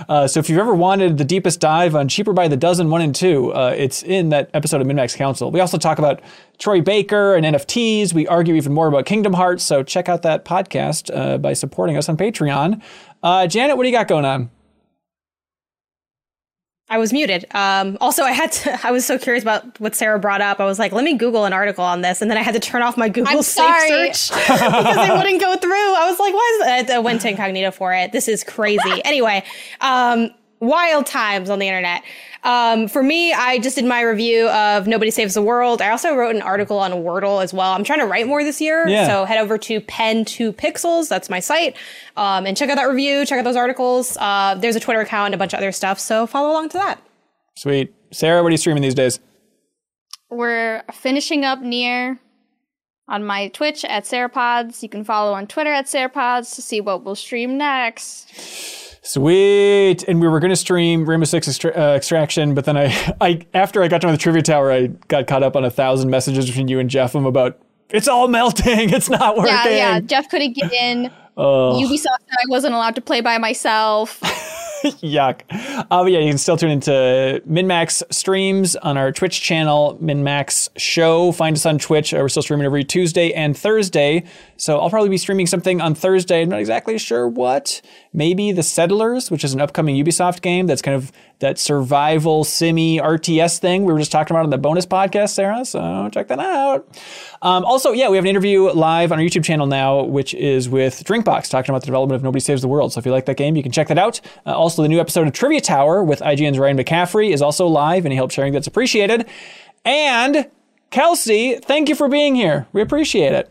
[0.08, 3.00] Uh, so if you've ever wanted the deepest dive on Cheaper by the Dozen 1
[3.00, 5.52] and 2, uh, it's in that episode of MinMax Council.
[5.52, 6.20] We also talk about
[6.58, 8.12] Troy Baker and NFTs.
[8.12, 9.62] We argue even more about Kingdom Hearts.
[9.62, 12.82] So check out that podcast uh, by supporting us on Patreon.
[13.22, 14.50] Uh, Janet, what do you got going on?
[16.92, 17.46] I was muted.
[17.54, 18.80] Um, also, I had to.
[18.86, 20.58] I was so curious about what Sarah brought up.
[20.58, 22.60] I was like, let me Google an article on this, and then I had to
[22.60, 24.12] turn off my Google I'm safe sorry.
[24.12, 25.70] search because it wouldn't go through.
[25.70, 26.96] I was like, why is that?
[26.96, 28.10] I went to incognito for it.
[28.10, 29.00] This is crazy.
[29.04, 29.44] anyway,
[29.80, 30.30] um,
[30.60, 32.02] wild times on the internet.
[32.42, 35.82] Um, for me, I just did my review of Nobody Saves the World.
[35.82, 37.72] I also wrote an article on Wordle as well.
[37.72, 38.86] I'm trying to write more this year.
[38.88, 39.06] Yeah.
[39.06, 41.08] So head over to Pen 2 Pixels.
[41.08, 41.76] That's my site.
[42.16, 43.26] Um, and check out that review.
[43.26, 44.16] Check out those articles.
[44.18, 45.98] Uh, there's a Twitter account and a bunch of other stuff.
[45.98, 47.00] So follow along to that.
[47.56, 47.94] Sweet.
[48.12, 49.18] Sarah, what are you streaming these days?
[50.30, 52.18] we're finishing up NieR.
[53.08, 54.80] on my Twitch at Sarapods.
[54.82, 58.30] You can follow on Twitter at Sarapods to see what we'll stream next.
[59.02, 60.02] Sweet.
[60.04, 63.40] And we were going to stream Rainbow Six Extra- uh, Extraction, but then I, I,
[63.54, 66.46] after I got done with Trivia Tower, I got caught up on a thousand messages
[66.46, 67.58] between you and Jeff I'm about
[67.90, 68.90] it's all melting.
[69.00, 69.52] It's not working.
[69.52, 70.00] Yeah, yeah.
[70.00, 71.10] Jeff couldn't get in.
[71.36, 74.20] Ubisoft said I wasn't allowed to play by myself.
[74.82, 75.42] Yuck.
[75.50, 80.70] Uh, but yeah, you can still tune into MinnMax streams on our Twitch channel, MinnMax
[80.76, 81.32] Show.
[81.32, 82.14] Find us on Twitch.
[82.14, 84.24] Uh, we're still streaming every Tuesday and Thursday.
[84.56, 86.42] So I'll probably be streaming something on Thursday.
[86.42, 87.82] I'm not exactly sure what.
[88.12, 92.98] Maybe The Settlers, which is an upcoming Ubisoft game that's kind of that survival simi
[92.98, 95.64] RTS thing we were just talking about on the bonus podcast, Sarah.
[95.64, 96.88] So check that out.
[97.40, 100.68] Um, also, yeah, we have an interview live on our YouTube channel now, which is
[100.68, 102.92] with Drinkbox, talking about the development of Nobody Saves the World.
[102.92, 104.20] So if you like that game, you can check that out.
[104.44, 108.06] Uh, also, the new episode of Trivia Tower with IGN's Ryan McCaffrey is also live.
[108.06, 109.26] Any help sharing that's appreciated.
[109.84, 110.50] And
[110.90, 112.66] Kelsey, thank you for being here.
[112.72, 113.50] We appreciate it.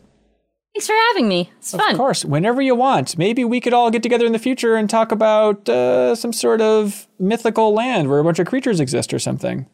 [0.73, 1.51] Thanks for having me.
[1.57, 1.91] It's fun.
[1.91, 3.17] Of course, whenever you want.
[3.17, 6.61] Maybe we could all get together in the future and talk about uh, some sort
[6.61, 9.65] of mythical land where a bunch of creatures exist or something.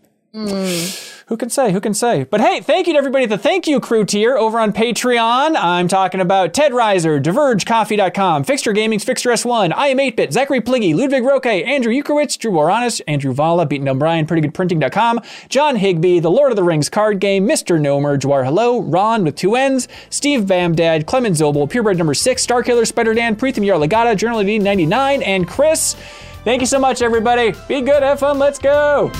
[1.28, 1.72] Who can say?
[1.72, 2.26] Who can say?
[2.26, 5.56] But hey, thank you to everybody at the Thank You Crew tier over on Patreon.
[5.58, 11.46] I'm talking about Ted Reiser, DivergeCoffee.com, Fixture Gaming's Fixture S1, iam8bit, Zachary Pliggy, Ludwig Roque,
[11.46, 16.64] Andrew Ukrowitz, Drew Boranis, Andrew Vala, Beaten O'Brien, PrettyGoodPrinting.com, John Higby, The Lord of the
[16.64, 17.80] Rings card game, Mr.
[17.80, 22.86] Nomer, Jawar Hello, Ron with two N's, Steve Bamdad, Clement Zobel, Purebred number 6, Starkiller,
[22.86, 25.96] Spider Dan, Preetham Yarlagata, Journal 99, and Chris.
[26.44, 27.54] Thank you so much, everybody.
[27.68, 29.12] Be good, have fun, let's go.